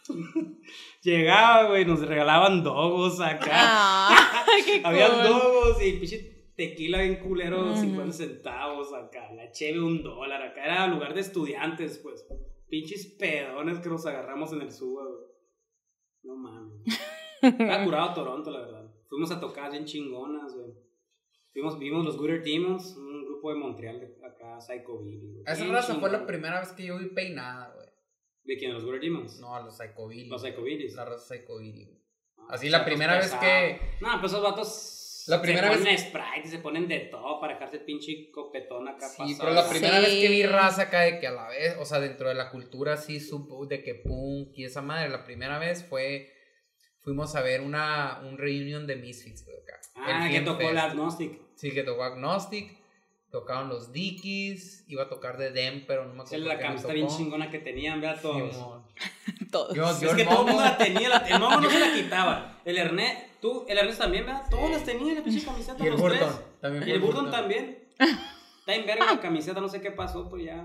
Llegaba, 1.03 1.69
güey, 1.69 1.85
nos 1.85 2.01
regalaban 2.01 2.63
dogos 2.63 3.21
acá. 3.21 3.51
Ah, 3.53 4.45
qué 4.65 4.81
Habían 4.85 5.13
cool. 5.13 5.23
dogos 5.25 5.83
y 5.85 5.93
pinche 5.93 6.53
tequila 6.57 7.03
bien 7.03 7.17
culero, 7.17 7.71
Ujú. 7.71 7.77
50 7.81 8.13
centavos 8.13 8.93
acá. 8.93 9.33
La 9.35 9.51
cheve 9.51 9.81
un 9.81 10.03
dólar 10.03 10.43
acá. 10.43 10.65
Era 10.65 10.87
lugar 10.87 11.15
de 11.15 11.21
estudiantes, 11.21 11.99
pues. 11.99 12.27
Pinches 12.69 13.15
pedones 13.19 13.79
que 13.79 13.89
nos 13.89 14.05
agarramos 14.07 14.53
en 14.53 14.63
el 14.63 14.73
Suba, 14.73 15.05
güey. 15.05 15.25
No 16.25 16.37
mames. 16.37 16.83
Estaba 17.41 17.85
curado 17.85 18.15
Toronto, 18.15 18.51
la 18.51 18.61
verdad. 18.61 18.91
Fuimos 19.09 19.31
a 19.31 19.41
tocar 19.41 19.71
bien 19.71 19.85
chingonas, 19.85 20.55
güey. 20.55 20.73
Fuimos, 21.59 21.79
vimos 21.81 22.05
los 22.05 22.17
Gooder 22.17 22.41
Demons, 22.45 22.97
un 22.97 23.25
grupo 23.25 23.51
de 23.53 23.57
Montreal, 23.59 23.99
de 23.99 24.15
acá, 24.25 24.61
Psycho 24.61 25.03
Billy. 25.03 25.19
güey. 25.33 25.43
Esa 25.45 25.65
raza 25.67 25.97
fue 25.97 26.09
la 26.09 26.25
primera 26.25 26.61
vez 26.61 26.71
que 26.71 26.87
yo 26.87 26.99
vi 26.99 27.07
peinada, 27.07 27.73
güey. 27.75 27.89
¿De 28.45 28.57
quién? 28.57 28.73
¿Los 28.73 28.85
Gooder 28.85 29.01
Demons? 29.01 29.41
No, 29.41 29.57
a 29.57 29.63
los 29.63 29.77
Psychobilly. 29.77 30.29
Los 30.29 30.43
Psycho 30.43 30.63
Billys. 30.63 30.95
La 30.95 31.05
raza 31.05 31.35
Psychobilly, 31.35 31.85
güey. 31.87 31.99
Ah, 32.39 32.47
Así 32.51 32.69
la 32.69 32.85
primera 32.85 33.15
vez 33.17 33.25
pesados. 33.25 33.45
que- 33.45 33.81
No, 34.01 34.21
pues 34.21 34.31
esos 34.33 34.45
vatos. 34.45 35.25
La 35.27 35.43
primera 35.43 35.67
se 35.67 35.71
vez- 35.75 35.79
ponen 35.81 35.99
Sprite 35.99 36.43
y 36.45 36.49
se 36.49 36.59
ponen 36.61 36.87
de 36.89 36.99
todo 37.11 37.41
para 37.41 37.55
dejarse 37.55 37.79
el 37.79 37.85
pinche 37.85 38.31
copetón 38.31 38.87
acá 38.87 39.09
Sí, 39.09 39.17
pasado. 39.19 39.39
pero 39.41 39.53
la 39.55 39.69
primera 39.69 39.97
Sí. 39.99 40.05
vez 40.05 40.15
que 40.21 40.29
vi 40.29 40.43
raza 40.45 40.83
acá 40.83 41.01
de 41.01 41.19
que 41.19 41.27
a 41.27 41.33
la 41.33 41.49
vez, 41.49 41.77
o 41.81 41.85
sea, 41.85 41.99
dentro 41.99 42.29
de 42.29 42.37
la 42.37 42.51
cultura 42.53 42.93
así 42.93 43.19
supo 43.19 43.67
de 43.67 43.83
que 43.83 43.97
punk 43.97 44.57
y 44.57 44.65
esa 44.65 44.81
madre, 44.81 45.09
la 45.09 45.25
primera 45.25 45.59
vez 45.59 45.85
fue, 45.85 46.33
fuimos 47.09 47.35
a 47.35 47.41
ver 47.41 47.61
una, 47.63 48.21
un 48.23 48.37
reunion 48.39 48.87
de 48.87 48.97
Misfits, 48.97 49.43
acá. 49.43 49.81
Ah, 49.97 50.29
que 50.31 50.41
tocó 50.43 50.69
el 50.69 50.79
Agnostic. 50.79 51.41
Sí, 51.55 51.71
que 51.73 51.83
tocó 51.83 52.05
Agnostic, 52.05 52.77
tocaron 53.31 53.69
los 53.69 53.93
Dickies, 53.93 54.85
iba 54.89 55.05
a 55.05 55.09
tocar 55.09 55.37
de 55.39 55.51
Dem, 55.51 55.85
pero 55.87 56.05
no 56.05 56.15
me 56.15 56.25
Esa 56.25 56.37
acuerdo 56.37 56.51
es 56.53 56.57
la 56.57 56.59
camiseta 56.67 56.93
bien 56.93 57.09
chingona 57.09 57.51
que 57.51 57.59
tenían, 57.59 58.01
vea 58.01 58.21
todos. 58.21 58.55
Simón. 58.55 58.83
Todos. 59.51 59.75
Yo, 59.75 60.01
yo 60.01 60.11
es 60.11 60.15
que 60.17 60.25
todo 60.25 60.41
el 60.43 60.47
mundo 60.49 60.63
la 60.63 60.77
tenía, 60.77 61.09
la- 61.09 61.17
el 61.27 61.41
momo 61.41 61.61
no 61.61 61.71
se 61.71 61.81
la 61.81 61.95
quitaba. 61.95 62.61
El 62.67 62.77
Ernest, 62.77 63.41
tú, 63.41 63.65
el 63.69 63.79
Ernest 63.79 63.99
también, 63.99 64.27
¿verdad? 64.27 64.43
Todos 64.51 64.67
Sí. 64.67 64.73
las 64.73 64.85
tenían, 64.85 65.17
la 65.17 65.23
pinche 65.25 65.45
camiseta, 65.45 65.77
Y 65.83 65.87
el 65.87 65.93
los 65.93 66.01
Burton, 66.01 66.19
tres. 66.19 66.61
también 66.61 66.83
Y 66.87 66.91
el 66.91 66.97
el 66.97 67.01
Burton 67.03 67.25
Burton. 67.25 67.41
también. 67.41 67.79
Está 68.69 68.81
en 68.83 68.87
verga 68.87 69.15
la 69.15 69.19
camiseta, 69.19 69.63
no 69.63 69.69
sé 69.71 69.81
qué 69.81 69.93
pasó, 69.93 70.29
pues 70.29 70.45
ya. 70.45 70.57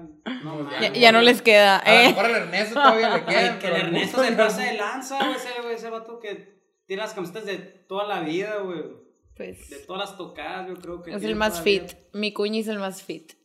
No, 0.43 0.68
Pues. 0.68 0.82
Ya, 0.82 0.91
ya 0.91 1.12
no 1.14 1.22
les 1.22 1.41
queda, 1.41 1.78
A 1.78 1.89
lo 1.93 1.99
¿eh? 2.01 2.08
mejor 2.10 2.26
al 2.26 2.36
Ernesto 2.36 2.74
todavía 2.74 3.16
le 3.16 3.24
queda. 3.24 3.54
Que, 3.54 3.60
que 3.60 3.68
el 3.68 3.82
Ernesto 3.82 4.22
se 4.22 4.32
pasa 4.34 4.62
de 4.62 4.74
lanza, 4.74 5.20
güey, 5.20 5.36
ese, 5.38 5.62
güey, 5.62 5.76
ese 5.76 5.89
vato 5.89 6.20
que 6.20 6.60
tiene 6.86 7.01
las 7.01 7.14
camisetas 7.14 7.45
de 7.45 7.58
toda 7.60 8.06
la 8.06 8.20
vida, 8.20 8.58
güey. 8.58 8.82
De 8.82 8.93
Pues 9.38 9.88
todas 9.88 10.10
las 10.10 10.18
tocadas, 10.18 10.68
yo 10.68 10.76
creo 10.76 11.01
que. 11.01 11.14
es 11.14 11.24
el 11.24 11.38
más 11.38 11.62
fit. 11.62 11.93
Mi 12.12 12.34
cuñi 12.34 12.60
es 12.60 12.68
el 12.68 12.78
más 12.80 13.01
fit. 13.04 13.36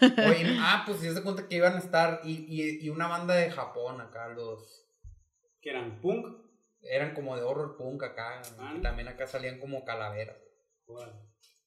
Oye, 0.00 0.56
ah, 0.60 0.84
pues 0.86 1.00
sí 1.00 1.10
se 1.12 1.22
cuenta 1.22 1.46
que 1.46 1.56
iban 1.56 1.74
a 1.74 1.78
estar 1.78 2.22
y, 2.24 2.46
y, 2.48 2.86
y 2.86 2.88
una 2.88 3.06
banda 3.06 3.34
de 3.34 3.50
Japón 3.50 4.00
acá, 4.00 4.28
los... 4.28 4.86
Que 5.60 5.68
eran 5.70 6.00
punk. 6.00 6.26
Eran 6.80 7.12
como 7.12 7.36
de 7.36 7.42
horror 7.42 7.76
punk 7.76 8.02
acá. 8.02 8.40
Ah. 8.58 8.72
Y 8.78 8.80
también 8.80 9.08
acá 9.08 9.26
salían 9.26 9.60
como 9.60 9.84
calaveras. 9.84 10.38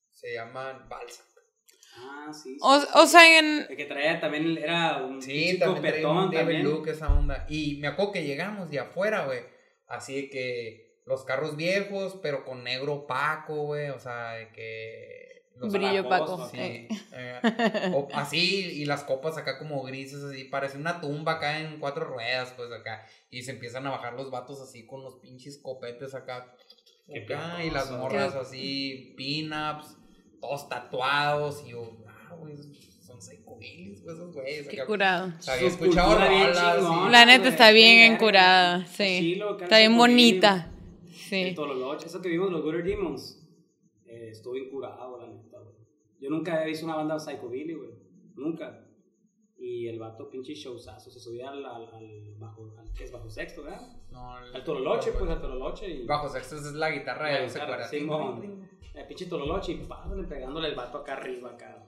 Se 0.10 0.34
llaman 0.34 0.90
Balsa. 0.90 1.26
Ah, 1.98 2.32
sí. 2.34 2.54
sí. 2.54 2.58
O, 2.62 2.80
o 3.02 3.06
sea, 3.06 3.40
en... 3.40 3.66
El 3.70 3.76
que 3.78 3.86
traía 3.86 4.20
también 4.20 4.58
era 4.58 4.98
un 5.04 5.22
Sí, 5.22 5.32
pinche 5.32 5.58
también 5.58 5.82
traía 5.82 6.04
copetón 6.04 6.18
un 6.18 6.32
David 6.32 6.38
también. 6.40 6.64
Luke, 6.64 6.92
esa 6.92 7.14
onda. 7.14 7.46
Y 7.50 7.76
me 7.78 7.88
acuerdo 7.88 8.12
que 8.14 8.24
llegamos 8.24 8.70
de 8.70 8.80
afuera, 8.80 9.26
güey. 9.26 9.40
Así 9.88 10.16
de 10.16 10.30
que 10.30 11.02
los 11.06 11.26
carros 11.26 11.56
viejos, 11.58 12.18
pero 12.22 12.46
con 12.46 12.64
negro 12.64 12.94
opaco, 12.94 13.66
güey. 13.66 13.90
O 13.90 14.00
sea, 14.00 14.32
de 14.34 14.50
que... 14.50 15.32
Los 15.58 15.74
Brillo 15.74 16.08
opaco. 16.08 16.50
Sí, 16.50 16.58
eh. 16.58 16.88
eh, 17.14 17.92
o- 17.94 18.08
así, 18.14 18.66
y 18.82 18.86
las 18.86 19.04
copas 19.04 19.38
acá 19.38 19.60
como 19.60 19.84
grises, 19.84 20.24
así, 20.24 20.46
parece 20.46 20.78
una 20.78 21.00
tumba 21.02 21.34
acá 21.34 21.60
en 21.60 21.78
cuatro 21.80 22.06
ruedas, 22.06 22.52
pues 22.58 22.72
acá. 22.72 23.06
Y 23.30 23.44
se 23.44 23.52
empiezan 23.52 23.86
a 23.86 23.92
bajar 23.92 24.14
los 24.14 24.32
vatos 24.32 24.60
así 24.60 24.88
con 24.88 25.04
los 25.04 25.16
pinches 25.18 25.60
copetes 25.62 26.16
acá. 26.16 26.56
Qué 27.06 27.20
acá, 27.24 27.64
y 27.64 27.70
las 27.70 27.92
morras 27.92 28.34
así, 28.34 29.14
pin-ups, 29.18 29.98
todos 30.42 30.68
tatuados. 30.68 31.64
Y 31.66 31.70
yo, 31.70 31.98
ah, 32.08 32.36
güey, 32.38 32.58
son 33.00 33.22
psicobilis, 33.22 34.02
pues 34.02 34.16
esos 34.16 34.34
güeyes. 34.34 34.68
Qué 34.68 34.78
acá. 34.78 34.88
curado. 34.88 35.34
Había 35.48 35.68
escuchado 35.68 36.18
bien 36.18 36.48
rolas, 36.48 36.76
sí. 36.80 37.12
La 37.12 37.26
neta 37.26 37.40
güey, 37.40 37.52
está 37.52 37.72
bien 37.72 38.18
curada, 38.18 38.86
sí. 38.88 39.20
Chilo, 39.20 39.50
acá 39.52 39.64
Está 39.66 39.78
bien 39.78 39.92
en 39.92 39.98
bonita. 39.98 40.72
Sí. 41.08 41.56
Eso 42.06 42.22
que 42.22 42.28
vimos 42.28 42.52
los 42.52 42.62
Gooder 42.62 42.84
Demons, 42.84 43.48
eh, 44.06 44.30
estuvo 44.32 44.58
incurado, 44.58 45.18
la 45.18 45.28
neta, 45.28 45.60
güey. 45.60 45.76
Yo 46.20 46.30
nunca 46.30 46.54
había 46.56 46.66
visto 46.66 46.86
una 46.86 46.96
banda 46.96 47.18
psychobilly, 47.18 47.74
güey. 47.74 47.92
Nunca. 48.36 48.86
Y 49.64 49.88
el 49.88 50.00
vato 50.00 50.28
pinche 50.28 50.56
showzazo, 50.56 51.12
se 51.12 51.20
subía 51.20 51.52
al, 51.52 51.64
al, 51.64 51.86
al 51.94 52.36
bajo, 52.40 52.74
al, 52.80 52.92
¿qué 52.94 53.04
es? 53.04 53.12
Bajo 53.12 53.30
sexto, 53.30 53.62
¿verdad? 53.62 53.80
No, 54.10 54.40
el- 54.44 54.56
Al 54.56 54.64
Tololoche, 54.64 55.12
pues, 55.12 55.30
al 55.30 55.40
Tololoche 55.40 55.88
y... 55.88 56.06
Bajo 56.08 56.28
sexto 56.30 56.56
es 56.56 56.64
la 56.74 56.90
guitarra 56.90 57.32
La 57.32 57.38
de 57.38 57.44
12 57.44 57.60
guitarra. 57.60 57.88
Simón. 57.88 58.68
El 58.96 59.06
pinche 59.06 59.28
Tololoche 59.28 59.74
y 59.74 59.76
pásale 59.86 60.24
pegándole 60.24 60.70
el 60.70 60.76
vato 60.76 60.98
acá 60.98 61.14
arriba, 61.14 61.52
acá. 61.52 61.86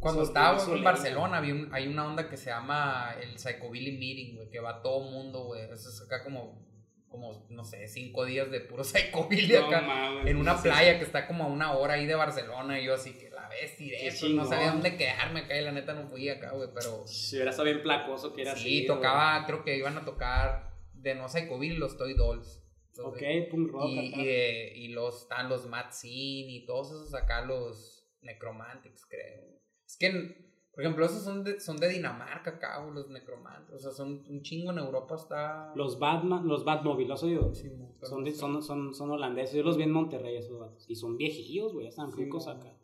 Cuando 0.00 0.22
eso- 0.22 0.30
estaba 0.32 0.60
en 0.76 0.82
Barcelona 0.82 1.36
había 1.38 1.54
un- 1.54 1.68
hay 1.72 1.86
una 1.86 2.06
onda 2.08 2.28
que 2.28 2.36
se 2.36 2.50
llama 2.50 3.14
el 3.22 3.38
Psychobilly 3.38 3.92
Meeting, 3.98 4.34
güey, 4.36 4.48
que 4.50 4.58
va 4.58 4.82
todo 4.82 5.00
mundo, 5.08 5.44
güey. 5.44 5.62
Eso 5.62 5.88
es 5.88 6.02
acá 6.02 6.24
como, 6.24 6.66
como, 7.08 7.46
no 7.50 7.64
sé, 7.64 7.86
cinco 7.86 8.24
días 8.24 8.50
de 8.50 8.60
puro 8.62 8.82
Psychobilly 8.84 9.54
No 9.60 9.66
acá. 9.68 9.80
mames, 9.82 10.26
en 10.26 10.36
una 10.38 10.56
sí, 10.56 10.68
playa 10.68 10.98
que 10.98 11.04
está 11.04 11.28
como 11.28 11.44
a 11.44 11.46
una 11.46 11.72
hora 11.74 11.94
ahí 11.94 12.06
de 12.06 12.16
Barcelona. 12.16 12.80
Y 12.80 12.86
yo 12.86 12.94
así 12.94 13.12
que 13.16 13.25
la 13.56 13.62
ves 13.62 13.80
y 13.80 13.90
de 13.90 13.96
Qué 13.98 14.06
eso. 14.08 14.28
No 14.30 14.44
sabía 14.44 14.72
dónde 14.72 14.96
quedarme 14.96 15.40
acá 15.40 15.58
y 15.60 15.64
la 15.64 15.72
neta 15.72 15.94
no 15.94 16.08
fui 16.08 16.28
acá, 16.28 16.52
güey. 16.52 16.68
Pero 16.74 17.06
Si 17.06 17.36
hubiera 17.36 17.50
estado 17.50 17.66
bien 17.66 17.82
placoso 17.82 18.32
que 18.32 18.42
era 18.42 18.54
sí, 18.54 18.60
así. 18.60 18.86
güey. 18.86 18.86
tocaba, 18.86 19.44
creo 19.46 19.64
que 19.64 19.76
iban 19.76 19.96
a 19.98 20.04
tocar 20.04 20.70
de 20.92 21.14
no 21.14 21.28
Psychobilly 21.28 21.76
los 21.76 21.96
Toy 21.96 22.14
Dolls. 22.14 22.62
Ok, 22.98 23.16
Entonces, 23.20 23.48
punk 23.50 23.70
rock. 23.72 23.88
y, 23.90 23.98
acá. 24.08 24.22
y, 24.22 24.24
de- 24.24 24.72
y 24.76 24.88
los, 24.88 25.22
están 25.22 25.48
los 25.50 25.66
Mad 25.68 25.90
Scene 25.90 26.50
y 26.50 26.64
todos 26.64 26.88
esos 26.92 27.14
acá, 27.14 27.42
los 27.44 28.08
Necromantics, 28.22 29.04
creo. 29.06 29.58
Es 29.86 29.96
que, 29.98 30.46
Por 30.72 30.82
ejemplo, 30.84 31.06
esos 31.06 31.22
son 31.24 31.42
de, 31.44 31.58
son 31.60 31.76
de 31.78 31.88
Dinamarca 31.88 32.50
acá, 32.50 32.84
los 32.92 33.08
necromantes. 33.08 33.74
O 33.76 33.78
sea, 33.78 33.92
son 33.92 34.24
un 34.28 34.42
chingo 34.42 34.72
en 34.72 34.78
Europa 34.78 35.14
está. 35.14 35.72
Los 35.74 35.98
Batman, 35.98 36.46
los 36.46 36.64
Batmobile, 36.66 37.08
¿los 37.08 37.20
has 37.20 37.24
oído? 37.24 37.54
Sí, 37.54 37.70
Son, 38.02 38.24
de- 38.24 38.32
son, 38.34 38.62
son, 38.62 38.94
son 38.94 39.10
holandeses. 39.10 39.54
Yo 39.56 39.62
los 39.62 39.76
vi 39.78 39.84
en 39.84 39.92
Monterrey, 39.92 40.36
esos 40.36 40.58
vatos. 40.58 40.84
Y 40.88 40.94
son 40.96 41.16
viejillos, 41.16 41.72
güey. 41.72 41.86
Están 41.86 42.10
Sí, 42.12 42.18
ricos 42.24 42.46
acá. 42.46 42.75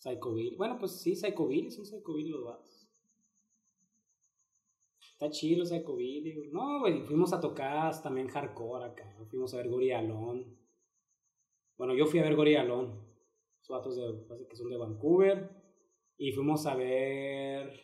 Psychoville. 0.00 0.56
Bueno, 0.56 0.78
pues 0.78 0.92
sí, 0.92 1.14
Psychoville. 1.14 1.70
Son 1.70 1.84
Psychoville 1.84 2.30
los 2.30 2.44
vatos. 2.44 2.88
Está 5.12 5.30
chido 5.30 5.66
Psychoville. 5.66 6.34
güey. 6.34 6.48
No, 6.50 6.80
güey. 6.80 7.02
Fuimos 7.02 7.32
a 7.34 7.40
tocar 7.40 8.00
también 8.02 8.28
hardcore 8.28 8.86
acá. 8.86 9.14
Fuimos 9.28 9.52
a 9.52 9.58
ver 9.58 9.68
Gorialón. 9.68 10.56
Bueno, 11.76 11.94
yo 11.94 12.06
fui 12.06 12.18
a 12.18 12.22
ver 12.22 12.34
Gorialón. 12.34 12.98
Esos 13.60 13.76
vatos 13.76 13.96
de, 13.96 14.12
parece 14.26 14.48
que 14.48 14.56
son 14.56 14.70
de 14.70 14.78
Vancouver. 14.78 15.50
Y 16.16 16.32
fuimos 16.32 16.64
a 16.66 16.74
ver. 16.74 17.78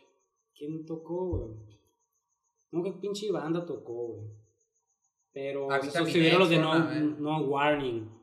¿Quién 0.55 0.87
tocó, 0.87 1.27
güey? 1.27 1.51
No, 2.71 2.83
qué 2.83 2.93
pinche 2.93 3.31
banda 3.31 3.67
tocó, 3.67 4.07
güey. 4.09 4.31
Pero 5.33 5.69
se 5.83 6.39
los 6.39 6.49
de 6.49 6.59
no, 6.59 6.79
no 7.19 7.43
Warning. 7.43 8.16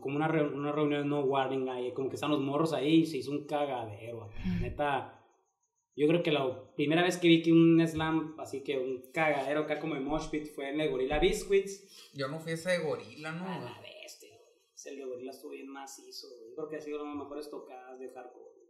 Como 0.00 0.16
una, 0.16 0.28
una 0.28 0.70
reunión 0.72 1.02
de 1.02 1.08
No 1.08 1.20
Warning 1.24 1.68
ahí. 1.68 1.92
Como 1.92 2.08
que 2.08 2.14
están 2.14 2.30
los 2.30 2.40
morros 2.40 2.72
ahí 2.72 3.00
y 3.00 3.06
se 3.06 3.18
hizo 3.18 3.30
un 3.32 3.44
cagadero. 3.46 4.24
acá. 4.24 4.38
Neta. 4.60 5.18
Yo 5.94 6.06
creo 6.08 6.22
que 6.22 6.30
la 6.32 6.72
primera 6.74 7.02
vez 7.02 7.18
que 7.18 7.28
vi 7.28 7.42
que 7.42 7.52
un 7.52 7.78
slam, 7.86 8.34
así 8.38 8.62
que 8.62 8.78
un 8.78 9.10
cagadero 9.12 9.60
acá 9.60 9.78
como 9.78 9.94
en 9.94 10.04
Mosh 10.04 10.30
Pit 10.30 10.46
fue 10.54 10.70
en 10.70 10.80
el 10.80 10.90
Gorilla 10.90 11.18
Biscuits. 11.18 12.12
Yo 12.14 12.28
no 12.28 12.40
fui 12.40 12.52
ese 12.52 12.70
de 12.70 12.78
gorila, 12.78 13.32
¿no? 13.32 13.44
A 13.46 13.58
la 13.58 13.80
bestia, 13.80 14.30
güey. 14.30 14.54
Ese 14.74 14.90
El 14.90 14.96
de 14.98 15.04
Gorilla 15.04 15.30
estuvo 15.32 15.50
bien 15.50 15.68
macizo, 15.68 16.28
güey. 16.28 16.48
Yo 16.50 16.56
creo 16.56 16.68
que 16.68 16.76
ha 16.76 16.80
sido 16.80 17.02
una 17.02 17.10
de 17.10 17.16
las 17.16 17.24
mejores 17.24 17.50
tocadas 17.50 17.98
de 17.98 18.08
hardcore. 18.08 18.54
güey. 18.54 18.68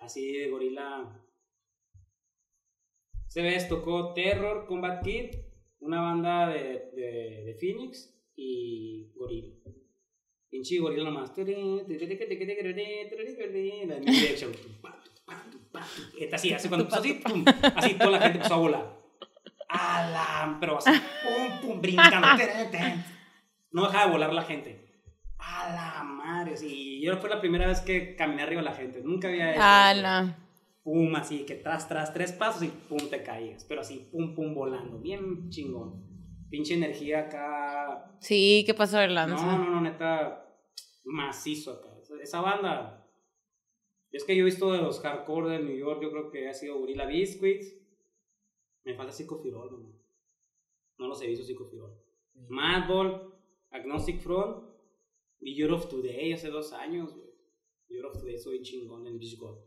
Así 0.00 0.32
de 0.32 0.50
Gorilla. 0.50 1.24
Se 3.28 3.40
ves, 3.40 3.68
tocó 3.68 4.12
Terror, 4.12 4.66
Combat 4.66 5.02
Kid, 5.02 5.30
una 5.80 6.02
banda 6.02 6.48
de, 6.48 6.90
de, 6.94 7.44
de 7.46 7.54
Phoenix 7.58 8.17
y 8.38 9.10
Gorilla. 9.16 9.52
Pinche 10.48 10.78
Gorilla 10.78 11.04
nomás. 11.04 11.32
La. 15.72 15.86
Esta 16.18 16.36
así, 16.36 16.52
así 16.52 16.68
cuando 16.68 16.88
así, 16.94 17.14
pum, 17.14 17.44
así 17.74 17.94
toda 17.94 18.12
la 18.12 18.20
gente 18.20 18.36
empezó 18.38 18.54
a 18.54 18.58
volar. 18.58 18.98
A 19.68 20.10
la, 20.10 20.56
pero 20.58 20.78
así, 20.78 20.90
pum, 20.90 21.60
pum, 21.60 21.80
brincando. 21.80 22.26
No 23.72 23.86
dejaba 23.86 24.06
de 24.06 24.12
volar 24.12 24.32
la 24.32 24.42
gente. 24.42 24.88
A 25.38 25.72
la 25.72 26.02
madre, 26.04 26.56
sí. 26.56 27.00
Yo 27.02 27.16
fue 27.18 27.28
la 27.28 27.40
primera 27.40 27.66
vez 27.66 27.80
que 27.80 28.16
caminé 28.16 28.42
arriba 28.42 28.62
de 28.62 28.68
la 28.68 28.74
gente. 28.74 29.02
Nunca 29.02 29.28
había 29.28 29.52
hecho. 29.52 29.60
Ah, 29.62 29.92
no. 29.94 30.34
Pum, 30.82 31.14
así, 31.16 31.44
que 31.44 31.56
tras, 31.56 31.86
tras, 31.86 32.14
tres 32.14 32.32
pasos 32.32 32.62
y 32.62 32.68
pum, 32.68 33.10
te 33.10 33.22
caías. 33.22 33.64
Pero 33.64 33.82
así, 33.82 34.08
pum, 34.10 34.34
pum, 34.34 34.54
volando. 34.54 34.98
Bien 34.98 35.50
chingón. 35.50 36.07
Pinche 36.50 36.74
energía 36.74 37.20
acá. 37.26 38.16
Sí, 38.20 38.62
¿qué 38.66 38.74
pasó 38.74 38.98
de 38.98 39.08
No, 39.08 39.26
no, 39.26 39.70
no, 39.70 39.80
neta. 39.80 40.44
Macizo 41.04 41.72
acá. 41.72 41.88
Esa- 42.22 42.40
banda. 42.40 42.94
Es 44.10 44.24
que 44.24 44.34
yo 44.34 44.42
he 44.42 44.44
visto 44.46 44.72
de 44.72 44.78
los 44.78 45.00
hardcore 45.00 45.50
de 45.50 45.62
New 45.62 45.76
York, 45.76 46.00
yo 46.02 46.10
creo 46.10 46.30
que 46.30 46.48
ha 46.48 46.54
sido 46.54 46.78
Gorilla 46.78 47.04
Biscuits. 47.04 47.74
Me 48.84 48.94
falta 48.94 49.12
Psicofirol, 49.12 49.70
no. 49.70 49.98
No 50.98 51.08
los 51.08 51.20
he 51.22 51.26
visto 51.26 51.44
Psicofirol. 51.44 51.94
Madball, 52.48 53.34
Agnostic 53.70 54.20
Front 54.20 54.64
y 55.40 55.54
Year 55.54 55.70
of 55.72 55.88
Today 55.88 56.32
hace 56.32 56.48
dos 56.48 56.72
años, 56.72 57.14
güey. 57.14 57.28
Year 57.88 58.06
of 58.06 58.18
Today 58.18 58.38
soy 58.38 58.62
chingón 58.62 59.06
en 59.06 59.18
Beach 59.18 59.36
God. 59.38 59.58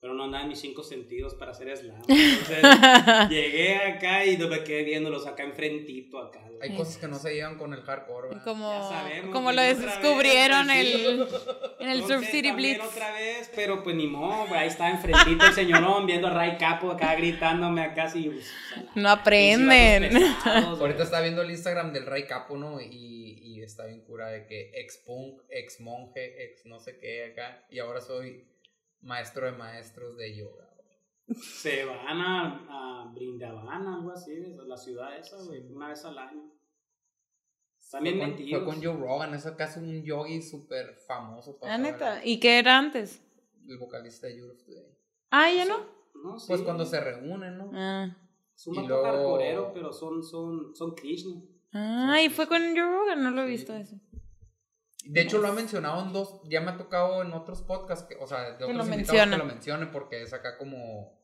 Pero 0.00 0.14
no 0.14 0.24
andaba 0.24 0.44
en 0.44 0.48
mis 0.48 0.60
cinco 0.60 0.82
sentidos 0.82 1.34
para 1.34 1.50
hacer 1.50 1.76
slam. 1.76 2.00
Entonces, 2.08 2.62
llegué 3.28 3.76
acá 3.76 4.24
y 4.24 4.38
me 4.38 4.64
quedé 4.64 4.84
viéndolos 4.84 5.26
acá 5.26 5.42
enfrentito 5.42 6.18
acá. 6.18 6.40
Hay 6.62 6.74
cosas 6.74 6.96
que 6.98 7.06
no 7.08 7.18
se 7.18 7.34
llevan 7.34 7.56
con 7.58 7.72
el 7.74 7.82
hardcore, 7.82 8.28
¿verdad? 8.28 8.44
Como, 8.44 8.70
Ya 8.70 8.88
sabemos, 8.88 9.30
como 9.32 9.52
lo 9.52 9.60
vez, 9.60 9.80
descubrieron 9.80 10.70
el, 10.70 11.26
en 11.78 11.88
el 11.90 12.04
Surf 12.04 12.26
City 12.30 12.52
Blitz. 12.52 12.80
otra 12.82 13.12
vez, 13.12 13.50
pero 13.54 13.82
pues 13.82 13.94
ni 13.96 14.06
modo. 14.06 14.54
Ahí 14.54 14.68
estaba 14.68 14.90
enfrentito 14.90 15.46
el 15.46 15.52
señorón 15.52 16.06
viendo 16.06 16.28
a 16.28 16.30
Ray 16.30 16.56
Capo 16.58 16.90
acá 16.90 17.14
gritándome 17.14 17.82
acá 17.82 18.04
así. 18.04 18.30
pues, 18.30 18.50
No 18.94 19.08
aprenden. 19.10 20.10
pesados. 20.12 20.80
Ahorita 20.80 21.02
está 21.02 21.20
viendo 21.20 21.42
el 21.42 21.50
Instagram 21.50 21.92
del 21.92 22.06
Ray 22.06 22.26
Capo, 22.26 22.56
¿no? 22.56 22.80
Y, 22.80 23.38
y 23.42 23.62
está 23.62 23.86
bien 23.86 24.00
cura 24.00 24.28
de 24.28 24.46
que 24.46 24.70
ex 24.74 24.98
punk, 24.98 25.42
ex 25.50 25.80
monje, 25.80 26.44
ex 26.44 26.64
no 26.66 26.78
sé 26.78 26.98
qué 26.98 27.32
acá. 27.32 27.64
Y 27.70 27.78
ahora 27.78 28.00
soy 28.00 28.44
maestro 29.02 29.46
de 29.46 29.52
maestros 29.52 30.16
de 30.16 30.36
yoga. 30.36 30.68
Se 31.58 31.84
van 31.84 32.20
a, 32.20 33.04
a 33.04 33.12
Brindavan, 33.12 33.86
algo 33.86 34.10
así, 34.10 34.34
de 34.34 34.56
la 34.66 34.76
ciudad 34.76 35.16
esa, 35.16 35.36
güey, 35.44 35.60
una 35.72 35.88
vez 35.88 36.04
al 36.04 36.18
año. 36.18 36.50
Bien 38.02 38.18
Fue 38.18 38.28
con, 38.36 38.48
fue 38.48 38.64
con 38.64 38.82
Joe 38.82 38.96
Rogan, 39.00 39.34
es 39.34 39.46
acaso 39.46 39.80
un 39.80 40.02
yogi 40.04 40.42
súper 40.42 40.96
famoso. 41.06 41.56
Ah, 41.62 41.66
pasó, 41.76 41.82
neta. 41.82 42.24
¿Y 42.24 42.38
qué 42.38 42.58
era 42.58 42.78
antes? 42.78 43.20
El 43.66 43.78
vocalista 43.78 44.26
de 44.28 44.42
of 44.42 44.58
Today. 44.64 44.96
Ah, 45.30 45.50
ya 45.52 45.64
no. 45.64 45.78
No, 46.22 46.38
sí. 46.38 46.46
Pues 46.48 46.62
cuando 46.62 46.84
se 46.84 47.00
reúnen, 47.00 47.58
¿no? 47.58 47.70
Ah. 47.74 48.16
Es 48.54 48.66
un 48.66 48.86
luego- 48.86 49.72
pero 49.72 49.92
son, 49.92 50.22
son, 50.22 50.74
son 50.74 50.94
Krishna. 50.94 51.40
Ah, 51.72 52.20
y 52.22 52.28
fue 52.28 52.46
con 52.46 52.60
Joe 52.60 52.82
Rogan, 52.82 53.22
no 53.22 53.30
lo 53.30 53.42
he 53.42 53.46
Sí. 53.46 53.50
visto 53.52 53.74
eso. 53.74 53.96
De 55.06 55.22
hecho, 55.22 55.38
lo 55.38 55.48
ha 55.48 55.52
mencionado 55.52 56.02
en 56.04 56.12
dos, 56.12 56.40
ya 56.48 56.60
me 56.60 56.72
ha 56.72 56.76
tocado 56.76 57.22
en 57.22 57.32
otros 57.32 57.62
podcasts, 57.62 58.06
que, 58.06 58.16
o 58.16 58.26
sea, 58.26 58.50
de 58.56 58.64
otros 58.64 58.68
lo 58.68 58.84
invitados 58.84 58.96
menciona. 58.98 59.32
que 59.32 59.38
lo 59.38 59.44
mencione, 59.46 59.86
porque 59.86 60.22
es 60.22 60.32
acá 60.32 60.58
como, 60.58 61.22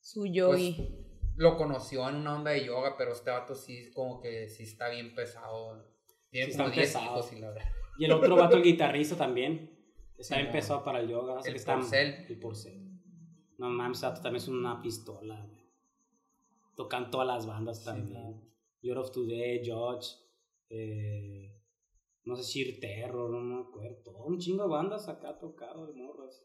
Su 0.00 0.20
pues, 0.22 0.32
yogi. 0.32 0.98
lo 1.36 1.56
conoció 1.56 2.08
en 2.08 2.16
una 2.16 2.34
onda 2.36 2.50
de 2.50 2.64
yoga, 2.66 2.96
pero 2.98 3.12
este 3.12 3.30
vato 3.30 3.54
sí, 3.54 3.90
como 3.92 4.20
que 4.20 4.48
sí 4.48 4.64
está 4.64 4.88
bien 4.88 5.14
pesado. 5.14 5.88
Tiene 6.30 6.50
Sí 6.52 6.56
como 6.58 6.68
está 6.70 6.80
10 6.80 6.92
pesado. 6.94 7.04
hijos 7.18 7.32
y 7.32 7.38
la 7.40 7.48
verdad. 7.50 7.70
Y 7.98 8.04
el 8.06 8.12
otro 8.12 8.36
vato, 8.36 8.56
el 8.56 8.62
guitarrista 8.62 9.16
también. 9.16 9.70
Está 10.18 10.34
Sí, 10.36 10.40
bien 10.42 10.52
pesado 10.52 10.82
para 10.84 11.00
el 11.00 11.08
yoga. 11.08 11.40
El 11.44 11.54
está- 11.56 11.74
Porcel. 11.74 12.26
El 12.28 12.38
porcel. 12.38 12.88
No 13.58 13.68
mames, 13.68 13.98
ese 13.98 14.06
vato 14.06 14.22
también 14.22 14.42
es 14.42 14.48
una 14.48 14.80
pistola, 14.82 15.40
güey. 15.46 15.62
Tocan 16.74 17.10
todas 17.10 17.26
las 17.26 17.46
bandas 17.46 17.84
también. 17.84 18.42
Year 18.80 18.98
of 18.98 19.12
Today, 19.12 19.60
Judge, 19.64 20.16
eh, 20.70 21.61
no 22.24 22.36
sé, 22.36 22.42
Sheer 22.42 22.80
Terror, 22.80 23.30
no 23.30 23.40
me 23.40 23.62
acuerdo. 23.62 23.96
Todo 24.04 24.24
un 24.24 24.38
chingo 24.38 24.64
de 24.64 24.68
bandas 24.70 25.08
acá 25.08 25.38
tocado 25.38 25.86
de 25.86 25.94
morras. 25.94 26.42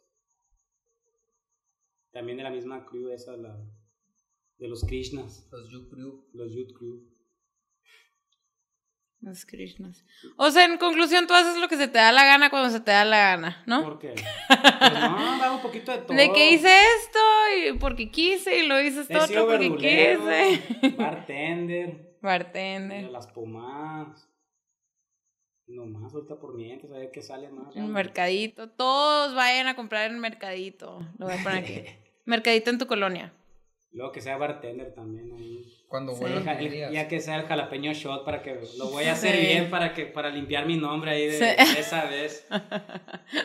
También 2.12 2.38
de 2.38 2.44
la 2.44 2.50
misma 2.50 2.86
crew 2.86 3.10
esa, 3.12 3.36
la, 3.38 3.56
de 4.58 4.68
los 4.68 4.84
Krishnas, 4.86 5.48
Los 5.52 5.70
You 5.70 5.88
Crew. 5.90 6.26
los 6.34 6.52
Youth 6.52 6.74
Crew. 6.78 7.04
Los 9.20 9.46
Krishnas. 9.46 10.06
O 10.38 10.52
sea, 10.52 10.66
en 10.66 10.78
conclusión, 10.78 11.26
tú 11.28 11.34
haces 11.34 11.60
lo 11.60 11.68
que 11.68 11.76
se 11.76 11.88
te 11.88 11.98
da 11.98 12.12
la 12.12 12.24
gana 12.24 12.50
cuando 12.52 12.70
se 12.70 12.80
te 12.80 12.92
da 12.92 13.04
la 13.04 13.18
gana, 13.18 13.64
¿no? 13.66 13.84
¿Por 13.84 14.00
qué? 14.00 14.14
Pues 14.48 14.94
no, 14.94 15.40
da 15.40 15.54
un 15.56 15.62
poquito 15.62 15.92
de 15.92 15.98
todo. 16.00 16.16
De 16.16 16.32
que 16.32 16.52
hice 16.52 16.70
esto 16.70 17.20
y 17.58 17.78
porque 17.80 18.10
quise 18.12 18.60
y 18.64 18.68
lo 18.68 18.80
hice 18.80 19.02
esto 19.02 19.20
otro 19.24 19.48
porque 19.48 19.76
quise. 19.76 20.92
bartender, 20.98 22.16
Bartender. 22.22 23.10
las 23.10 23.28
pomadas. 23.28 24.27
No 25.68 25.86
más, 25.86 26.14
ahorita 26.14 26.36
por 26.40 26.56
mientras, 26.56 26.92
a 26.94 26.98
ver 26.98 27.12
qué 27.12 27.22
sale 27.22 27.50
más. 27.50 27.76
El 27.76 27.88
mercadito. 27.88 28.70
Todos 28.70 29.36
vayan 29.36 29.68
a 29.68 29.76
comprar 29.76 30.10
en 30.10 30.20
mercadito. 30.20 31.00
Lo 31.18 31.26
voy 31.26 31.36
a 31.36 31.44
poner 31.44 31.64
aquí. 31.64 31.84
mercadito 32.26 32.70
en 32.70 32.78
tu 32.78 32.88
colonia. 32.88 33.34
Luego 33.92 34.12
que 34.12 34.22
sea 34.22 34.38
bartender 34.38 34.94
también 34.94 35.32
ahí. 35.34 35.64
Cuando 35.88 36.14
Sí. 36.14 36.24
días. 36.70 36.92
ya 36.92 37.08
que 37.08 37.20
sea 37.20 37.38
el 37.38 37.48
jalapeño 37.48 37.92
shot 37.94 38.26
para 38.26 38.42
que 38.44 38.60
lo 38.78 38.90
voy 38.92 39.06
a 39.06 39.14
hacer 39.14 39.36
Sí. 39.36 39.42
bien 39.46 39.70
para 39.70 39.94
que 39.94 40.06
para 40.06 40.30
limpiar 40.30 40.66
mi 40.66 40.78
nombre 40.78 41.12
ahí 41.12 41.28
de, 41.28 41.34
Sí. 41.34 41.40
de 41.74 41.80
esa 41.80 42.06
vez. 42.06 42.46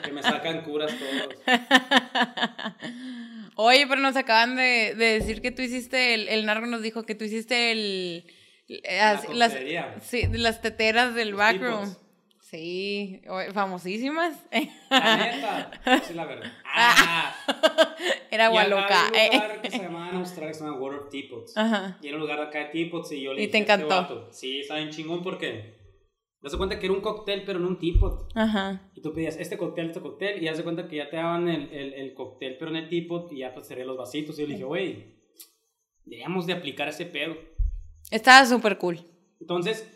que 0.05 0.13
me 0.13 0.23
sacan 0.23 0.63
curas 0.63 0.93
todos. 0.99 1.35
Oye, 3.57 3.87
pero 3.87 4.01
nos 4.01 4.17
acaban 4.17 4.57
de, 4.57 4.95
de 4.97 5.19
decir 5.19 5.43
que 5.43 5.51
tú 5.51 5.63
hiciste, 5.63 6.15
el, 6.15 6.29
el 6.29 6.47
narco 6.47 6.67
nos 6.67 6.83
dijo 6.83 7.05
que 7.05 7.15
tú 7.15 7.25
hiciste 7.25 7.71
el... 7.73 8.25
las, 9.35 9.55
sí, 10.03 10.27
las 10.33 10.63
teteras 10.63 11.15
del 11.15 11.35
backroom. 11.35 11.95
Sí, 12.53 13.23
famosísimas. 13.55 14.37
La 14.91 15.17
neta, 15.17 15.71
es 15.87 16.15
la 16.15 16.27
verdad. 16.27 16.53
Ah, 16.67 17.35
Era 18.31 18.45
y 18.45 18.47
agua 18.49 18.67
loca. 18.69 19.09
un 19.09 19.15
eh. 19.17 19.31
lugar 19.33 19.63
que 19.63 19.71
se 19.71 19.79
llamaba 19.79 20.11
en 20.11 20.17
Australia 20.17 20.49
que 20.51 20.55
se 20.59 20.65
llama 20.65 20.79
Water 20.79 21.09
Teapots. 21.09 21.57
Ajá. 21.57 21.99
Y 22.03 22.09
era 22.09 22.17
un 22.17 22.21
lugar 22.21 22.41
acá 22.43 22.59
de 22.59 22.65
teapots 22.67 23.11
y 23.13 23.23
yo 23.23 23.33
le 23.33 23.43
Y 23.43 23.47
dije 23.47 23.53
te 23.53 23.57
a 23.57 23.61
este 23.61 23.73
encantó. 23.87 24.15
vato, 24.17 24.33
sí, 24.33 24.61
está 24.61 24.77
bien 24.77 24.91
chingón 24.91 25.23
porque 25.23 25.49
te 26.43 26.43
das 26.43 26.55
cuenta 26.57 26.79
que 26.79 26.85
era 26.85 26.95
un 26.95 27.01
cóctel 27.01 27.43
pero 27.47 27.59
en 27.59 27.65
un 27.65 27.79
teapot. 27.79 28.31
Ajá. 28.35 28.91
Y 28.95 29.01
tú 29.01 29.15
pedías 29.15 29.39
este 29.39 29.57
cóctel, 29.57 29.87
este 29.87 30.03
cóctel 30.03 30.43
y 30.43 30.49
haz 30.49 30.59
de 30.59 30.65
cuenta 30.65 30.87
que 30.87 30.97
ya 30.97 31.09
te 31.09 31.17
daban 31.17 31.49
el, 31.49 31.73
el, 31.73 31.95
el 31.95 32.13
cóctel 32.13 32.57
pero 32.59 32.71
en 32.71 32.77
el 32.77 32.89
teapot 32.91 33.33
y 33.33 33.39
ya 33.39 33.55
pues 33.55 33.67
seré 33.67 33.87
los 33.87 33.97
vasitos. 33.97 34.39
Y 34.39 34.43
yo 34.43 34.47
le 34.49 34.53
dije, 34.53 34.65
güey, 34.67 35.17
deberíamos 36.05 36.47
de 36.47 36.53
aplicar 36.53 36.87
ese 36.87 37.07
pedo. 37.07 37.35
Estaba 38.11 38.45
súper 38.45 38.77
cool. 38.77 38.99
Entonces, 39.41 39.89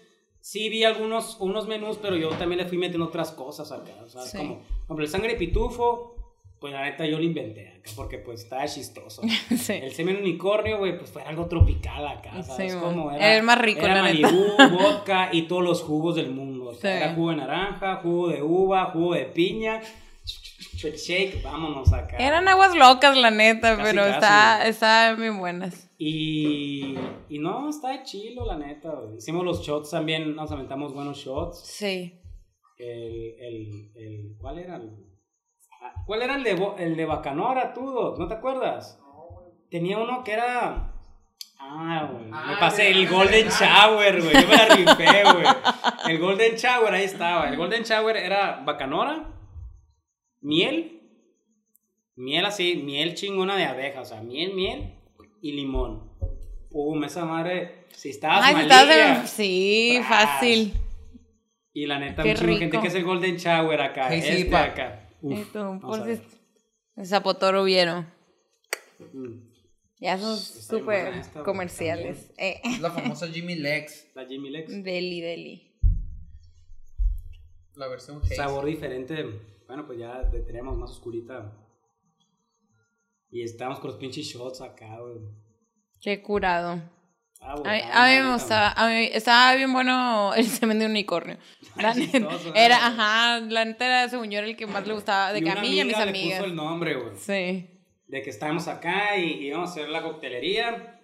sí 0.46 0.68
vi 0.68 0.84
algunos 0.84 1.38
unos 1.40 1.66
menús, 1.66 1.98
pero 2.00 2.14
yo 2.16 2.28
también 2.30 2.58
le 2.60 2.66
fui 2.66 2.78
metiendo 2.78 3.06
otras 3.06 3.32
cosas 3.32 3.72
acá. 3.72 3.90
O 4.04 4.08
sea, 4.08 4.22
Sí. 4.22 4.38
como, 4.38 4.62
ejemplo, 4.84 5.04
el 5.04 5.10
sangre 5.10 5.34
pitufo, 5.34 6.12
Pues 6.58 6.72
la 6.72 6.84
neta 6.84 7.04
yo 7.04 7.18
lo 7.18 7.24
inventé 7.24 7.68
acá 7.68 7.90
porque 7.94 8.16
pues 8.16 8.44
estaba 8.44 8.64
chistoso. 8.66 9.20
Sí. 9.58 9.74
El 9.74 9.92
semen 9.92 10.16
unicornio, 10.16 10.78
güey, 10.78 10.96
pues 10.96 11.10
fue 11.10 11.22
algo 11.22 11.46
tropical 11.46 12.06
acá, 12.06 12.42
¿sabes? 12.42 12.72
Sí, 12.72 12.78
Como 12.78 13.10
Era 13.10 13.36
el 13.36 13.42
más 13.42 13.58
rico, 13.58 13.80
era 13.80 14.02
la 14.02 14.10
neta. 14.10 14.28
Malibú, 14.30 14.46
vodka 14.78 15.28
y 15.32 15.42
todos 15.42 15.62
los 15.62 15.82
jugos 15.82 16.14
del 16.16 16.30
mundo. 16.30 16.66
O 16.70 16.74
sea. 16.74 16.96
Era 16.96 17.14
jugo 17.14 17.30
de 17.30 17.36
naranja, 17.36 17.96
jugo 17.96 18.28
de 18.28 18.40
uva, 18.42 18.86
jugo 18.92 19.14
de 19.14 19.24
piña, 19.26 19.82
shake, 20.76 21.42
vámonos 21.42 21.92
acá. 21.92 22.16
Eran 22.18 22.48
aguas 22.48 22.74
locas, 22.74 23.16
la 23.16 23.30
neta, 23.30 23.76
Casi, 23.76 23.82
pero 23.90 24.02
casi. 24.04 24.14
está, 24.14 24.66
estaban 24.66 25.20
bien 25.20 25.38
buenas. 25.38 25.85
Y, 25.98 26.94
y 27.28 27.38
no, 27.38 27.70
está 27.70 28.02
chilo, 28.02 28.44
la 28.44 28.56
neta. 28.58 28.90
güey. 28.92 29.16
Hicimos 29.16 29.44
los 29.44 29.62
shots 29.66 29.90
también, 29.90 30.34
nos 30.36 30.50
aventamos 30.52 30.92
buenos 30.94 31.16
shots. 31.18 31.60
Sí. 31.66 32.20
El, 32.78 33.34
el, 33.40 33.92
el, 33.94 34.36
¿cuál 34.38 34.58
era? 34.58 34.76
el- 34.76 34.90
ah, 35.80 35.94
¿Cuál 36.06 36.22
era 36.22 36.36
el 36.36 36.44
de, 36.44 36.50
el 36.78 36.96
de 36.96 37.04
Bacanora, 37.06 37.72
tú? 37.72 38.14
¿No 38.18 38.28
te 38.28 38.34
acuerdas? 38.34 39.00
Tenía 39.70 39.98
uno 39.98 40.22
que 40.22 40.32
era... 40.32 40.92
Ah, 41.58 42.10
güey. 42.12 42.26
Ah, 42.32 42.44
me 42.50 42.56
pasé 42.58 42.82
de- 42.82 42.90
el 42.90 43.06
de 43.06 43.14
Golden. 43.14 43.48
Shower, 43.48 44.22
güey. 44.22 44.34
Yo 44.34 44.48
me 44.48 44.56
la 44.56 44.66
rifé, 44.68 45.22
güey. 45.32 45.46
El 46.10 46.18
Golden 46.20 46.54
Shower, 46.56 46.92
ahí 46.92 47.04
estaba. 47.04 47.48
El 47.48 47.56
Golden 47.56 47.82
Shower 47.82 48.16
era 48.18 48.62
Bacanora, 48.64 49.32
miel, 50.42 51.00
miel 52.14 52.44
así, 52.44 52.76
miel 52.84 53.14
chingona 53.14 53.56
de 53.56 53.64
abeja, 53.64 54.02
o 54.02 54.04
sea, 54.04 54.20
miel, 54.22 54.54
miel 54.54 54.92
y 55.42 55.52
limón. 55.52 56.10
Pum, 56.70 57.02
esa 57.04 57.24
madre, 57.24 57.86
si 57.92 58.10
estabas 58.10 58.40
Ay, 58.44 58.54
si 58.54 58.68
malilla, 58.68 59.20
en- 59.20 59.26
Sí, 59.28 59.94
Tras. 59.96 60.08
fácil. 60.08 60.72
y 61.72 61.86
la 61.86 61.98
neta, 61.98 62.22
de 62.22 62.34
gente 62.36 62.80
que 62.80 62.86
es 62.88 62.94
el 62.94 63.04
Golden 63.04 63.36
Shower 63.36 63.80
acá, 63.80 64.08
Hey, 64.10 64.22
sí, 64.22 64.28
este 64.28 64.50
pa. 64.50 64.64
acá. 64.64 65.08
Uf, 65.22 65.52
vamos 65.54 65.82
por 65.82 66.04
si 66.04 66.20
el 66.96 67.06
Zapotoro 67.06 67.64
vieron. 67.64 68.06
Mm, 69.12 69.46
Ya 70.00 70.18
son 70.18 70.36
súper 70.38 71.22
comerciales. 71.44 72.30
Eh, 72.38 72.60
Es 72.64 72.80
la 72.80 72.90
famosa 72.90 73.28
Jimmy 73.28 73.54
Lex, 73.56 74.08
La 74.14 74.26
Jimmy 74.26 74.50
Lex. 74.50 74.82
deli, 74.82 75.20
deli. 75.20 75.62
la 77.74 77.88
versión. 77.88 78.22
Sabor 78.24 78.64
diferente. 78.64 79.22
Bueno, 79.66 79.86
pues 79.86 79.98
ya 79.98 80.30
teníamos 80.46 80.76
más 80.78 80.90
oscurita. 80.90 81.52
Y 83.30 83.42
estábamos 83.42 83.80
con 83.80 83.90
los 83.90 83.98
pinches 83.98 84.26
shots 84.26 84.60
acá, 84.60 84.98
güey. 85.00 85.18
Qué 86.00 86.22
curado. 86.22 86.80
Ah, 87.40 87.52
A 87.52 87.56
güey, 87.60 87.82
mí, 87.82 87.88
ah, 87.92 88.04
a 88.04 88.08
mí 88.16 88.26
me 88.26 88.32
gustaba, 88.32 88.72
a 88.72 88.88
mí 88.88 89.08
estaba 89.12 89.54
bien 89.56 89.72
bueno 89.72 90.32
el 90.34 90.44
semen 90.46 90.78
de 90.78 90.86
unicornio. 90.86 91.36
La 91.76 91.92
chistoso, 91.94 92.54
era, 92.54 92.86
ajá, 92.86 93.40
la 93.40 93.64
neta 93.64 93.84
era 93.86 94.08
según 94.08 94.30
yo 94.30 94.38
era 94.38 94.46
el 94.48 94.56
que 94.56 94.66
más 94.66 94.86
le 94.86 94.94
gustaba 94.94 95.32
de 95.32 95.40
Y 95.40 95.42
que 95.42 95.50
a 95.50 95.56
mí 95.60 95.68
y 95.68 95.80
a 95.80 95.84
mis 95.84 95.96
le 95.96 96.02
amigas. 96.02 96.38
puso 96.38 96.50
el 96.50 96.56
nombre, 96.56 96.94
güey. 96.94 97.16
Sí. 97.16 97.70
De 98.06 98.22
que 98.22 98.30
estábamos 98.30 98.66
acá 98.68 99.16
y 99.18 99.44
íbamos 99.46 99.68
a 99.68 99.72
hacer 99.72 99.88
la 99.90 100.02
coctelería. 100.02 101.00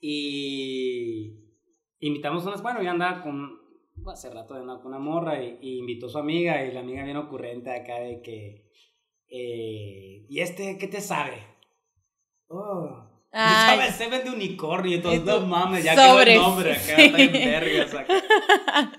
Y 0.00 1.38
invitamos 2.00 2.44
unas, 2.44 2.60
bueno, 2.62 2.82
ya 2.82 2.90
andaba 2.90 3.22
con, 3.22 3.52
hace 4.10 4.30
rato 4.30 4.54
andaba 4.54 4.80
con 4.82 4.88
una 4.92 4.98
morra 4.98 5.40
y, 5.42 5.58
y 5.60 5.78
invitó 5.78 6.06
a 6.06 6.10
su 6.10 6.18
amiga 6.18 6.64
y 6.64 6.72
la 6.72 6.80
amiga 6.80 7.04
bien 7.04 7.16
ocurrente 7.18 7.70
acá 7.70 8.00
de 8.00 8.20
que, 8.20 8.68
eh, 9.32 10.26
¿y 10.28 10.40
este 10.40 10.76
qué 10.78 10.86
te 10.86 11.00
sabe? 11.00 11.42
Oh, 12.48 13.08
Ay. 13.32 13.78
sabe 13.78 13.92
semen 13.92 14.24
de 14.24 14.30
unicornio 14.30 14.98
y 14.98 15.00
todo, 15.00 15.14
Y 15.14 15.20
tú, 15.20 15.24
no 15.24 15.40
mames, 15.46 15.82
ya 15.84 15.94
quedó 15.94 16.20
el 16.20 16.34
nombre 16.36 16.72
acá, 16.72 16.96
sí. 16.96 17.02
está 17.02 17.18
en 17.18 17.32
vergas 17.32 17.94
acá. 17.98 18.22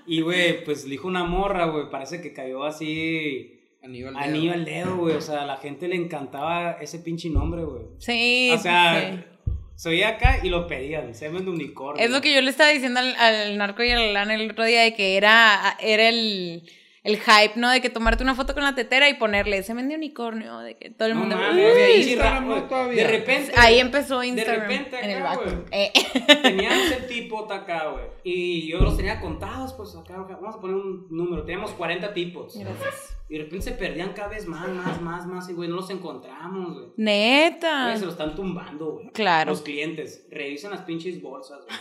Y 0.06 0.20
güey, 0.22 0.64
pues 0.64 0.84
le 0.84 0.90
dijo 0.90 1.06
una 1.06 1.22
morra, 1.22 1.66
güey, 1.66 1.88
parece 1.88 2.20
que 2.20 2.32
cayó 2.32 2.64
así 2.64 3.60
Aníbal 3.84 4.16
a 4.16 4.26
nivel 4.26 4.52
al 4.60 4.64
dedo, 4.64 4.96
güey, 4.96 5.14
o 5.14 5.20
sea, 5.20 5.42
a 5.42 5.46
la 5.46 5.58
gente 5.58 5.86
le 5.86 5.96
encantaba 5.96 6.78
ese 6.80 6.98
pinche 6.98 7.28
nombre, 7.30 7.62
güey. 7.64 7.84
Sí, 7.98 8.50
O 8.52 8.58
sea, 8.58 9.12
sí. 9.12 9.52
se 9.76 9.88
oía 9.90 10.08
acá 10.08 10.40
y 10.42 10.48
lo 10.48 10.66
pedían, 10.66 11.14
semen 11.14 11.44
de 11.44 11.50
unicornio. 11.50 12.02
Es 12.02 12.10
lo 12.10 12.20
que 12.22 12.34
yo 12.34 12.40
le 12.40 12.50
estaba 12.50 12.70
diciendo 12.70 12.98
al, 13.00 13.14
al 13.16 13.56
narco 13.58 13.84
y 13.84 13.90
al 13.90 14.16
Alan 14.16 14.30
el 14.30 14.50
otro 14.50 14.64
día 14.64 14.82
de 14.82 14.94
que 14.94 15.16
era, 15.18 15.76
era 15.80 16.08
el, 16.08 16.62
el 17.04 17.18
hype, 17.20 17.52
¿no? 17.56 17.70
De 17.70 17.80
que 17.80 17.90
tomarte 17.90 18.22
una 18.24 18.34
foto 18.34 18.54
con 18.54 18.64
la 18.64 18.74
tetera 18.74 19.08
y 19.08 19.14
ponerle 19.14 19.62
semen 19.62 19.88
de 19.88 19.94
unicornio, 19.94 20.58
de 20.60 20.74
que 20.76 20.90
todo 20.90 21.06
el 21.08 21.14
No 21.14 21.20
mundo... 21.20 21.36
mames, 21.36 21.54
"Uy". 21.74 21.80
de 21.80 21.96
Instagram 21.98 22.48
no 22.48 22.62
todavía. 22.64 23.02
De 23.06 23.10
repente. 23.10 23.52
Ahí 23.56 23.78
empezó 23.78 24.24
Instagram 24.24 24.60
repente 24.62 24.98
en 25.00 25.10
el 25.10 25.18
acá, 25.18 25.36
vacuum. 25.36 25.54
güey. 25.54 25.64
Eh. 25.70 25.92
Teníamos 26.42 26.90
el 26.90 27.06
tipo 27.06 27.52
acá, 27.52 27.88
güey. 27.90 28.04
Y 28.24 28.68
yo 28.70 28.78
los 28.80 28.96
tenía 28.96 29.20
contados, 29.20 29.74
pues 29.74 29.94
acá, 29.94 30.18
acá, 30.20 30.36
vamos 30.40 30.56
a 30.56 30.60
poner 30.60 30.76
un 30.76 31.06
número. 31.10 31.44
Teníamos 31.44 31.72
40 31.72 32.12
tipos. 32.14 32.56
Gracias. 32.58 33.16
Y 33.28 33.38
de 33.38 33.44
repente 33.44 33.64
se 33.66 33.72
perdían 33.72 34.12
cada 34.14 34.28
vez 34.28 34.46
más, 34.46 34.68
más, 34.68 35.00
más, 35.00 35.26
más. 35.26 35.48
Y 35.48 35.52
güey, 35.52 35.68
no 35.68 35.76
los 35.76 35.90
encontramos, 35.90 36.74
güey. 36.74 36.86
Neta. 36.96 37.84
Güey, 37.86 37.98
se 37.98 38.04
lo 38.06 38.12
están 38.12 38.34
tumbando, 38.34 38.92
güey. 38.92 39.08
Claro. 39.10 39.50
Los 39.50 39.62
clientes. 39.62 40.26
Revisen 40.30 40.70
las 40.70 40.82
pinches 40.82 41.20
bolsas, 41.20 41.58
güey. 41.66 41.78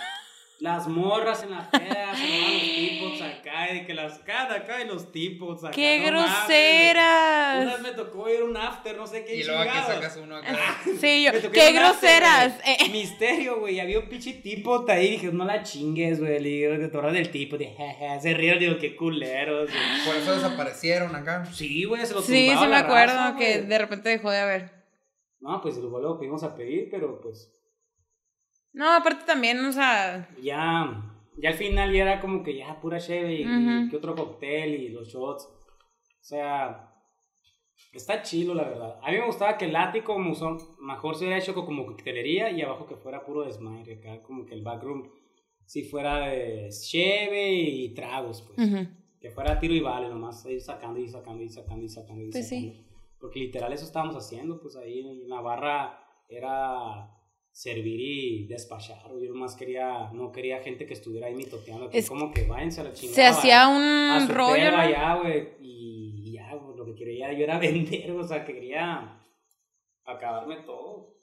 Las 0.64 0.88
morras 0.88 1.44
en 1.44 1.52
la 1.52 1.70
peda, 1.70 2.16
se 2.16 2.26
roban 2.26 2.54
los 2.54 2.62
tipos 2.64 3.22
acá, 3.22 3.74
y 3.76 3.86
que 3.86 3.94
las 3.94 4.20
cada 4.20 4.56
acá 4.56 4.82
y 4.82 4.88
los 4.88 5.12
tipos 5.12 5.62
acá. 5.62 5.74
¡Qué 5.76 6.00
no 6.10 6.22
mames, 6.22 6.32
groseras! 6.48 7.64
Una 7.64 7.74
vez 7.74 7.82
me 7.82 7.92
tocó 7.92 8.30
ir 8.30 8.40
a 8.40 8.44
un 8.46 8.56
after, 8.56 8.96
no 8.96 9.06
sé 9.06 9.26
qué 9.26 9.36
Y 9.36 9.44
luego 9.44 9.60
aquí 9.62 9.78
sacas 9.86 10.18
uno 10.24 10.38
acá. 10.38 10.58
Sí, 11.02 11.26
yo, 11.26 11.32
¡qué 11.52 11.68
after, 11.68 11.74
groseras! 11.74 12.54
güey. 12.62 12.76
Eh. 12.80 12.90
Misterio, 12.94 13.60
güey. 13.60 13.82
Había 13.82 14.00
un 14.00 14.08
pinche 14.08 14.34
tipo 14.36 14.86
ahí. 14.88 15.12
Dije, 15.12 15.32
no 15.34 15.44
la 15.44 15.64
chingues, 15.64 16.22
güey. 16.22 16.40
Le 16.40 16.48
digo, 16.50 16.78
te 16.78 16.86
acuerdas 16.86 17.14
del 17.14 17.30
tipo. 17.30 17.58
Dije, 17.58 17.76
jeje, 17.76 18.22
se 18.22 18.34
rieron. 18.34 18.60
Digo, 18.60 18.78
qué 18.80 18.96
culeros. 18.96 19.70
güey. 19.70 20.06
Por 20.06 20.16
eso 20.16 20.34
desaparecieron 20.36 21.14
acá. 21.14 21.46
Sí, 21.46 21.84
güey, 21.84 22.06
se 22.06 22.14
lo 22.14 22.22
Sí, 22.22 22.48
tumbaba 22.48 22.62
sí 22.66 22.70
me 22.72 22.78
acuerdo 22.78 23.16
raza, 23.16 23.36
que 23.38 23.58
güey. 23.58 23.68
de 23.68 23.78
repente 23.78 24.08
dejó 24.08 24.32
de 24.32 24.40
haber. 24.40 24.72
No, 25.42 25.60
pues 25.62 25.76
luego 25.76 26.00
lo 26.00 26.18
pedimos 26.18 26.42
a 26.44 26.56
pedir, 26.56 26.88
pero 26.90 27.20
pues 27.20 27.52
No, 28.74 28.92
aparte 28.96 29.26
también, 29.26 29.64
o 29.66 29.72
sea, 29.72 30.28
ya. 30.42 31.10
Ya 31.38 31.50
al 31.50 31.56
final 31.56 31.92
ya 31.92 32.04
era 32.04 32.22
como 32.22 32.44
que 32.44 32.56
ya 32.58 32.80
pura 32.80 33.00
cheve 33.00 33.34
y, 33.36 33.42
y 33.42 33.46
Ujú. 33.46 33.90
que 33.90 33.98
otro 33.98 34.16
cóctel 34.16 34.76
y 34.76 34.90
los 34.90 35.08
shots. 35.08 35.46
O 35.46 36.24
sea, 36.24 36.94
está 37.92 38.22
chilo, 38.22 38.54
la 38.54 38.64
verdad. 38.64 39.00
A 39.02 39.12
mí 39.12 39.18
me 39.18 39.26
gustaba 39.26 39.58
que 39.58 39.66
el 39.66 39.76
ático 39.76 40.14
como 40.14 40.36
son, 40.36 40.58
mejor 40.80 41.16
se 41.16 41.26
hubiera 41.26 41.40
hecho 41.40 41.56
como 41.56 41.86
coctelería 41.86 42.52
y 42.52 42.62
abajo 42.62 42.86
que 42.86 42.96
fuera 42.96 43.24
puro 43.26 43.44
desmadre. 43.44 43.96
Acá 43.96 44.22
como 44.24 44.46
que 44.46 44.54
el 44.54 44.62
backroom 44.64 45.10
si 45.66 45.84
fuera 45.84 46.28
de 46.28 46.70
cheve 46.70 47.52
y 47.54 47.94
tragos, 47.94 48.42
pues. 48.44 48.60
ujú. 48.70 48.88
Que 49.20 49.32
fuera 49.32 49.58
tiro 49.58 49.74
y 49.74 49.80
vale, 49.80 50.10
nomás 50.10 50.46
ir 50.46 50.62
sacando 50.62 51.00
y 51.00 51.08
sacando 51.08 51.42
y 51.44 51.50
sacando 51.50 51.86
y 51.86 51.90
sacando 51.90 52.22
y 52.26 52.30
Pues 52.32 52.48
sí. 52.50 52.68
sacando. 52.68 52.94
Porque 53.20 53.40
literal 53.40 53.72
eso 53.72 53.86
estábamos 53.86 54.16
haciendo, 54.18 54.60
pues 54.62 54.76
ahí 54.76 55.00
en 55.00 55.30
la 55.30 55.40
barra 55.42 55.98
era 56.28 57.10
servir 57.54 58.00
y 58.02 58.48
despachar. 58.48 58.98
Yo 59.22 59.32
nomás 59.32 59.56
quería, 59.56 60.10
no 60.12 60.32
quería 60.32 60.60
gente 60.64 60.88
que 60.88 60.94
estuviera 60.96 61.28
ahí 61.28 61.36
mitoteando. 61.36 61.88
que 61.90 62.00
Es- 62.00 62.10
como 62.10 62.32
que 62.34 62.46
váyanse 62.48 62.82
a 62.82 62.86
la 62.86 62.94
chingada. 62.94 63.16
se 63.16 63.26
hacía 63.26 63.68
un 63.68 64.28
rollo, 64.28 64.72
¿no? 64.72 64.78
allá, 64.78 65.16
güey. 65.22 65.50
Y, 65.62 66.34
ya, 66.34 66.50
pues, 66.60 66.76
lo 66.76 66.84
que 66.86 66.96
quería 66.96 67.32
yo 67.32 67.44
era 67.44 67.60
vender, 67.60 68.12
o 68.12 68.24
sea, 68.28 68.44
que 68.44 68.54
quería 68.54 69.20
acabarme 70.04 70.58
todo. 70.66 71.14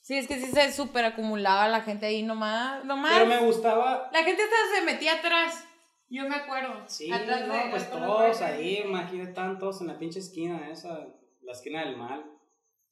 Sí, 0.00 0.18
es 0.18 0.26
que 0.28 0.38
sí 0.38 0.46
se 0.46 0.70
súper 0.72 1.04
acumulaba 1.06 1.66
la 1.68 1.80
gente 1.80 2.06
ahí 2.06 2.22
nomás, 2.22 2.84
nomás. 2.84 3.12
Pero 3.14 3.26
me 3.26 3.38
gustaba 3.38 4.10
La 4.12 4.24
gente 4.24 4.42
hasta 4.42 4.56
se 4.78 4.84
metía 4.84 5.14
atrás. 5.14 5.64
Yo 6.10 6.28
me 6.28 6.34
acuerdo. 6.36 6.74
Sí, 6.88 7.10
atrás 7.10 7.46
no, 7.48 7.54
de- 7.54 7.70
pues 7.70 7.88
todos 7.90 8.42
ahí, 8.42 8.82
imagínate, 8.84 9.30
estaban 9.30 9.58
todos 9.58 9.80
en 9.80 9.86
la 9.86 9.98
pinche 9.98 10.18
esquina 10.18 10.68
esa, 10.70 11.06
la 11.40 11.52
esquina 11.52 11.86
del 11.86 11.96
mal. 11.96 12.22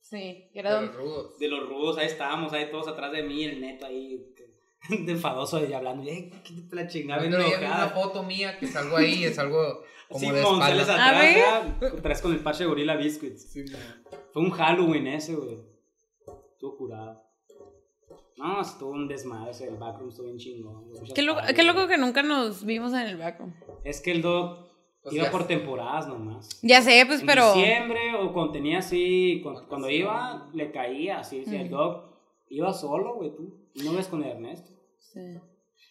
Sí, 0.01 0.49
era 0.55 0.81
De 0.81 0.87
los 0.87 0.95
rudos. 0.97 1.39
De 1.39 1.49
los 1.49 1.69
rudos, 1.69 1.99
ahí 1.99 2.07
estábamos, 2.07 2.53
ahí 2.53 2.71
todos 2.71 2.89
atrás 2.89 3.13
de 3.13 3.23
mí, 3.23 3.45
el 3.45 3.61
neto 3.61 3.87
ahí, 3.87 4.35
de 4.89 5.13
enfadoso 5.13 5.65
y 5.65 5.73
hablando, 5.73 6.09
eh, 6.11 6.31
quítate 6.43 6.75
la 6.77 6.87
chingada, 6.89 7.21
bien 7.23 7.33
vi 7.33 7.39
una 7.39 7.57
enojada. 7.57 7.89
foto 7.91 8.23
mía 8.23 8.59
que 8.59 8.67
salgo 8.67 8.97
ahí, 8.97 9.25
es 9.25 9.39
algo 9.39 9.85
como 10.09 10.21
Sí, 10.21 10.31
de 10.31 10.43
mon, 10.43 10.59
sales 10.59 10.83
espalda. 10.83 11.09
Atrás, 11.11 11.37
ya, 11.81 11.87
atrás 11.99 12.23
con 12.23 12.33
el 12.33 12.41
parche 12.41 12.65
de 12.65 12.69
Gorilla 12.69 12.97
Biscuits. 12.97 13.53
Sí. 13.53 13.65
Fue 14.33 14.43
un 14.43 14.51
Halloween 14.51 15.07
ese, 15.07 15.35
güey. 15.35 15.59
Estuvo 16.53 16.77
curado. 16.77 17.23
No, 18.39 18.61
estuvo 18.63 18.91
un 18.93 19.07
desmadre, 19.07 19.51
ese, 19.51 19.69
el 19.69 19.77
backroom 19.77 20.09
estuvo 20.09 20.27
bien 20.27 20.39
chingón. 20.39 20.87
Qué, 21.15 21.21
loco, 21.23 21.41
parties, 21.41 21.57
qué 21.57 21.63
loco 21.63 21.87
que 21.87 21.99
nunca 21.99 22.23
nos 22.23 22.65
vimos 22.65 22.93
en 22.95 23.01
el 23.01 23.19
vacuum. 23.19 23.53
Es 23.85 24.01
que 24.01 24.13
el 24.13 24.23
dog 24.23 24.70
Pues 25.03 25.15
iba 25.15 25.31
por 25.31 25.47
temporadas 25.47 26.07
nomás. 26.09 26.49
Ya 26.63 26.83
sé, 26.83 27.05
pues, 27.07 27.21
en 27.21 27.27
pero. 27.27 27.55
diciembre 27.55 28.15
o 28.17 28.33
cuando 28.33 28.53
tenía 28.53 28.79
así, 28.79 29.41
cuando, 29.43 29.67
cuando 29.67 29.89
iba, 29.89 30.49
le 30.53 30.71
caía 30.73 31.21
así, 31.21 31.45
si 31.47 31.57
el 31.57 31.67
Ujú. 31.69 31.77
dog 31.77 32.05
iba 32.51 32.73
solo, 32.73 33.15
güey, 33.15 33.35
tú, 33.35 33.55
y 33.75 33.83
no 33.83 33.95
ves 33.95 34.09
con 34.09 34.23
Ernesto. 34.23 34.71
Sí. 34.99 35.39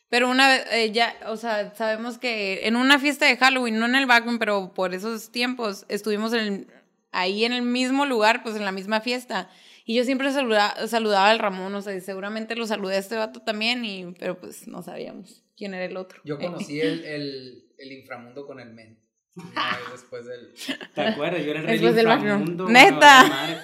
Pero 0.10 0.30
una 0.30 0.48
vez, 0.48 0.66
eh, 0.72 0.92
ya, 0.92 1.16
o 1.28 1.38
sea, 1.38 1.74
sabemos 1.76 2.18
que 2.18 2.68
en 2.68 2.76
una 2.76 3.00
fiesta 3.00 3.26
de 3.26 3.38
Halloween, 3.38 3.80
no 3.80 3.86
en 3.86 3.96
el 3.96 4.06
vacuum, 4.06 4.38
pero 4.40 4.74
por 4.74 4.94
esos 4.94 5.32
tiempos, 5.32 5.86
estuvimos 5.88 6.34
en 6.34 6.40
el- 6.40 6.68
ahí 7.12 7.46
en 7.46 7.54
el 7.54 7.62
mismo 7.64 8.06
lugar, 8.06 8.44
pues 8.44 8.56
en 8.56 8.66
la 8.66 8.72
misma 8.72 9.02
fiesta. 9.02 9.50
Y 9.86 9.96
yo 9.96 10.04
siempre 10.04 10.32
saluda- 10.32 10.88
saludaba 10.88 11.30
al 11.32 11.40
Ramón, 11.40 11.74
o 11.74 11.82
sea, 11.82 11.96
y 11.96 12.02
seguramente 12.02 12.56
lo 12.56 12.68
saludé 12.68 12.96
a 12.96 13.00
este 13.00 13.16
vato 13.18 13.42
también, 13.42 13.84
y, 13.86 14.14
pero 14.20 14.40
pues 14.40 14.68
no 14.68 14.84
sabíamos 14.84 15.44
quién 15.60 15.74
era 15.76 15.86
el 15.86 15.96
otro. 15.98 16.22
Yo 16.24 16.36
Eh, 16.36 16.46
conocí 16.46 16.80
el, 16.82 17.04
el, 17.06 17.74
el 17.78 17.92
inframundo 17.92 18.48
con 18.48 18.60
el 18.60 18.72
men. 18.74 19.00
Una 19.36 19.78
vez 19.78 19.92
después 19.92 20.26
del. 20.26 20.54
¿Te 20.96 21.02
acuerdas? 21.02 21.44
Yo 21.44 21.52
era 21.52 21.60
el 21.60 21.66
rey 21.68 21.74
Después 21.78 21.94
del 21.96 22.08
inframundo, 22.12 22.68
¡Neta! 22.70 23.24
no, 23.24 23.30
madre. 23.36 23.58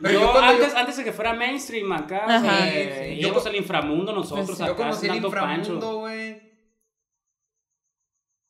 Pero 0.00 0.20
Yo, 0.20 0.38
antes, 0.38 0.72
yo- 0.72 0.78
antes 0.78 0.96
de 0.98 1.04
que 1.04 1.12
fuera 1.12 1.32
mainstream 1.34 1.90
acá, 1.92 2.24
Ajá. 2.26 2.58
sí, 2.66 2.70
Sí, 2.72 2.90
sí. 2.98 3.20
íbamos 3.20 3.42
Yo- 3.44 3.50
al 3.50 3.56
inframundo 3.56 4.12
nosotros 4.12 4.46
Pues, 4.46 4.60
acá, 4.60 4.68
Yo 4.70 4.76
conocí 4.76 5.06
el 5.08 5.16
inframundo, 5.16 5.98
güey. 5.98 6.42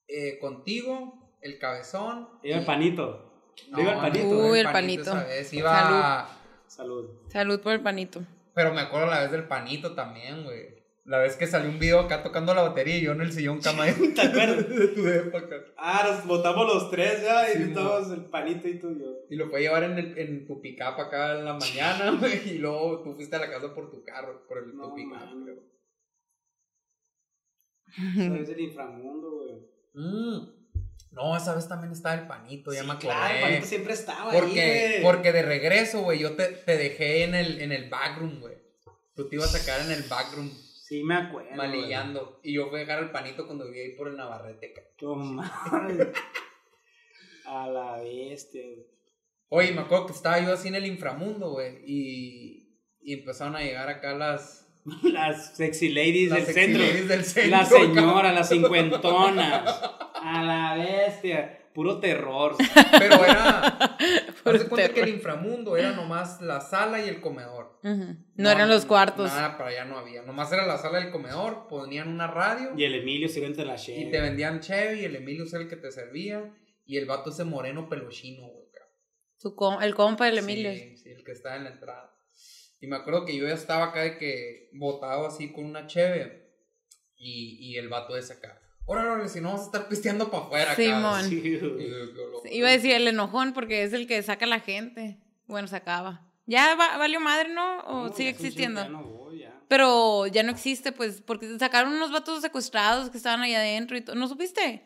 Eh, 0.09 0.39
contigo, 0.41 1.37
el 1.43 1.59
cabezón. 1.59 2.29
Iba 2.43 2.59
el 2.59 2.65
panito. 2.65 3.53
No, 3.71 3.81
Iba 3.81 3.93
el 3.93 3.99
panito. 3.99 4.29
Uy, 4.29 4.59
el 4.61 4.67
panito. 4.73 5.13
Iba. 5.53 6.29
Salud. 6.67 7.11
Salud 7.29 7.61
por 7.61 7.73
el 7.73 7.81
panito. 7.83 8.23
Pero 8.55 8.73
me 8.75 8.81
acuerdo 8.81 9.07
la 9.07 9.21
vez 9.21 9.31
del 9.31 9.47
panito 9.47 9.95
también, 9.95 10.45
güey. 10.45 10.86
La 11.07 11.19
vez 11.19 11.37
que 11.37 11.47
salió 11.47 11.71
un 11.71 11.79
video 11.79 12.01
acá 12.01 12.25
tocando 12.25 12.53
la 12.53 12.63
batería 12.63 12.97
y 12.99 13.03
yo 13.03 13.13
en 13.13 13.21
el 13.21 13.33
sillón 13.33 13.61
cama 13.61 13.85
¿Te 14.15 14.23
acuerdas? 14.23 14.69
de 14.69 14.89
tu 14.89 15.37
acá. 15.37 15.57
Ah, 15.77 16.05
nos 16.11 16.27
botamos 16.27 16.67
los 16.67 16.91
tres 16.91 17.23
ya 17.23 17.47
Sí, 17.47 17.63
y 17.71 17.73
todos 17.73 18.11
el 18.11 18.25
panito 18.25 18.67
y 18.67 18.81
tú 18.81 18.91
y 18.91 18.99
yo. 18.99 19.07
Y 19.31 19.37
lo 19.37 19.49
fue 19.49 19.61
a 19.61 19.63
llevar 19.63 19.85
en, 19.85 19.99
el, 19.99 20.19
en 20.19 20.47
tu 20.49 20.61
pickup 20.61 20.99
acá 20.99 21.39
en 21.39 21.45
la 21.45 21.55
mañana. 21.55 22.19
Y 22.45 22.59
luego 22.59 23.05
tú 23.05 23.15
fuiste 23.15 23.37
a 23.37 23.39
la 23.39 23.49
casa 23.49 23.73
por 23.73 23.89
tu 23.89 24.03
carro, 24.03 24.45
por 24.49 24.59
el 24.59 24.77
No, 24.77 24.89
tu 24.89 24.95
pickup, 24.97 25.45
creo. 25.45 25.63
Esa 28.27 28.37
es 28.43 28.49
el 28.49 28.61
inframundo, 28.61 29.31
güey. 29.31 29.53
Mm. 29.95 30.57
No, 31.13 31.37
esa 31.37 31.55
vez 31.55 31.69
también 31.69 31.93
estaba 31.93 32.17
el 32.17 32.27
panito, 32.27 32.73
ya 32.73 32.81
Sí, 32.81 32.87
me 32.87 32.93
acordé. 32.95 33.09
Claro, 33.15 33.35
el 33.37 33.43
panito 33.43 33.67
siempre 33.67 33.93
estaba 33.93 34.33
porque, 34.33 34.61
ahí, 34.61 34.91
güey. 34.91 35.03
porque 35.03 35.33
de 35.33 35.43
regreso, 35.43 36.03
güey, 36.03 36.19
yo 36.19 36.35
te, 36.35 36.47
te 36.49 36.77
dejé 36.77 37.23
en 37.23 37.37
el, 37.37 37.61
en 37.61 37.71
el 37.71 37.89
backroom, 37.89 38.41
güey. 38.41 38.57
Tú 39.15 39.29
te 39.29 39.37
ibas 39.37 39.55
a 39.55 39.65
quedar 39.65 39.81
en 39.83 39.93
el 39.93 40.03
backroom 40.11 40.51
Sí, 40.87 41.03
me 41.03 41.17
acuerdo. 41.17 41.49
güey. 41.49 41.57
malillando. 41.57 42.39
Y 42.45 42.55
yo 42.55 42.69
fui 42.69 42.77
a 42.77 42.81
dejar 42.81 43.03
el 43.03 43.11
panito 43.11 43.45
cuando 43.47 43.67
viví 43.67 43.81
ahí 43.81 43.97
por 43.97 44.07
el 44.07 44.17
Navarrete. 44.17 44.73
Toma. 44.97 45.45
A 47.45 47.67
la 47.69 47.99
bestia, 47.99 48.63
güey. 48.63 48.87
Oye, 49.49 49.73
me 49.73 49.81
acuerdo 49.81 50.07
que 50.07 50.13
estaba 50.13 50.41
yo 50.41 50.53
así 50.53 50.69
en 50.69 50.77
el 50.77 50.87
inframundo, 50.87 51.51
güey. 51.51 51.79
Y, 51.85 52.79
y 53.01 53.15
empezaron 53.15 53.57
a 53.57 53.63
llegar 53.63 53.89
acá 53.89 54.15
las, 54.15 54.69
Las 55.03 55.57
sexy 55.57 55.89
ladies 55.89 56.31
las 56.31 56.47
del 56.47 56.55
sexy 56.55 56.61
centro. 56.61 56.83
ladies 56.87 57.09
del 57.09 57.25
centro. 57.25 57.51
Las 57.51 57.69
señoras, 57.69 58.35
las 58.35 58.49
cincuentonas. 58.49 59.83
A 60.23 60.43
la 60.45 60.75
bestia. 60.77 61.56
Puro 61.77 62.01
terror. 62.01 62.57
Pero 62.99 63.23
era. 63.25 63.97
Puro 64.43 64.69
cuenta 64.69 64.95
que 64.95 65.01
el 65.03 65.11
inframundo 65.11 65.77
era 65.77 65.93
nomás 65.93 66.41
la 66.41 66.61
sala 66.63 67.05
y 67.05 67.09
el 67.09 67.21
comedor. 67.21 67.79
No, 67.83 68.51
eran 68.51 68.71
los 68.71 68.87
cuartos. 68.87 69.31
Nada, 69.31 69.59
para 69.59 69.71
allá 69.71 69.85
no 69.85 69.99
había. 69.99 70.23
Nomás 70.23 70.51
era 70.53 70.67
la 70.67 70.79
sala 70.79 71.01
y 71.01 71.05
el 71.05 71.11
comedor. 71.13 71.67
Ponían 71.69 72.09
una 72.09 72.27
radio. 72.27 72.71
Y 72.77 72.85
el 72.85 72.95
Emilio 72.95 73.29
se 73.29 73.45
entre 73.45 73.67
la 73.67 73.75
Y 73.75 73.79
cheve. 73.79 74.11
te 74.11 74.21
vendían 74.23 74.61
Chevy, 74.61 75.05
el 75.05 75.17
Emilio 75.17 75.45
es 75.45 75.53
el 75.53 75.69
que 75.69 75.77
te 75.77 75.93
servía. 75.93 76.51
Y 76.87 76.97
el 76.97 77.05
vato 77.05 77.29
ese 77.31 77.45
moreno 77.45 77.89
peluchino, 77.91 78.47
güey. 78.49 78.67
com- 79.55 79.83
el 79.83 79.95
compa 79.95 80.25
del 80.27 80.39
Emilio. 80.39 80.73
Sí, 80.73 80.97
sí, 80.97 81.11
el 81.11 81.23
que 81.25 81.33
estaba 81.33 81.57
en 81.57 81.65
la 81.65 81.71
entrada. 81.71 82.17
Y 82.81 82.87
me 82.87 82.97
acuerdo 82.97 83.25
que 83.27 83.37
yo 83.37 83.47
ya 83.47 83.55
estaba 83.55 83.87
acá 83.87 84.01
de 84.03 84.17
que 84.19 84.71
botado 84.73 85.27
así 85.27 85.53
con 85.53 85.67
una 85.67 85.87
Cheve. 85.87 86.55
Y, 87.17 87.59
y 87.61 87.77
el 87.77 87.89
vato 87.89 88.17
ese 88.17 88.33
acá. 88.35 88.61
Órale, 88.87 89.09
órale, 89.09 89.29
si 89.29 89.41
no 89.41 89.53
vas 89.53 89.63
a 89.63 89.65
estar 89.65 89.89
pisteando 89.89 90.31
para 90.31 90.45
afuera. 90.45 90.75
Simón. 90.77 91.25
Sí, 91.29 91.59
Iba 92.53 92.69
a 92.69 92.73
decir 92.73 92.93
el 92.93 93.09
enojón 93.09 93.53
porque 93.53 93.83
es 93.83 93.93
el 93.93 94.07
que 94.07 94.23
saca 94.23 94.45
a 94.45 94.49
la 94.49 94.61
gente. 94.61 95.19
Bueno, 95.47 95.67
sacaba. 95.69 96.23
¿Ya 96.47 96.75
va- 96.77 96.97
valió 96.97 97.19
madre, 97.21 97.49
no? 97.49 97.79
¿O 97.81 98.07
No, 98.09 98.13
sigue 98.15 98.29
existiendo? 98.31 98.81
ya 98.83 98.89
no 98.89 99.03
voy, 99.03 99.41
ya. 99.41 99.53
Pero 99.69 100.27
ya 100.29 100.45
no 100.45 100.53
existe, 100.53 100.93
pues, 100.93 101.21
porque 101.21 101.59
sacaron 101.59 101.93
unos 101.93 102.13
vatos 102.13 102.41
secuestrados 102.41 103.11
que 103.11 103.17
estaban 103.17 103.43
ahí 103.43 103.55
adentro 103.55 103.97
y 103.97 104.01
todo. 104.03 104.15
¿No 104.15 104.29
supiste? 104.29 104.85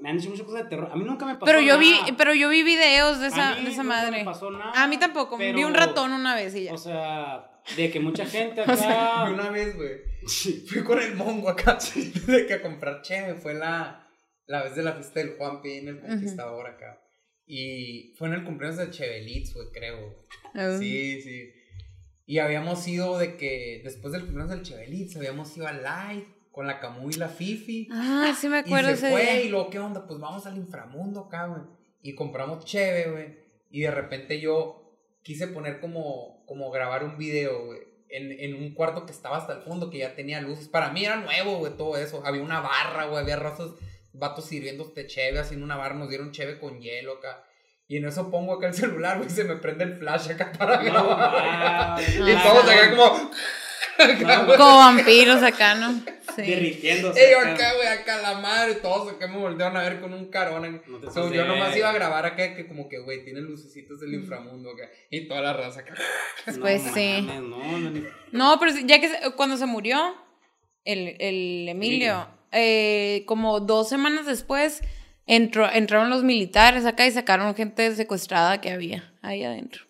Me 0.00 0.10
han 0.10 0.16
dicho 0.18 0.30
muchas 0.30 0.46
cosas 0.46 0.64
de 0.64 0.68
terror. 0.70 0.88
A 0.92 0.96
mí 0.96 1.04
nunca 1.04 1.26
me 1.26 1.34
pasó 1.34 1.44
Pero 1.46 1.60
yo 1.60 1.76
vi, 1.78 1.92
nada. 1.92 2.14
pero 2.16 2.34
yo 2.34 2.48
vi 2.48 2.62
videos 2.62 3.18
de 3.18 3.26
A 3.26 3.28
esa, 3.28 3.54
mí 3.56 3.64
de 3.64 3.70
esa 3.70 3.82
nunca 3.82 3.96
madre. 3.96 4.18
me 4.18 4.24
pasó 4.24 4.50
nada, 4.50 4.72
A 4.82 4.86
mí 4.88 4.96
tampoco. 4.96 5.36
Vi 5.36 5.62
un 5.64 5.74
ratón 5.74 6.12
una 6.12 6.34
vez 6.36 6.54
y 6.54 6.64
ya. 6.64 6.72
O 6.72 6.78
sea, 6.78 7.50
de 7.76 7.90
que 7.90 7.98
mucha 8.00 8.26
gente 8.26 8.60
O 8.68 8.76
sea, 8.76 9.22
acá. 9.22 9.26
Y 9.30 9.34
una 9.34 9.50
vez, 9.50 9.76
güey, 9.76 9.90
fui 10.26 10.82
con 10.84 11.00
el 11.00 11.14
mongo 11.14 11.48
acá 11.48 11.78
de 12.26 12.46
que 12.46 12.54
a 12.54 12.62
comprar 12.62 13.02
cheve. 13.02 13.34
Fue 13.34 13.54
la, 13.54 14.08
la 14.46 14.62
vez 14.62 14.74
de 14.76 14.82
la 14.82 14.92
fiesta 14.94 15.20
del 15.20 15.36
Juan 15.36 15.62
P. 15.62 15.78
en 15.78 15.88
el 15.88 16.00
Conquistador 16.00 16.66
acá. 16.66 17.00
Y 17.46 18.14
fue 18.16 18.28
en 18.28 18.34
el 18.34 18.44
cumpleaños 18.44 18.78
de 18.78 18.90
Chevelitz, 18.90 19.52
güey, 19.54 19.68
creo. 19.72 20.24
Ah. 20.54 20.76
Sí, 20.78 21.20
sí. 21.20 21.52
Y 22.26 22.38
habíamos 22.38 22.86
ido 22.88 23.18
de 23.18 23.36
que 23.36 23.82
después 23.84 24.12
del 24.12 24.22
cumpleaños 24.22 24.50
del 24.50 24.62
Chevelitz, 24.62 25.16
habíamos 25.16 25.54
ido 25.56 25.66
al 25.66 25.82
Light 25.82 26.26
con 26.50 26.66
la 26.66 26.80
Camu 26.80 27.10
y 27.10 27.14
la 27.14 27.28
Fifi. 27.28 27.88
Ah, 27.92 28.34
sí 28.38 28.48
me 28.48 28.58
Y 28.58 28.60
acuerdo 28.60 28.88
se 28.88 28.94
ese 28.94 29.10
fue, 29.10 29.22
día. 29.22 29.42
y 29.42 29.48
luego, 29.50 29.68
¿qué 29.68 29.78
onda? 29.78 30.06
Pues 30.06 30.18
vamos 30.20 30.46
al 30.46 30.56
inframundo 30.56 31.20
acá, 31.26 31.46
güey. 31.46 31.62
Y 32.02 32.14
compramos 32.14 32.64
cheve, 32.64 33.10
güey. 33.10 33.38
Y 33.70 33.80
de 33.80 33.90
repente 33.90 34.40
yo 34.40 34.98
quise 35.22 35.48
poner 35.48 35.80
como, 35.80 36.44
como 36.46 36.70
grabar 36.70 37.04
un 37.04 37.18
video, 37.18 37.66
güey. 37.66 37.80
En, 38.16 38.30
en 38.32 38.54
un 38.54 38.74
cuarto 38.74 39.06
que 39.06 39.12
estaba 39.12 39.38
hasta 39.38 39.54
el 39.54 39.62
fondo, 39.62 39.90
que 39.90 39.98
ya 39.98 40.14
tenía 40.14 40.40
luces. 40.40 40.68
Para 40.68 40.90
mí 40.90 41.04
era 41.04 41.16
nuevo, 41.16 41.58
güey, 41.58 41.76
todo 41.76 41.96
eso. 41.96 42.22
Había 42.24 42.42
una 42.42 42.60
barra, 42.60 43.06
güey. 43.06 43.22
Había 43.22 43.36
razos, 43.36 43.74
vatos 44.12 44.44
sirviéndote 44.46 45.06
cheve, 45.06 45.38
haciendo 45.40 45.64
una 45.64 45.76
barra. 45.76 45.94
Nos 45.96 46.08
dieron 46.08 46.30
cheve 46.32 46.58
con 46.58 46.80
hielo 46.80 47.14
acá. 47.18 47.44
Y 47.88 47.96
en 47.98 48.06
eso 48.06 48.30
pongo 48.30 48.54
acá 48.54 48.68
el 48.68 48.74
celular, 48.82 49.18
güey. 49.18 49.30
Se 49.30 49.44
me 49.44 49.56
prende 49.56 49.84
el 49.84 49.96
flash 49.98 50.30
acá 50.30 50.52
para 50.56 50.76
No, 50.78 50.84
grabar. 50.84 52.00
wow, 52.00 52.28
y 52.28 52.32
todos 52.42 52.64
acá 52.68 52.90
como... 52.90 53.30
no, 53.98 54.46
Como 54.56 54.76
vampiros 54.78 55.42
acá, 55.42 55.74
¿no? 55.74 55.92
Sí. 56.34 56.42
derritiéndose. 56.42 57.24
Ey, 57.28 57.34
acá. 57.34 57.74
güey, 57.74 57.86
acá 57.86 58.20
la 58.20 58.34
madre, 58.40 58.74
todos 58.76 59.12
acá 59.12 59.28
me 59.28 59.38
voltearon 59.38 59.76
a 59.76 59.82
ver 59.82 60.00
con 60.00 60.12
un 60.12 60.30
carón. 60.30 60.82
No 60.88 60.98
te 60.98 61.10
So, 61.10 61.32
yo 61.32 61.44
nomás 61.44 61.76
iba 61.76 61.90
a 61.90 61.92
grabar 61.92 62.26
acá 62.26 62.56
que 62.56 62.66
como 62.66 62.88
que, 62.88 62.98
güey, 62.98 63.24
tiene 63.24 63.40
lucecitos 63.40 64.00
del 64.00 64.14
inframundo 64.14 64.70
acá. 64.70 64.88
Y 65.10 65.28
toda 65.28 65.40
la 65.42 65.52
raza 65.52 65.80
acá. 65.80 65.94
Pues 66.60 66.84
no, 66.84 66.94
sí. 66.94 67.22
mames, 67.26 67.42
no, 67.42 67.78
no, 67.78 67.90
ni- 67.90 68.04
No, 68.32 68.58
pero 68.58 68.72
ya 68.84 69.00
que 69.00 69.08
se- 69.08 69.30
cuando 69.36 69.56
se 69.56 69.66
murió 69.66 70.14
el, 70.84 71.16
el 71.20 71.68
Emilio, 71.68 72.26
eh, 72.52 73.22
como 73.26 73.60
dos 73.60 73.88
semanas 73.88 74.26
después 74.26 74.82
entró, 75.26 75.70
entraron 75.72 76.10
los 76.10 76.22
militares 76.24 76.84
acá 76.84 77.06
y 77.06 77.10
sacaron 77.12 77.54
gente 77.54 77.94
secuestrada 77.94 78.60
que 78.60 78.70
había 78.70 79.12
ahí 79.22 79.42
adentro. 79.44 79.84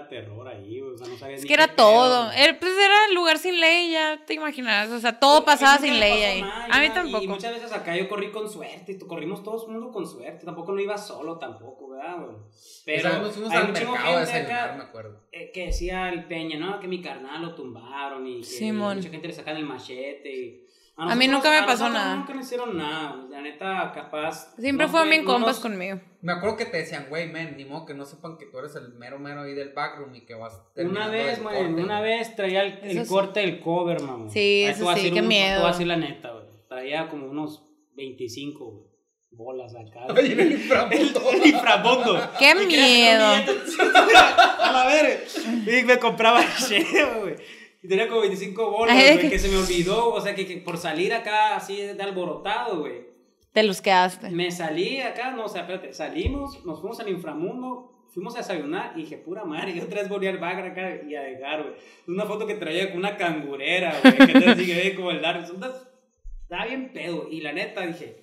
Pues, 0.00 0.12
era, 0.12 0.26
terror 0.26 0.48
ahí, 0.48 0.80
o 0.80 0.96
sea, 0.96 1.06
no 1.08 1.16
sabías 1.16 1.38
Es 1.38 1.42
ni 1.42 1.48
que 1.48 1.54
era 1.54 1.68
qué 1.68 1.74
todo. 1.74 2.30
Era, 2.32 2.58
pues 2.58 2.72
era 2.72 2.94
el 3.08 3.14
lugar 3.14 3.38
sin 3.38 3.60
ley, 3.60 3.92
ya 3.92 4.24
te 4.26 4.34
imaginarás. 4.34 4.90
O 4.90 4.98
sea, 5.00 5.18
todo 5.18 5.44
pasaba 5.44 5.78
sin 5.78 5.98
ley 6.00 6.22
ahí. 6.22 6.42
nada, 6.42 6.66
A 6.70 6.80
mí 6.80 6.90
tampoco. 6.90 7.22
Y 7.24 7.28
muchas 7.28 7.52
veces 7.54 7.72
acá 7.72 7.96
yo 7.96 8.08
corrí 8.08 8.30
con 8.30 8.48
suerte, 8.50 8.98
corrimos 9.06 9.42
todo 9.42 9.66
el 9.66 9.72
mundo 9.72 9.90
con 9.92 10.06
suerte, 10.06 10.44
tampoco 10.44 10.72
no 10.72 10.80
iba 10.80 10.96
solo 10.98 11.38
tampoco, 11.38 11.90
¿verdad, 11.90 12.16
güey? 12.24 12.36
Pero 12.84 13.02
Pero 13.10 13.22
nos 13.22 13.32
fuimos 13.32 13.50
hay 13.52 13.58
al 13.58 13.68
un 13.70 13.74
chingo 13.74 13.92
mercado 13.92 14.16
a 14.16 14.20
gente 14.26 14.32
desayunar, 14.32 14.68
acá, 14.68 14.76
me 14.76 14.82
acuerdo. 14.84 15.20
eh, 15.32 15.50
que 15.52 15.66
decía 15.66 16.08
el 16.10 16.24
Peña, 16.26 16.58
¿no? 16.58 16.78
Que 16.80 16.88
mi 16.88 17.00
carnal 17.00 17.40
lo 17.42 17.54
tumbaron 17.54 18.26
y 18.26 18.40
que 18.40 18.44
Simón. 18.46 18.96
mucha 18.98 19.08
gente 19.10 19.28
le 19.28 19.34
sacan 19.34 19.56
el 19.56 19.64
machete. 19.64 20.30
Y 20.36 20.64
A 20.96 21.14
mí 21.16 21.26
nosotros- 21.26 21.30
nunca 21.32 21.50
me 21.50 21.56
a 21.58 21.66
pasó 21.66 21.88
nada. 21.88 22.16
Nunca 22.16 22.34
nos 22.34 22.44
hicieron 22.46 22.76
nada, 22.76 23.16
la 23.28 23.40
neta, 23.40 23.90
capaz. 23.92 24.54
Siempre 24.56 24.86
no 24.86 24.90
fueron 24.92 25.08
fue- 25.08 25.16
bien 25.16 25.24
compas 25.26 25.58
conmigo. 25.58 26.00
Me 26.22 26.32
acuerdo 26.32 26.56
que 26.56 26.66
te 26.66 26.76
decían, 26.78 27.06
güey, 27.08 27.28
men, 27.28 27.56
ni 27.56 27.64
modo 27.64 27.84
que 27.84 27.94
no 27.94 28.04
sepan 28.04 28.38
que 28.38 28.46
tú 28.46 28.58
eres 28.58 28.76
el 28.76 28.94
mero 28.94 29.18
mero 29.18 29.42
ahí 29.42 29.54
del 29.54 29.70
backroom 29.72 30.14
y 30.14 30.24
que 30.24 30.34
vas 30.34 30.62
Una 30.76 31.08
vez, 31.08 31.38
corte, 31.40 31.64
una 31.64 31.98
güey. 31.98 32.18
vez 32.18 32.36
traía 32.36 32.62
el, 32.62 32.78
el 32.98 33.06
corte 33.08 33.40
del 33.40 33.60
cover, 33.60 34.00
mamá. 34.02 34.30
Sí, 34.30 34.64
eso 34.64 34.88
a 34.88 34.94
sí, 34.96 35.10
qué 35.10 35.20
un- 35.20 35.28
miedo. 35.28 35.60
Te 35.62 35.66
a 35.66 35.70
decir 35.72 35.86
la 35.88 35.96
neta, 35.96 36.30
güey. 36.30 36.44
Traía 36.68 37.08
como 37.08 37.26
unos 37.26 37.62
25, 37.96 38.64
güey, 38.64 38.88
bolas 39.32 39.74
acá. 39.74 40.06
En 40.16 40.38
el 40.40 40.52
inframundo. 40.52 41.30
El 41.32 41.46
inframundo. 41.46 42.30
¡Qué 42.38 42.54
miedo! 42.54 43.26
A 44.62 44.72
la 44.72 44.86
verga. 44.86 45.20
Y 45.66 45.82
me 45.84 45.98
compraba 45.98 46.40
cheve, 46.66 47.04
güey. 47.20 47.36
Y 47.84 47.88
tenía 47.88 48.08
como 48.08 48.22
25 48.22 48.70
bolas, 48.70 48.96
güey, 48.96 49.18
que- 49.20 49.30
que 49.30 49.38
se 49.38 49.48
me 49.48 49.58
olvidó. 49.58 50.08
O 50.14 50.20
sea, 50.20 50.34
que, 50.34 50.46
que 50.46 50.56
por 50.56 50.78
salir 50.78 51.12
acá 51.12 51.54
así 51.54 51.76
de 51.76 52.02
alborotado, 52.02 52.80
güey. 52.80 53.06
Te 53.52 53.62
los 53.62 53.80
quedaste. 53.82 54.30
Me 54.30 54.50
salí 54.50 55.00
acá, 55.00 55.30
no, 55.30 55.44
o 55.44 55.48
sea, 55.48 55.60
espérate, 55.62 55.92
salimos, 55.92 56.64
nos 56.64 56.80
fuimos 56.80 56.98
al 56.98 57.08
inframundo, 57.10 58.06
fuimos 58.12 58.34
a 58.34 58.38
desayunar 58.38 58.94
y 58.96 59.02
dije, 59.02 59.18
pura 59.18 59.44
madre, 59.44 59.74
yo 59.74 59.84
otra 59.84 60.00
vez 60.00 60.08
volví 60.08 60.26
al 60.26 60.38
bagre 60.38 60.68
acá 60.70 61.00
y 61.06 61.14
a 61.14 61.20
dejar, 61.22 61.62
güey. 61.62 61.74
Una 62.08 62.24
foto 62.24 62.46
que 62.46 62.54
traía 62.54 62.88
con 62.88 62.98
una 62.98 63.16
cangurera, 63.16 64.00
güey, 64.02 64.16
que 64.16 64.32
te 64.40 64.54
sigue 64.56 64.94
como 64.96 65.10
el 65.12 65.20
Dark. 65.22 65.44
Estaba 65.44 66.64
bien 66.66 66.92
pedo, 66.92 67.28
y 67.30 67.42
la 67.42 67.52
neta 67.52 67.82
dije, 67.86 68.16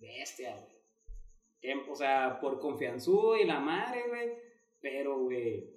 bestia, 0.00 0.50
güey. 0.56 0.74
Qué- 1.60 1.90
O 1.90 1.94
sea, 1.94 2.38
por 2.40 2.58
confianzudo 2.60 3.38
y 3.38 3.44
la 3.44 3.60
madre, 3.60 4.02
güey, 4.08 4.28
pero, 4.80 5.18
güey. 5.20 5.72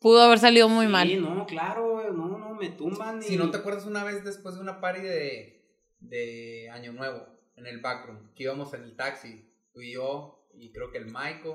Pudo 0.00 0.20
haber 0.22 0.38
salido 0.38 0.68
muy 0.68 0.86
sí, 0.86 0.92
mal. 0.92 1.22
no, 1.22 1.46
claro, 1.46 2.12
no, 2.12 2.38
no, 2.38 2.54
me 2.54 2.68
tumban. 2.70 3.20
y- 3.20 3.22
Si 3.22 3.36
no 3.36 3.50
te 3.50 3.56
acuerdas 3.58 3.86
una 3.86 4.04
vez 4.04 4.22
después 4.24 4.54
de 4.54 4.60
una 4.60 4.80
party 4.80 5.00
de, 5.00 5.64
de 6.00 6.68
Año 6.70 6.92
Nuevo, 6.92 7.26
en 7.56 7.66
el 7.66 7.80
backroom, 7.80 8.34
que 8.34 8.42
íbamos 8.44 8.74
en 8.74 8.82
el 8.84 8.96
taxi, 8.96 9.48
tú 9.72 9.80
y 9.80 9.92
yo, 9.94 10.46
y 10.54 10.70
creo 10.72 10.90
que 10.90 10.98
el 10.98 11.06
Michael, 11.06 11.54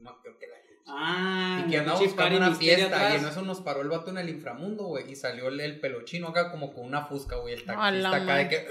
no, 0.00 0.20
creo 0.20 0.38
que 0.38 0.46
la 0.46 0.54
Ah, 0.86 1.62
y 1.66 1.70
que 1.70 1.78
andaba 1.78 1.98
buscando 1.98 2.36
una 2.36 2.54
fiesta 2.54 3.14
y 3.14 3.16
en 3.16 3.24
eso 3.26 3.40
nos 3.40 3.62
paró 3.62 3.80
el 3.80 3.88
vato 3.88 4.10
en 4.10 4.18
el 4.18 4.28
inframundo, 4.28 4.84
güey, 4.84 5.10
y 5.10 5.16
salió 5.16 5.48
el, 5.48 5.58
el 5.60 5.80
pelochino 5.80 6.28
acá 6.28 6.50
como 6.50 6.74
con 6.74 6.84
una 6.84 7.06
fusca, 7.06 7.36
güey, 7.36 7.54
el 7.54 7.64
taxista 7.64 8.14
acá 8.16 8.36
de 8.36 8.48
que 8.50 8.66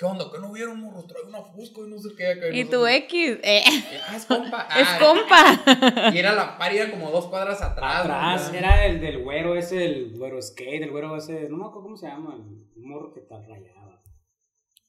¿qué 0.00 0.06
onda? 0.06 0.24
¿Qué 0.32 0.38
no 0.40 0.50
vieron, 0.52 0.80
morros? 0.80 1.06
Trae 1.06 1.22
una 1.24 1.42
fusco 1.42 1.86
y 1.86 1.90
no 1.90 1.98
sé 1.98 2.08
qué. 2.16 2.26
acá", 2.28 2.46
Y 2.48 2.64
tu 2.64 2.70
nosotros, 2.72 2.90
X, 2.90 3.38
eh, 3.42 3.62
Ah, 4.08 4.16
es 4.16 4.24
compa. 4.26 4.68
es 4.80 4.88
Ah, 4.88 4.98
compa. 4.98 6.10
Y 6.14 6.18
era 6.18 6.32
la 6.32 6.56
par, 6.58 6.72
era 6.74 6.90
como 6.90 7.10
dos 7.10 7.26
cuadras 7.26 7.60
atrás. 7.62 8.00
Atrás 8.04 8.50
¿no? 8.52 8.58
era 8.58 8.86
el 8.86 9.00
del 9.00 9.18
güero 9.22 9.54
ese, 9.56 9.84
el 9.84 10.16
güero 10.16 10.40
skate, 10.42 10.82
el 10.84 10.90
güero 10.90 11.16
ese, 11.16 11.48
no 11.50 11.58
me 11.58 11.64
acuerdo 11.66 11.82
cómo 11.82 11.96
se 11.98 12.06
llama, 12.08 12.34
el 12.34 12.82
morro 12.82 13.12
que 13.12 13.20
está 13.24 13.36
rayado. 13.40 14.00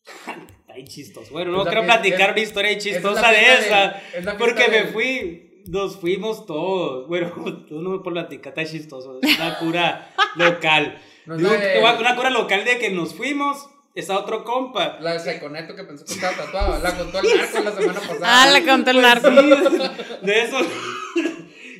está 0.05 0.73
ahí 0.73 0.85
chistoso. 0.85 1.31
Bueno, 1.31 1.51
no 1.51 1.65
quiero 1.65 1.83
platicar 1.83 2.29
es- 2.29 2.35
una 2.35 2.39
historia 2.41 2.71
es 2.71 2.83
chistosa 2.83 3.29
de 3.31 3.53
esa. 3.53 4.01
del- 4.13 4.27
es 4.29 4.33
porque 4.35 4.67
me 4.69 4.83
fui, 4.85 5.63
nos 5.67 5.97
fuimos 5.97 6.45
todos. 6.45 7.07
Bueno, 7.07 7.31
tú 7.67 7.81
no 7.81 7.89
me 7.91 7.99
puedes 7.99 8.13
platicar, 8.21 8.53
está 8.57 8.65
chistoso. 8.65 9.19
Es 9.21 9.37
una 9.37 9.57
cura 9.59 10.09
local. 10.35 11.01
No 11.25 11.35
es 11.35 11.41
Digo, 11.41 11.53
una 11.99 12.15
cura 12.15 12.29
local 12.31 12.65
de 12.65 12.79
que 12.79 12.89
nos 12.89 13.13
fuimos, 13.13 13.69
está 13.95 14.17
otro 14.19 14.43
compa. 14.43 14.97
La 15.01 15.13
de 15.13 15.19
Seconeto 15.19 15.75
que 15.75 15.83
pensó 15.83 16.05
que 16.05 16.13
estaba 16.13 16.35
tatuada. 16.35 16.79
La 16.79 16.97
contó 16.97 17.19
el 17.19 17.37
narco 17.37 17.59
la 17.63 17.71
semana 17.71 17.99
pasada. 18.07 18.19
Ah, 18.43 18.49
la 18.51 18.61
contó 18.65 18.91
el 18.91 18.97
Pues 19.01 19.23
narco. 19.23 19.69
sí, 19.69 20.25
de 20.25 20.41
eso. 20.41 20.57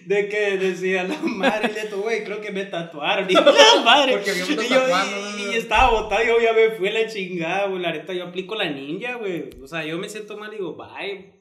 De 0.05 0.27
que 0.27 0.57
decía 0.57 1.03
la 1.03 1.15
madre 1.21 1.69
de 1.73 1.83
tu 1.87 2.01
güey, 2.01 2.23
creo 2.23 2.41
que 2.41 2.51
me 2.51 2.65
tatuaron. 2.65 3.29
Y 3.29 3.33
la 3.33 3.41
madre. 3.85 4.13
Porque 4.13 4.33
yo, 4.35 4.45
y- 4.49 5.51
y 5.53 5.55
estaba 5.57 5.91
botado, 5.91 6.23
yo 6.23 6.39
ya 6.41 6.53
me 6.53 6.71
fui 6.71 6.87
a 6.89 6.91
la 6.93 7.07
chingada, 7.07 7.67
güey. 7.67 7.81
La 7.81 7.91
neta, 7.91 8.11
yo 8.11 8.25
aplico 8.25 8.55
la 8.55 8.65
ninja, 8.69 9.15
güey. 9.15 9.49
O 9.63 9.67
sea, 9.67 9.85
yo 9.85 9.97
me 9.99 10.09
siento 10.09 10.35
mal 10.37 10.51
y 10.53 10.57
digo, 10.57 10.75
bye. 10.75 11.31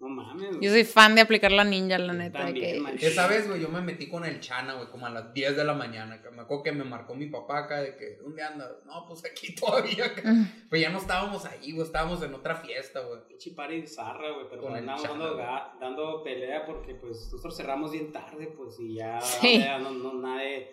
No 0.00 0.08
mames. 0.08 0.50
güey. 0.50 0.60
Yo 0.60 0.70
soy 0.70 0.84
fan 0.84 1.16
de 1.16 1.22
aplicar 1.22 1.50
la 1.50 1.64
ninja, 1.64 1.98
la 1.98 2.12
neta. 2.12 2.38
de 2.38 2.44
También, 2.52 2.96
que-. 2.96 3.06
Esa 3.08 3.26
vez, 3.26 3.48
güey, 3.48 3.60
yo 3.60 3.68
me 3.68 3.80
metí 3.80 4.08
con 4.08 4.24
el 4.24 4.38
Chana, 4.38 4.74
güey, 4.74 4.88
como 4.90 5.06
a 5.06 5.10
las 5.10 5.34
10 5.34 5.56
de 5.56 5.64
la 5.64 5.74
mañana. 5.74 6.22
Que 6.22 6.30
me 6.30 6.42
acuerdo 6.42 6.62
que 6.62 6.70
me 6.72 6.84
marcó 6.84 7.16
mi 7.16 7.26
papá 7.26 7.64
acá 7.64 7.80
de 7.80 7.96
que, 7.96 8.16
¿dónde 8.22 8.40
anda? 8.42 8.70
No, 8.84 9.06
pues 9.08 9.24
aquí 9.24 9.54
todavía. 9.56 10.04
acá. 10.06 10.22
Pues 10.68 10.80
ya 10.80 10.90
no 10.90 10.98
estábamos 10.98 11.44
ahí, 11.46 11.72
güey, 11.72 11.84
estábamos 11.84 12.22
en 12.22 12.32
otra 12.32 12.54
fiesta, 12.56 13.00
güey. 13.00 13.20
Party 13.56 13.86
zarra, 13.88 14.30
güey, 14.32 14.46
pero 14.48 14.62
chavo, 15.02 15.18
dando, 15.18 15.36
dando 15.80 16.22
pelea 16.22 16.64
porque 16.64 16.94
pues 16.94 17.16
nosotros 17.32 17.56
cerramos 17.56 17.90
bien 17.90 18.12
tarde, 18.12 18.46
pues 18.56 18.78
y 18.78 18.94
ya, 18.94 19.20
Sí. 19.20 19.58
ya 19.58 19.78
no, 19.80 19.90
no, 19.90 20.12
nadie, 20.14 20.68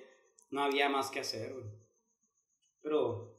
no 0.51 0.63
había 0.63 0.88
más 0.89 1.09
que 1.09 1.21
hacer, 1.21 1.51
güey. 1.51 1.65
Pero 2.84 3.36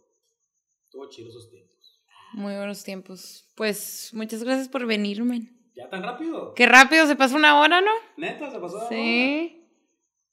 estuvo 0.84 1.08
chido 1.10 1.28
esos 1.28 1.48
tiempos. 1.48 2.02
Muy 2.32 2.54
buenos 2.56 2.82
tiempos. 2.82 3.48
Pues 3.54 4.10
muchas 4.14 4.42
gracias 4.42 4.68
por 4.68 4.84
venirme. 4.86 5.52
¿Ya 5.76 5.88
tan 5.90 6.02
rápido? 6.02 6.54
Qué 6.54 6.66
rápido 6.66 7.06
se 7.06 7.16
pasa 7.16 7.36
una 7.36 7.60
hora, 7.60 7.80
¿no? 7.80 7.90
¿Neta? 8.16 8.50
¿Se 8.50 8.58
pasó? 8.58 8.78
la 8.78 8.88
Sí. 8.88 9.62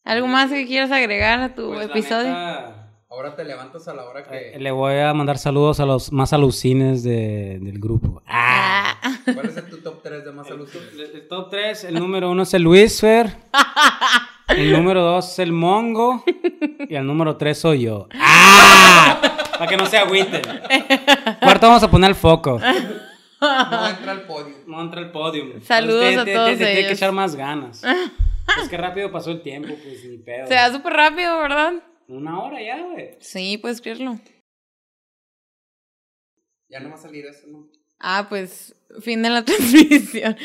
¿Algo 0.05 0.27
más 0.27 0.49
que 0.51 0.65
quieras 0.65 0.91
agregar 0.91 1.39
a 1.41 1.53
tu? 1.55 1.67
Pues, 1.67 1.79
la 1.79 1.85
episodio? 1.85 2.27
neta, 2.27 2.79
Ahora 3.09 3.35
te 3.35 3.43
levantas 3.43 3.87
a 3.87 3.93
la 3.93 4.05
hora 4.05 4.23
que. 4.23 4.53
eh, 4.55 4.59
le 4.59 4.71
voy 4.71 4.95
a 4.97 5.13
mandar 5.13 5.37
saludos 5.37 5.79
a 5.79 5.85
los 5.85 6.11
más 6.11 6.33
alucines 6.33 7.03
de, 7.03 7.59
del 7.61 7.79
grupo. 7.79 8.21
Ah. 8.25 8.95
¿Cuál 9.33 9.45
es 9.47 9.57
el 9.57 9.69
tu 9.69 9.77
top 9.77 10.01
3 10.01 10.25
de 10.25 10.31
más 10.31 10.47
El, 10.47 10.53
salud? 10.53 10.69
el- 10.93 10.99
el 11.15 11.27
top 11.27 11.49
3, 11.51 11.83
el 11.85 11.95
número 11.95 12.31
1 12.31 12.43
es 12.43 12.53
el 12.53 12.63
Luisfer. 12.63 13.35
El 14.49 14.71
número 14.73 15.01
2 15.01 15.31
es 15.31 15.39
el 15.39 15.51
Mongo. 15.51 16.23
Y 16.87 16.93
el 16.95 17.07
número 17.07 17.37
3 17.37 17.57
soy 17.57 17.83
yo. 17.83 18.07
¡Ah! 18.13 19.19
Para 19.57 19.67
que 19.67 19.77
no 19.77 19.85
se 19.87 19.97
agüiten. 19.97 20.41
Cuarto 21.41 21.67
vamos 21.67 21.81
a 21.81 21.89
poner 21.89 22.09
el 22.09 22.15
foco. 22.15 22.59
No 23.43 23.87
entra 23.89 24.11
al 24.11 24.21
podio. 24.23 24.55
No 24.67 24.81
entra 24.81 25.01
el 25.01 25.11
podio. 25.11 25.61
Saludos 25.61 26.17
a 26.17 26.25
todos 26.25 26.57
Tiene 26.57 26.73
que 26.73 26.79
ellos. 26.79 26.91
echar 26.93 27.11
más 27.11 27.35
ganas. 27.35 27.83
es 28.61 28.69
que 28.69 28.77
rápido 28.77 29.11
pasó 29.11 29.31
el 29.31 29.41
tiempo, 29.41 29.69
pues 29.83 30.05
ni 30.05 30.17
pedo. 30.17 30.47
Se 30.47 30.53
da 30.53 30.71
súper 30.71 30.93
rápido, 30.93 31.37
¿verdad? 31.39 31.73
Una 32.07 32.41
hora 32.41 32.61
ya, 32.61 32.81
güey. 32.83 33.17
Sí, 33.19 33.57
puedes 33.57 33.81
creerlo. 33.81 34.19
Ya 36.69 36.79
no 36.79 36.89
va 36.89 36.95
a 36.95 36.97
salir 36.97 37.25
eso, 37.25 37.47
¿no? 37.47 37.67
Ah, 37.99 38.25
pues 38.27 38.75
fin 39.01 39.21
de 39.23 39.29
la 39.29 39.45
transmisión. 39.45 40.35